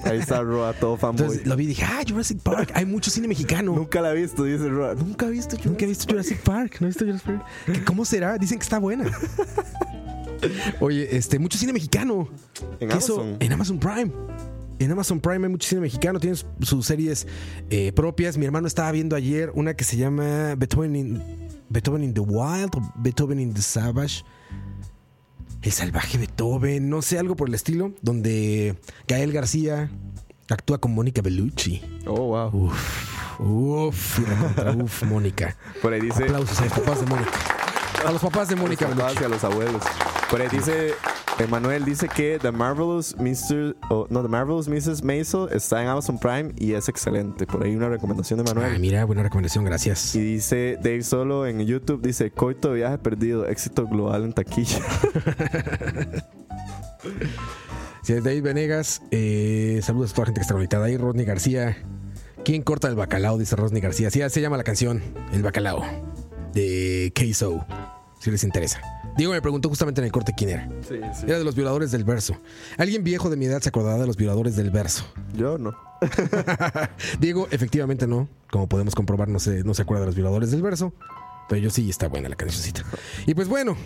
Ahí 0.04 0.18
está 0.18 0.42
Roa, 0.42 0.72
todo 0.72 0.96
fanboy. 0.96 1.24
Entonces 1.26 1.46
lo 1.46 1.56
vi 1.56 1.64
y 1.64 1.66
dije, 1.68 1.84
ah, 1.84 2.02
Jurassic 2.08 2.40
Park. 2.40 2.72
Hay 2.74 2.84
mucho 2.86 3.10
cine 3.10 3.28
mexicano. 3.28 3.74
Nunca 3.74 4.00
la 4.00 4.12
he 4.12 4.14
visto, 4.22 4.44
dice 4.44 4.68
Roa. 4.68 4.94
Nunca 4.94 5.26
he 5.26 5.30
visto. 5.30 5.56
Nunca 5.64 5.84
he 5.84 5.88
visto 5.88 6.06
Jurassic 6.08 6.40
Park. 6.42 6.76
No 6.80 6.86
he 6.86 6.90
visto 6.90 7.04
Jurassic 7.04 7.26
Park. 7.26 7.44
¿Qué- 7.66 7.84
¿Cómo 7.84 8.04
será? 8.04 8.38
Dicen 8.38 8.58
que 8.58 8.62
está 8.64 8.78
buena. 8.78 9.10
Oye, 10.80 11.16
este, 11.16 11.38
mucho 11.38 11.58
cine 11.58 11.72
mexicano. 11.72 12.28
En 12.80 12.88
Que 12.88 12.96
eso- 12.98 13.20
Amazon. 13.20 13.36
en 13.40 13.52
Amazon 13.52 13.78
Prime. 13.78 14.12
En 14.78 14.90
Amazon 14.90 15.20
Prime 15.20 15.46
hay 15.46 15.50
mucho 15.52 15.68
cine 15.68 15.80
mexicano. 15.80 16.18
Tienen 16.18 16.36
sus- 16.36 16.68
sus 16.68 16.86
series 16.86 17.26
eh, 17.70 17.92
propias. 17.92 18.36
Mi 18.36 18.46
hermano 18.46 18.66
estaba 18.66 18.90
viendo 18.90 19.14
ayer 19.14 19.52
una 19.54 19.74
que 19.74 19.84
se 19.84 19.96
llama 19.96 20.54
Beethoven 20.56 20.96
in, 20.96 21.22
Beethoven 21.68 22.02
in 22.02 22.14
the 22.14 22.20
Wild 22.20 22.74
o 22.76 22.92
Beethoven 22.96 23.38
in 23.38 23.54
the 23.54 23.62
Savage. 23.62 24.24
El 25.62 25.70
salvaje 25.72 26.18
Beethoven, 26.18 26.90
no 26.90 27.02
sé, 27.02 27.18
algo 27.18 27.36
por 27.36 27.48
el 27.48 27.54
estilo. 27.54 27.92
Donde 28.02 28.76
Gael 29.06 29.32
García 29.32 29.90
actúa 30.50 30.78
con 30.78 30.92
Mónica 30.92 31.22
Bellucci. 31.22 31.82
Oh, 32.06 32.26
wow. 32.28 32.48
Uf, 32.52 33.40
uf, 33.40 34.18
y 34.18 34.24
recontra, 34.24 34.72
uf, 34.76 35.02
Mónica. 35.04 35.56
Por 35.80 35.92
ahí 35.92 36.00
dice. 36.00 36.24
Aplausos 36.24 36.60
a 36.60 36.64
los 36.64 36.72
papás 36.74 37.00
de 37.00 37.06
Mónica. 37.06 37.61
A 38.06 38.10
los 38.12 38.20
papás 38.22 38.48
de 38.48 38.56
Mónica 38.56 38.86
los 38.88 38.96
papás 38.96 39.14
Bellucci. 39.14 39.22
y 39.22 39.26
a 39.26 39.28
los 39.28 39.44
abuelos. 39.44 39.82
Por 40.30 40.40
ahí 40.40 40.48
dice, 40.48 40.94
Emanuel 41.38 41.84
dice 41.84 42.08
que 42.08 42.38
The 42.40 42.50
Marvelous 42.50 43.14
Mr. 43.18 43.76
o 43.90 44.06
no, 44.10 44.22
The 44.22 44.28
Marvelous 44.28 44.66
Mrs. 44.68 45.02
Maisel 45.04 45.48
está 45.52 45.82
en 45.82 45.88
Amazon 45.88 46.18
Prime 46.18 46.52
y 46.58 46.72
es 46.72 46.88
excelente. 46.88 47.46
Por 47.46 47.62
ahí 47.64 47.76
una 47.76 47.88
recomendación 47.88 48.42
de 48.42 48.50
Ah, 48.50 48.54
Manuel. 48.54 48.80
mira, 48.80 49.04
buena 49.04 49.22
recomendación, 49.22 49.64
gracias. 49.64 50.14
Y 50.16 50.20
dice 50.20 50.78
Dave 50.82 51.02
Solo 51.02 51.46
en 51.46 51.60
YouTube, 51.64 52.02
dice, 52.02 52.30
coito 52.30 52.70
de 52.70 52.76
viaje 52.76 52.98
perdido, 52.98 53.46
éxito 53.46 53.86
global 53.86 54.24
en 54.24 54.32
taquilla. 54.32 54.78
Sí, 58.04 58.14
David 58.14 58.42
Venegas, 58.42 59.00
eh, 59.12 59.78
saludos 59.82 60.10
a 60.10 60.14
toda 60.14 60.22
la 60.22 60.26
gente 60.26 60.40
que 60.40 60.42
está 60.42 60.54
conectada 60.54 60.86
ahí. 60.86 60.96
Rodney 60.96 61.24
García. 61.24 61.76
¿Quién 62.44 62.62
corta 62.62 62.88
el 62.88 62.96
bacalao? 62.96 63.38
Dice 63.38 63.54
Rodney 63.54 63.80
García. 63.80 64.10
Sí, 64.10 64.20
así 64.22 64.34
se 64.34 64.40
llama 64.40 64.56
la 64.56 64.64
canción, 64.64 65.00
El 65.32 65.42
Bacalao. 65.44 65.84
de 66.52 67.12
KSO, 67.14 67.64
si 68.22 68.30
les 68.30 68.44
interesa. 68.44 68.80
Diego 69.16 69.32
me 69.32 69.42
preguntó 69.42 69.68
justamente 69.68 70.00
en 70.00 70.04
el 70.04 70.12
corte 70.12 70.32
quién 70.36 70.50
era. 70.50 70.68
Sí, 70.88 70.94
sí. 71.12 71.24
Era 71.26 71.38
de 71.38 71.44
los 71.44 71.56
violadores 71.56 71.90
del 71.90 72.04
verso. 72.04 72.36
Alguien 72.78 73.02
viejo 73.02 73.28
de 73.30 73.36
mi 73.36 73.46
edad 73.46 73.60
se 73.60 73.68
acordará 73.68 73.98
de 73.98 74.06
los 74.06 74.16
violadores 74.16 74.54
del 74.54 74.70
verso. 74.70 75.04
Yo 75.36 75.58
no. 75.58 75.74
Diego, 77.20 77.48
efectivamente 77.50 78.06
no. 78.06 78.28
Como 78.50 78.68
podemos 78.68 78.94
comprobar, 78.94 79.28
no 79.28 79.40
se, 79.40 79.64
no 79.64 79.74
se 79.74 79.82
acuerda 79.82 80.02
de 80.02 80.06
los 80.06 80.14
violadores 80.14 80.52
del 80.52 80.62
verso. 80.62 80.94
Pero 81.48 81.60
yo 81.60 81.70
sí, 81.70 81.90
está 81.90 82.06
buena 82.06 82.28
la 82.28 82.36
cancioncita. 82.36 82.84
Y 83.26 83.34
pues 83.34 83.48
bueno, 83.48 83.76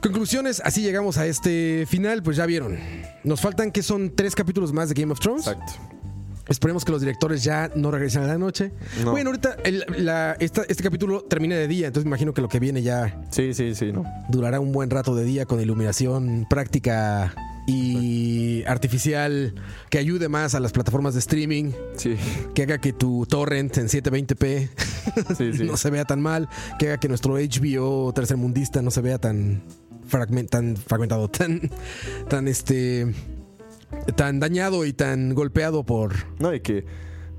conclusiones. 0.00 0.62
Así 0.64 0.80
llegamos 0.80 1.18
a 1.18 1.26
este 1.26 1.84
final. 1.88 2.22
Pues 2.22 2.36
ya 2.36 2.46
vieron. 2.46 2.78
Nos 3.24 3.40
faltan 3.40 3.72
que 3.72 3.82
son 3.82 4.14
tres 4.14 4.36
capítulos 4.36 4.72
más 4.72 4.88
de 4.88 4.94
Game 4.94 5.12
of 5.12 5.18
Thrones. 5.18 5.48
Exacto. 5.48 5.72
Esperemos 6.50 6.84
que 6.84 6.92
los 6.92 7.00
directores 7.00 7.42
ya 7.42 7.70
no 7.74 7.90
regresen 7.90 8.22
a 8.24 8.26
la 8.26 8.36
noche. 8.36 8.72
No. 9.02 9.12
Bueno, 9.12 9.30
ahorita 9.30 9.56
el- 9.64 9.84
la- 9.98 10.36
esta- 10.40 10.64
este 10.68 10.82
capítulo 10.82 11.22
termina 11.22 11.54
de 11.56 11.66
día, 11.68 11.86
entonces 11.86 12.04
me 12.04 12.10
imagino 12.10 12.34
que 12.34 12.42
lo 12.42 12.48
que 12.48 12.58
viene 12.60 12.82
ya 12.82 13.22
Sí, 13.30 13.54
sí, 13.54 13.74
sí, 13.74 13.92
no. 13.92 14.04
durará 14.28 14.60
un 14.60 14.72
buen 14.72 14.90
rato 14.90 15.14
de 15.14 15.24
día 15.24 15.46
con 15.46 15.60
iluminación 15.60 16.46
práctica 16.50 17.32
y 17.66 18.64
artificial 18.66 19.54
que 19.90 19.98
ayude 19.98 20.28
más 20.28 20.54
a 20.56 20.60
las 20.60 20.72
plataformas 20.72 21.14
de 21.14 21.20
streaming, 21.20 21.70
Sí, 21.96 22.16
que 22.54 22.64
haga 22.64 22.78
que 22.78 22.92
tu 22.92 23.26
torrent 23.26 23.76
en 23.78 23.88
720p 23.88 24.68
sí, 25.38 25.52
sí. 25.52 25.64
no 25.64 25.76
se 25.76 25.90
vea 25.90 26.04
tan 26.04 26.20
mal, 26.20 26.48
que 26.80 26.88
haga 26.88 26.98
que 26.98 27.06
nuestro 27.08 27.34
HBO 27.38 28.12
tercermundista 28.12 28.82
no 28.82 28.90
se 28.90 29.00
vea 29.02 29.18
tan, 29.18 29.62
tan 30.50 30.76
fragmentado, 30.76 31.28
tan, 31.30 31.70
tan 32.28 32.48
este, 32.48 33.14
tan 34.16 34.40
dañado 34.40 34.84
y 34.84 34.92
tan 34.92 35.34
golpeado 35.34 35.84
por 35.84 36.12
No, 36.38 36.54
y 36.54 36.60
que 36.60 36.84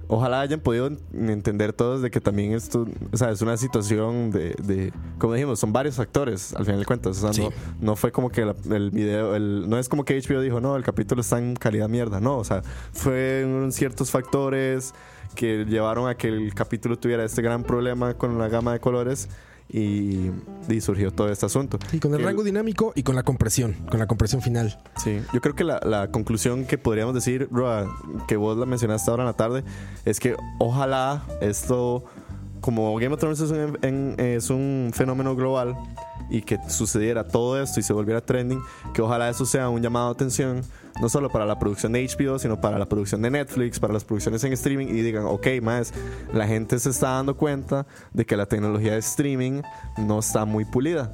ojalá 0.07 0.41
hayan 0.41 0.59
podido 0.59 0.87
en- 0.87 0.99
entender 1.29 1.71
todos 1.71 2.01
de 2.01 2.11
que 2.11 2.19
también 2.19 2.51
esto, 2.51 2.85
o 3.13 3.17
sea, 3.17 3.31
es 3.31 3.41
una 3.41 3.55
situación 3.55 4.29
de, 4.31 4.55
de 4.61 4.91
como 5.17 5.33
dijimos, 5.35 5.59
son 5.59 5.71
varios 5.71 5.95
factores 5.95 6.53
al 6.53 6.65
final 6.65 6.79
de 6.79 6.85
cuentas. 6.85 7.17
O 7.17 7.21
sea, 7.21 7.33
Sí. 7.33 7.41
no, 7.41 7.49
no 7.79 7.95
fue 7.95 8.11
como 8.11 8.29
que 8.29 8.43
la- 8.45 8.55
el 8.69 8.91
video, 8.91 9.35
el, 9.35 9.69
no 9.69 9.77
es 9.79 9.87
como 9.87 10.03
que 10.03 10.17
HBO 10.17 10.41
dijo, 10.41 10.59
no, 10.59 10.75
el 10.75 10.83
capítulo 10.83 11.21
está 11.21 11.39
en 11.39 11.55
calidad 11.55 11.87
mierda. 11.87 12.19
No, 12.19 12.37
o 12.37 12.43
sea, 12.43 12.61
fueron 12.91 13.71
ciertos 13.71 14.11
factores 14.11 14.93
que 15.35 15.63
llevaron 15.65 16.09
a 16.09 16.15
que 16.15 16.27
el 16.27 16.53
capítulo 16.53 16.99
tuviera 16.99 17.23
este 17.23 17.41
gran 17.41 17.63
problema 17.63 18.15
con 18.15 18.37
la 18.37 18.49
gama 18.49 18.73
de 18.73 18.79
colores 18.81 19.29
y, 19.71 20.31
y 20.69 20.81
surgió 20.81 21.11
todo 21.11 21.29
este 21.29 21.45
asunto. 21.45 21.79
Sí, 21.89 21.99
con 21.99 22.11
el 22.13 22.19
Que 22.19 22.25
rango 22.25 22.43
dinámico 22.43 22.91
y 22.95 23.03
con 23.03 23.15
la 23.15 23.23
compresión, 23.23 23.73
con 23.89 23.99
la 23.99 24.07
compresión 24.07 24.41
final. 24.41 24.77
Sí, 25.03 25.19
yo 25.33 25.41
creo 25.41 25.55
que 25.55 25.63
la, 25.63 25.79
la 25.83 26.11
conclusión 26.11 26.65
que 26.65 26.77
podríamos 26.77 27.13
decir, 27.15 27.47
Roa, 27.51 27.87
que 28.27 28.35
vos 28.37 28.57
la 28.57 28.65
mencionaste 28.65 29.09
ahora 29.09 29.23
en 29.23 29.27
la 29.27 29.33
tarde, 29.33 29.63
es 30.05 30.19
que 30.19 30.35
ojalá 30.59 31.23
esto, 31.41 32.03
como 32.59 32.95
Game 32.97 33.13
of 33.13 33.19
Thrones 33.19 33.39
es 33.39 33.51
un, 33.51 33.77
en- 33.81 34.15
es 34.19 34.49
un 34.49 34.91
fenómeno 34.93 35.35
global 35.35 35.75
y 36.29 36.41
que 36.41 36.57
sucediera 36.69 37.27
todo 37.27 37.61
esto 37.61 37.79
y 37.79 37.83
se 37.83 37.93
volviera 37.93 38.21
trending, 38.25 38.61
que 38.93 39.01
ojalá 39.01 39.29
eso 39.29 39.45
sea 39.45 39.69
un 39.69 39.81
llamado 39.81 40.07
de 40.07 40.11
atención, 40.13 40.61
no 40.99 41.09
solo 41.09 41.29
para 41.29 41.45
la 41.45 41.59
producción 41.59 41.91
de 41.91 42.07
HBO, 42.07 42.39
sino 42.39 42.59
para 42.59 42.77
la 42.77 42.87
producción 42.87 43.21
de 43.21 43.31
Netflix, 43.31 43.79
para 43.79 43.93
las 43.93 44.03
producciones 44.03 44.43
en 44.43 44.53
streaming 44.53 44.87
y 44.87 45.01
digan, 45.01 45.25
ok, 45.25 45.47
más, 45.61 45.93
la 46.33 46.47
gente 46.47 46.79
se 46.79 46.89
está 46.89 47.11
dando 47.11 47.37
cuenta 47.37 47.85
de 48.13 48.25
que 48.25 48.35
la 48.35 48.45
tecnología 48.45 48.93
de 48.93 48.99
streaming 48.99 49.61
no 49.97 50.19
está 50.19 50.45
muy 50.45 50.65
pulida. 50.65 51.13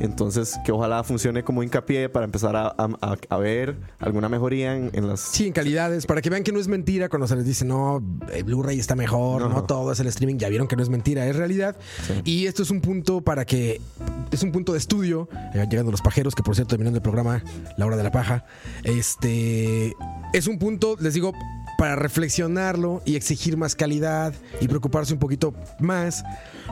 Entonces, 0.00 0.58
que 0.64 0.72
ojalá 0.72 1.02
funcione 1.04 1.42
como 1.42 1.62
hincapié 1.62 2.08
para 2.08 2.24
empezar 2.24 2.54
a, 2.56 2.68
a- 2.76 3.36
ver 3.38 3.76
alguna 3.98 4.28
mejoría 4.28 4.76
en, 4.76 4.90
en 4.92 5.08
las... 5.08 5.20
Sí, 5.20 5.46
en 5.46 5.52
calidades, 5.52 6.06
para 6.06 6.20
que 6.20 6.30
vean 6.30 6.42
que 6.42 6.52
no 6.52 6.60
es 6.60 6.68
mentira 6.68 7.08
cuando 7.08 7.26
se 7.26 7.36
les 7.36 7.44
dice, 7.44 7.64
no, 7.64 8.02
el 8.32 8.44
Blu-ray 8.44 8.78
está 8.78 8.94
mejor, 8.94 9.42
no. 9.42 9.48
No. 9.48 9.64
todo 9.64 9.92
es 9.92 10.00
el 10.00 10.06
streaming, 10.08 10.36
ya 10.38 10.48
vieron 10.48 10.66
que 10.68 10.76
no 10.76 10.82
es 10.82 10.88
mentira, 10.88 11.26
es 11.26 11.36
realidad. 11.36 11.76
Y 12.24 12.46
esto 12.46 12.62
es 12.62 12.70
un 12.70 12.80
punto 12.80 13.20
para 13.20 13.44
que, 13.44 13.80
es 14.30 14.42
un 14.42 14.52
punto 14.52 14.72
de 14.72 14.78
estudio, 14.78 15.28
eh, 15.54 15.66
llegando 15.70 15.90
los 15.90 16.02
pajeros, 16.02 16.34
que 16.34 16.42
por 16.42 16.54
cierto, 16.54 16.70
terminando 16.70 16.96
el 16.98 17.02
programa, 17.02 17.42
la 17.76 17.86
hora 17.86 17.96
de 17.96 18.02
la 18.02 18.10
paja, 18.12 18.44
este, 18.84 19.94
es 20.32 20.46
un 20.46 20.58
punto, 20.58 20.96
les 21.00 21.14
digo, 21.14 21.32
para 21.78 21.94
reflexionarlo 21.94 23.00
y 23.04 23.14
exigir 23.14 23.56
más 23.56 23.76
calidad 23.76 24.34
y 24.60 24.66
preocuparse 24.66 25.12
un 25.12 25.20
poquito 25.20 25.54
más 25.78 26.24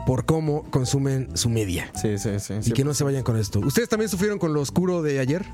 por 0.05 0.27
cómo 0.27 0.69
consumen 0.73 1.29
su 1.37 1.49
media. 1.49 1.93
Sí, 1.95 2.19
sí, 2.19 2.41
sí. 2.41 2.55
Y 2.65 2.73
que 2.73 2.83
no 2.83 2.93
se 2.93 3.05
vayan 3.05 3.23
con 3.23 3.37
esto. 3.37 3.61
¿Ustedes 3.61 3.89
también 3.89 4.09
sufrieron 4.09 4.41
con 4.41 4.53
lo 4.53 4.61
oscuro 4.61 5.03
de 5.03 5.21
ayer? 5.21 5.47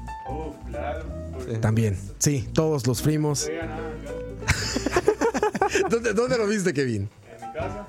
También. 1.60 1.98
Sí, 2.16 2.48
todos 2.54 2.86
los 2.86 3.02
primos. 3.02 3.46
¿Dónde, 5.90 6.14
dónde 6.14 6.38
lo 6.38 6.46
viste, 6.46 6.72
Kevin? 6.72 7.10
En 7.38 7.46
mi 7.46 7.52
casa. 7.52 7.88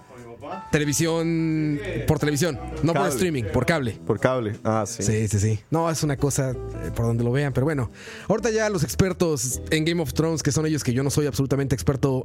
Televisión. 0.71 1.79
Por 2.07 2.19
televisión, 2.19 2.59
no 2.83 2.93
por 2.93 3.07
streaming, 3.07 3.43
por 3.45 3.65
cable. 3.65 3.99
Por 4.05 4.19
cable. 4.19 4.57
Ah, 4.63 4.85
sí. 4.87 5.03
Sí, 5.03 5.27
sí, 5.27 5.39
sí. 5.39 5.59
No, 5.69 5.89
es 5.89 6.03
una 6.03 6.17
cosa 6.17 6.51
eh, 6.51 6.91
por 6.95 7.05
donde 7.05 7.23
lo 7.23 7.31
vean, 7.31 7.53
pero 7.53 7.65
bueno. 7.65 7.89
Ahorita 8.27 8.49
ya 8.49 8.69
los 8.69 8.83
expertos 8.83 9.61
en 9.69 9.85
Game 9.85 10.01
of 10.01 10.13
Thrones, 10.13 10.43
que 10.43 10.51
son 10.51 10.65
ellos 10.65 10.83
que 10.83 10.93
yo 10.93 11.03
no 11.03 11.09
soy 11.09 11.27
absolutamente 11.27 11.75
experto 11.75 12.23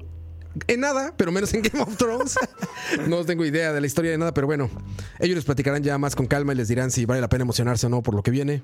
en 0.67 0.81
nada, 0.81 1.15
pero 1.17 1.31
menos 1.31 1.53
en 1.55 1.63
Game 1.63 1.83
of 1.83 1.97
Thrones. 1.97 2.39
no 3.07 3.25
tengo 3.25 3.45
idea 3.45 3.73
de 3.73 3.81
la 3.81 3.87
historia 3.87 4.11
de 4.11 4.19
nada, 4.19 4.35
pero 4.35 4.47
bueno. 4.47 4.71
Ellos 5.19 5.37
les 5.37 5.45
platicarán 5.45 5.83
ya 5.83 5.99
más 5.99 6.17
con 6.17 6.27
calma 6.27 6.53
y 6.53 6.57
les 6.57 6.69
dirán 6.69 6.91
si 6.91 7.05
vale 7.05 7.21
la 7.21 7.29
pena 7.29 7.43
emocionarse 7.43 7.87
o 7.87 7.89
no 7.89 8.03
por 8.03 8.15
lo 8.15 8.23
que 8.23 8.31
viene. 8.31 8.63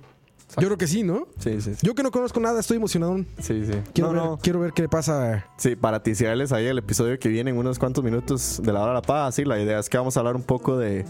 Yo 0.57 0.68
creo 0.68 0.78
que 0.78 0.86
sí, 0.86 1.03
¿no? 1.03 1.26
Sí, 1.38 1.61
sí, 1.61 1.74
sí. 1.74 1.80
Yo 1.86 1.95
que 1.95 2.03
no 2.03 2.11
conozco 2.11 2.38
nada, 2.38 2.61
estoy 2.61 2.76
emocionado. 2.76 3.16
Sí, 3.40 3.64
sí. 3.64 3.72
Quiero, 3.92 4.12
no, 4.12 4.14
ver, 4.14 4.30
no. 4.30 4.38
quiero 4.38 4.61
ver 4.61 4.72
qué 4.72 4.82
le 4.82 4.88
pasa. 4.88 5.47
Sí, 5.57 5.74
para 5.74 6.03
ticiarles 6.03 6.53
ahí 6.53 6.66
el 6.66 6.78
episodio 6.78 7.18
que 7.18 7.28
viene 7.28 7.51
en 7.51 7.59
unos 7.59 7.78
cuantos 7.78 8.05
minutos 8.05 8.61
de 8.62 8.72
la 8.72 8.80
hora 8.80 8.90
de 8.90 8.95
la 8.95 9.03
paz. 9.03 9.34
Sí, 9.34 9.45
la 9.45 9.61
idea 9.61 9.78
es 9.78 9.88
que 9.88 9.99
vamos 9.99 10.16
a 10.16 10.20
hablar 10.20 10.36
un 10.36 10.42
poco 10.42 10.78
de, 10.78 11.05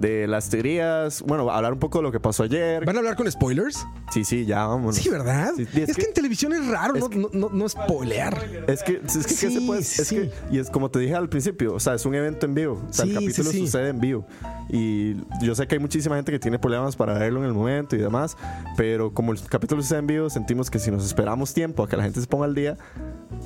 de 0.00 0.26
las 0.26 0.48
teorías. 0.48 1.22
Bueno, 1.22 1.50
hablar 1.50 1.72
un 1.72 1.78
poco 1.78 1.98
de 1.98 2.02
lo 2.04 2.12
que 2.12 2.20
pasó 2.20 2.42
ayer. 2.44 2.84
¿Van 2.84 2.96
a 2.96 2.98
hablar 3.00 3.16
con 3.16 3.30
spoilers? 3.30 3.86
Sí, 4.12 4.24
sí, 4.24 4.44
ya 4.46 4.66
vamos. 4.66 4.96
Sí, 4.96 5.08
¿verdad? 5.08 5.52
Sí, 5.56 5.66
es, 5.74 5.94
que, 5.96 6.02
en 6.06 6.14
televisión 6.14 6.52
es 6.52 6.66
raro 6.66 6.94
es 6.96 7.00
no, 7.00 7.10
que- 7.10 7.18
no, 7.18 7.28
no, 7.32 7.48
no 7.50 7.68
spoilear. 7.68 8.36
Es 8.66 8.82
que, 8.82 9.00
es 9.04 9.12
que, 9.18 9.22
¿qué 9.22 9.34
Sí, 9.34 9.54
se 9.54 9.60
puede- 9.60 9.80
es 9.80 9.86
sí. 9.88 10.16
que- 10.16 10.30
y 10.50 10.58
es 10.58 10.70
como 10.70 10.90
te 10.90 10.98
dije 10.98 11.14
al 11.14 11.28
principio, 11.28 11.74
o 11.74 11.80
sea, 11.80 11.94
es 11.94 12.04
un 12.06 12.14
evento 12.14 12.46
en 12.46 12.54
vivo. 12.54 12.82
O 12.88 12.92
sea, 12.92 13.04
el 13.04 13.14
capítulo 13.14 13.52
sucede 13.52 13.88
en 13.90 14.00
vivo. 14.00 14.26
Y 14.70 15.16
yo 15.42 15.54
sé 15.54 15.66
que 15.66 15.74
hay 15.74 15.80
muchísima 15.80 16.16
gente 16.16 16.32
que 16.32 16.38
tiene 16.38 16.58
problemas 16.58 16.96
para 16.96 17.14
verlo 17.14 17.40
en 17.40 17.46
el 17.46 17.52
momento 17.54 17.96
y 17.96 17.98
demás, 17.98 18.36
pero 18.76 19.12
como 19.12 19.32
el 19.32 19.40
capítulo 19.42 19.82
sucede 19.82 19.98
en 19.98 20.06
vivo, 20.06 20.30
sentimos 20.30 20.70
que 20.70 20.78
si 20.78 20.90
nos 20.90 21.04
esperamos 21.04 21.52
tiempo 21.52 21.82
a 21.82 21.88
que 21.88 21.96
la 21.96 22.04
gente 22.04 22.20
se 22.20 22.26
ponga 22.26 22.44
al 22.46 22.54
día, 22.54 22.76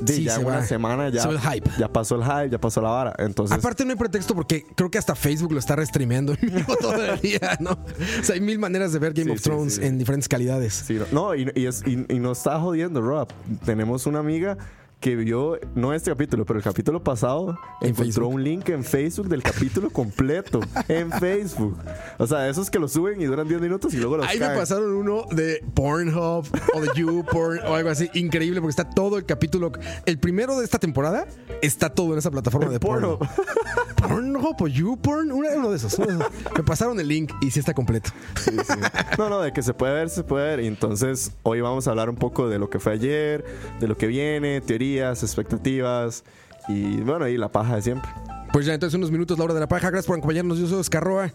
Sí, 0.07 0.25
ya 0.25 0.35
se 0.37 0.45
una 0.45 0.57
va. 0.57 0.65
semana 0.65 1.09
ya, 1.09 1.23
el 1.25 1.39
hype. 1.41 1.71
ya 1.79 1.89
pasó 1.89 2.17
el 2.17 2.25
hype, 2.25 2.51
ya 2.51 2.59
pasó 2.59 2.81
la 2.81 2.91
vara. 2.91 3.15
Entonces, 3.19 3.57
Aparte 3.57 3.85
no 3.85 3.91
hay 3.93 3.97
pretexto 3.97 4.35
porque 4.35 4.65
creo 4.77 4.91
que 4.91 4.99
hasta 4.99 5.15
Facebook 5.15 5.53
lo 5.53 5.59
está 5.59 5.77
restreameando 5.77 6.35
vivo 6.47 6.77
todo 6.81 7.05
el 7.05 7.21
día, 7.21 7.57
¿no? 7.61 7.71
O 7.73 8.23
sea, 8.25 8.35
hay 8.35 8.41
mil 8.41 8.59
maneras 8.59 8.93
de 8.93 8.99
ver 8.99 9.13
Game 9.13 9.27
Sí, 9.27 9.31
of 9.33 9.39
sí, 9.39 9.45
Thrones 9.45 9.75
sí. 9.77 9.85
en 9.85 9.99
diferentes 9.99 10.29
calidades. 10.29 10.75
Sí, 10.87 10.95
no, 10.95 11.07
no, 11.13 11.35
y, 11.35 11.51
y, 11.55 11.67
es- 11.67 11.83
y- 11.87 12.07
y 12.09 12.19
nos 12.19 12.39
está 12.39 12.59
jodiendo, 12.61 13.01
Rob. 13.01 13.29
Tenemos 13.65 14.07
una 14.07 14.19
amiga 14.21 14.57
que 15.05 15.17
vio, 15.17 15.59
no 15.75 15.93
este 15.93 16.11
capítulo, 16.11 16.47
pero 16.47 16.59
el 16.59 16.65
capítulo 16.65 17.05
pasado, 17.05 17.59
En 17.83 17.89
encontró 17.89 18.05
Facebook. 18.05 18.35
un 18.37 18.43
link 18.43 18.71
en 18.71 18.83
Facebook 18.83 19.29
del 19.29 19.43
capítulo 19.43 19.91
completo. 19.91 20.61
en 20.89 21.13
Facebook. 21.13 21.77
O 22.17 22.27
sea, 22.27 22.49
esos 22.49 22.71
que 22.71 22.79
lo 22.79 22.89
suben 22.89 23.21
y 23.21 23.27
duran 23.27 23.47
10 23.47 23.61
minutos 23.61 23.93
y 23.93 23.99
luego 23.99 24.17
los 24.17 24.27
Ahí 24.27 24.39
me 24.41 24.49
pasaron 24.49 24.95
uno 24.95 25.27
de 25.31 25.63
Pornhub 25.75 26.47
o 26.73 26.81
de 26.81 26.89
YouPorn 26.95 27.67
o 27.67 27.75
algo 27.75 27.91
así. 27.91 28.09
Increíble 28.15 28.63
porque 28.63 28.71
está 28.71 28.89
todo 28.89 29.19
el 29.19 29.27
capítulo. 29.27 29.73
El 30.07 30.19
primero 30.19 30.59
de 30.59 30.65
esta 30.65 30.79
temporada 30.79 31.27
está 31.61 31.91
todo 31.91 32.15
en 32.15 32.21
esa 32.21 32.31
plataforma 32.31 32.71
de 32.71 32.81
porno. 32.81 33.19
Pornhub 34.09 34.57
o 34.59 34.69
YouPorn, 34.69 35.31
uno 35.33 35.71
de 35.71 35.77
esos. 35.77 35.99
uno 35.99 36.07
de 36.07 36.15
esos. 36.15 36.33
Me 36.57 36.63
pasaron 36.63 36.99
el 36.99 37.09
link 37.09 37.31
y 37.43 37.51
sí 37.51 37.61
está 37.61 37.75
completo. 37.75 38.09
Sí, 38.43 38.53
sí. 38.53 38.75
No, 39.19 39.29
no, 39.29 39.41
de 39.41 39.53
que 39.53 39.63
se 39.63 39.75
puede 39.75 39.93
ver, 39.93 40.09
se 40.09 40.25
puede 40.25 40.57
ver. 40.57 40.61
Y 40.61 40.67
entonces, 40.67 41.33
hoy 41.43 41.61
vamos 41.61 41.87
a 41.89 41.91
hablar 41.91 42.09
un 42.09 42.17
poco 42.17 42.49
de 42.49 42.59
lo 42.59 42.71
que 42.71 42.79
fue 42.79 42.93
ayer, 42.93 43.45
de 43.81 43.87
lo 43.87 43.99
que 43.99 44.07
viene, 44.07 44.63
teorías, 44.63 44.94
expectativas 44.99 46.25
y 46.69 47.01
bueno, 47.01 47.29
y 47.29 47.37
la 47.37 47.51
paja 47.51 47.77
de 47.77 47.83
siempre. 47.83 48.11
Pues 48.53 48.67
ya, 48.67 48.75
entonces 48.75 48.97
unos 48.97 49.11
minutos 49.11 49.37
la 49.37 49.45
hora 49.45 49.55
de 49.55 49.61
la 49.61 49.69
paja. 49.69 49.91
Gracias 49.91 50.07
por 50.07 50.17
acompañarnos. 50.17 50.59
Yo 50.59 50.69
soy 50.69 50.79
Oscar 50.79 51.03
Roa. 51.03 51.33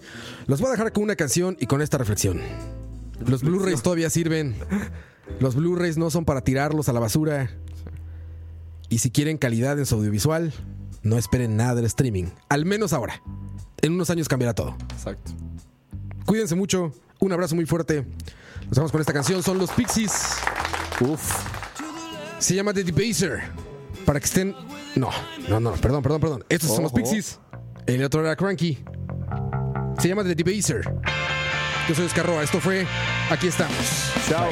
Los 0.48 0.62
voy 0.62 0.70
a 0.70 0.72
dejar 0.72 0.94
con 0.94 1.04
una 1.04 1.16
canción 1.16 1.58
y 1.60 1.66
con 1.66 1.82
esta 1.82 1.98
reflexión. 1.98 2.40
Los 3.26 3.44
Blu-rays 3.44 3.82
todavía 3.82 4.10
sirven. 4.10 4.56
Los 5.40 5.56
Blu-rays 5.56 5.98
no 5.98 6.10
son 6.10 6.24
para 6.24 6.42
tirarlos 6.42 6.88
a 6.88 6.94
la 6.94 7.02
basura. 7.02 7.50
Y 8.88 9.00
si 9.00 9.12
quieren 9.12 9.38
calidad 9.38 9.78
en 9.78 9.86
su 9.86 9.96
audiovisual, 9.96 10.54
no 11.04 11.18
esperen 11.18 11.58
nada 11.58 11.76
del 11.76 11.86
streaming. 11.86 12.28
Al 12.48 12.66
menos 12.66 12.94
ahora. 12.94 13.22
En 13.82 13.94
unos 13.94 14.10
años 14.10 14.28
cambiará 14.28 14.54
todo. 14.54 14.76
Exacto. 14.94 15.32
Cuídense 16.26 16.56
mucho. 16.56 16.94
Un 17.20 17.34
abrazo 17.34 17.54
muy 17.56 17.66
fuerte. 17.66 18.06
Nos 18.68 18.78
vamos 18.78 18.92
con 18.92 19.02
esta 19.02 19.12
canción. 19.12 19.44
Son 19.44 19.58
los 19.58 19.72
Pixies. 19.72 20.38
Uf. 21.02 21.59
Se 22.40 22.56
llama 22.56 22.74
The 22.74 22.84
Debaser. 22.84 23.42
Para 24.06 24.20
que 24.20 24.26
estén. 24.26 24.56
No, 24.96 25.10
no, 25.48 25.60
no, 25.60 25.74
perdón, 25.74 26.02
perdón, 26.02 26.22
perdón. 26.22 26.46
Estos 26.50 26.70
son 26.72 26.84
los 26.84 26.92
Ojo. 26.92 27.02
Pixies. 27.02 27.40
El 27.86 28.04
otro 28.04 28.22
era 28.22 28.36
Cranky. 28.36 28.80
Se 30.00 30.08
llama 30.08 30.24
The 30.24 30.36
Debaser. 30.36 30.82
Yo 31.88 31.96
soy 31.96 32.06
Escarroa. 32.06 32.44
Esto 32.44 32.60
fue 32.60 32.86
Aquí 33.30 33.48
estamos. 33.48 33.76
Chao. 34.28 34.50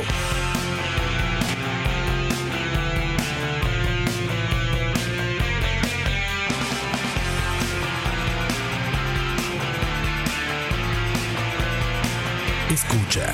Escucha. 12.69 13.33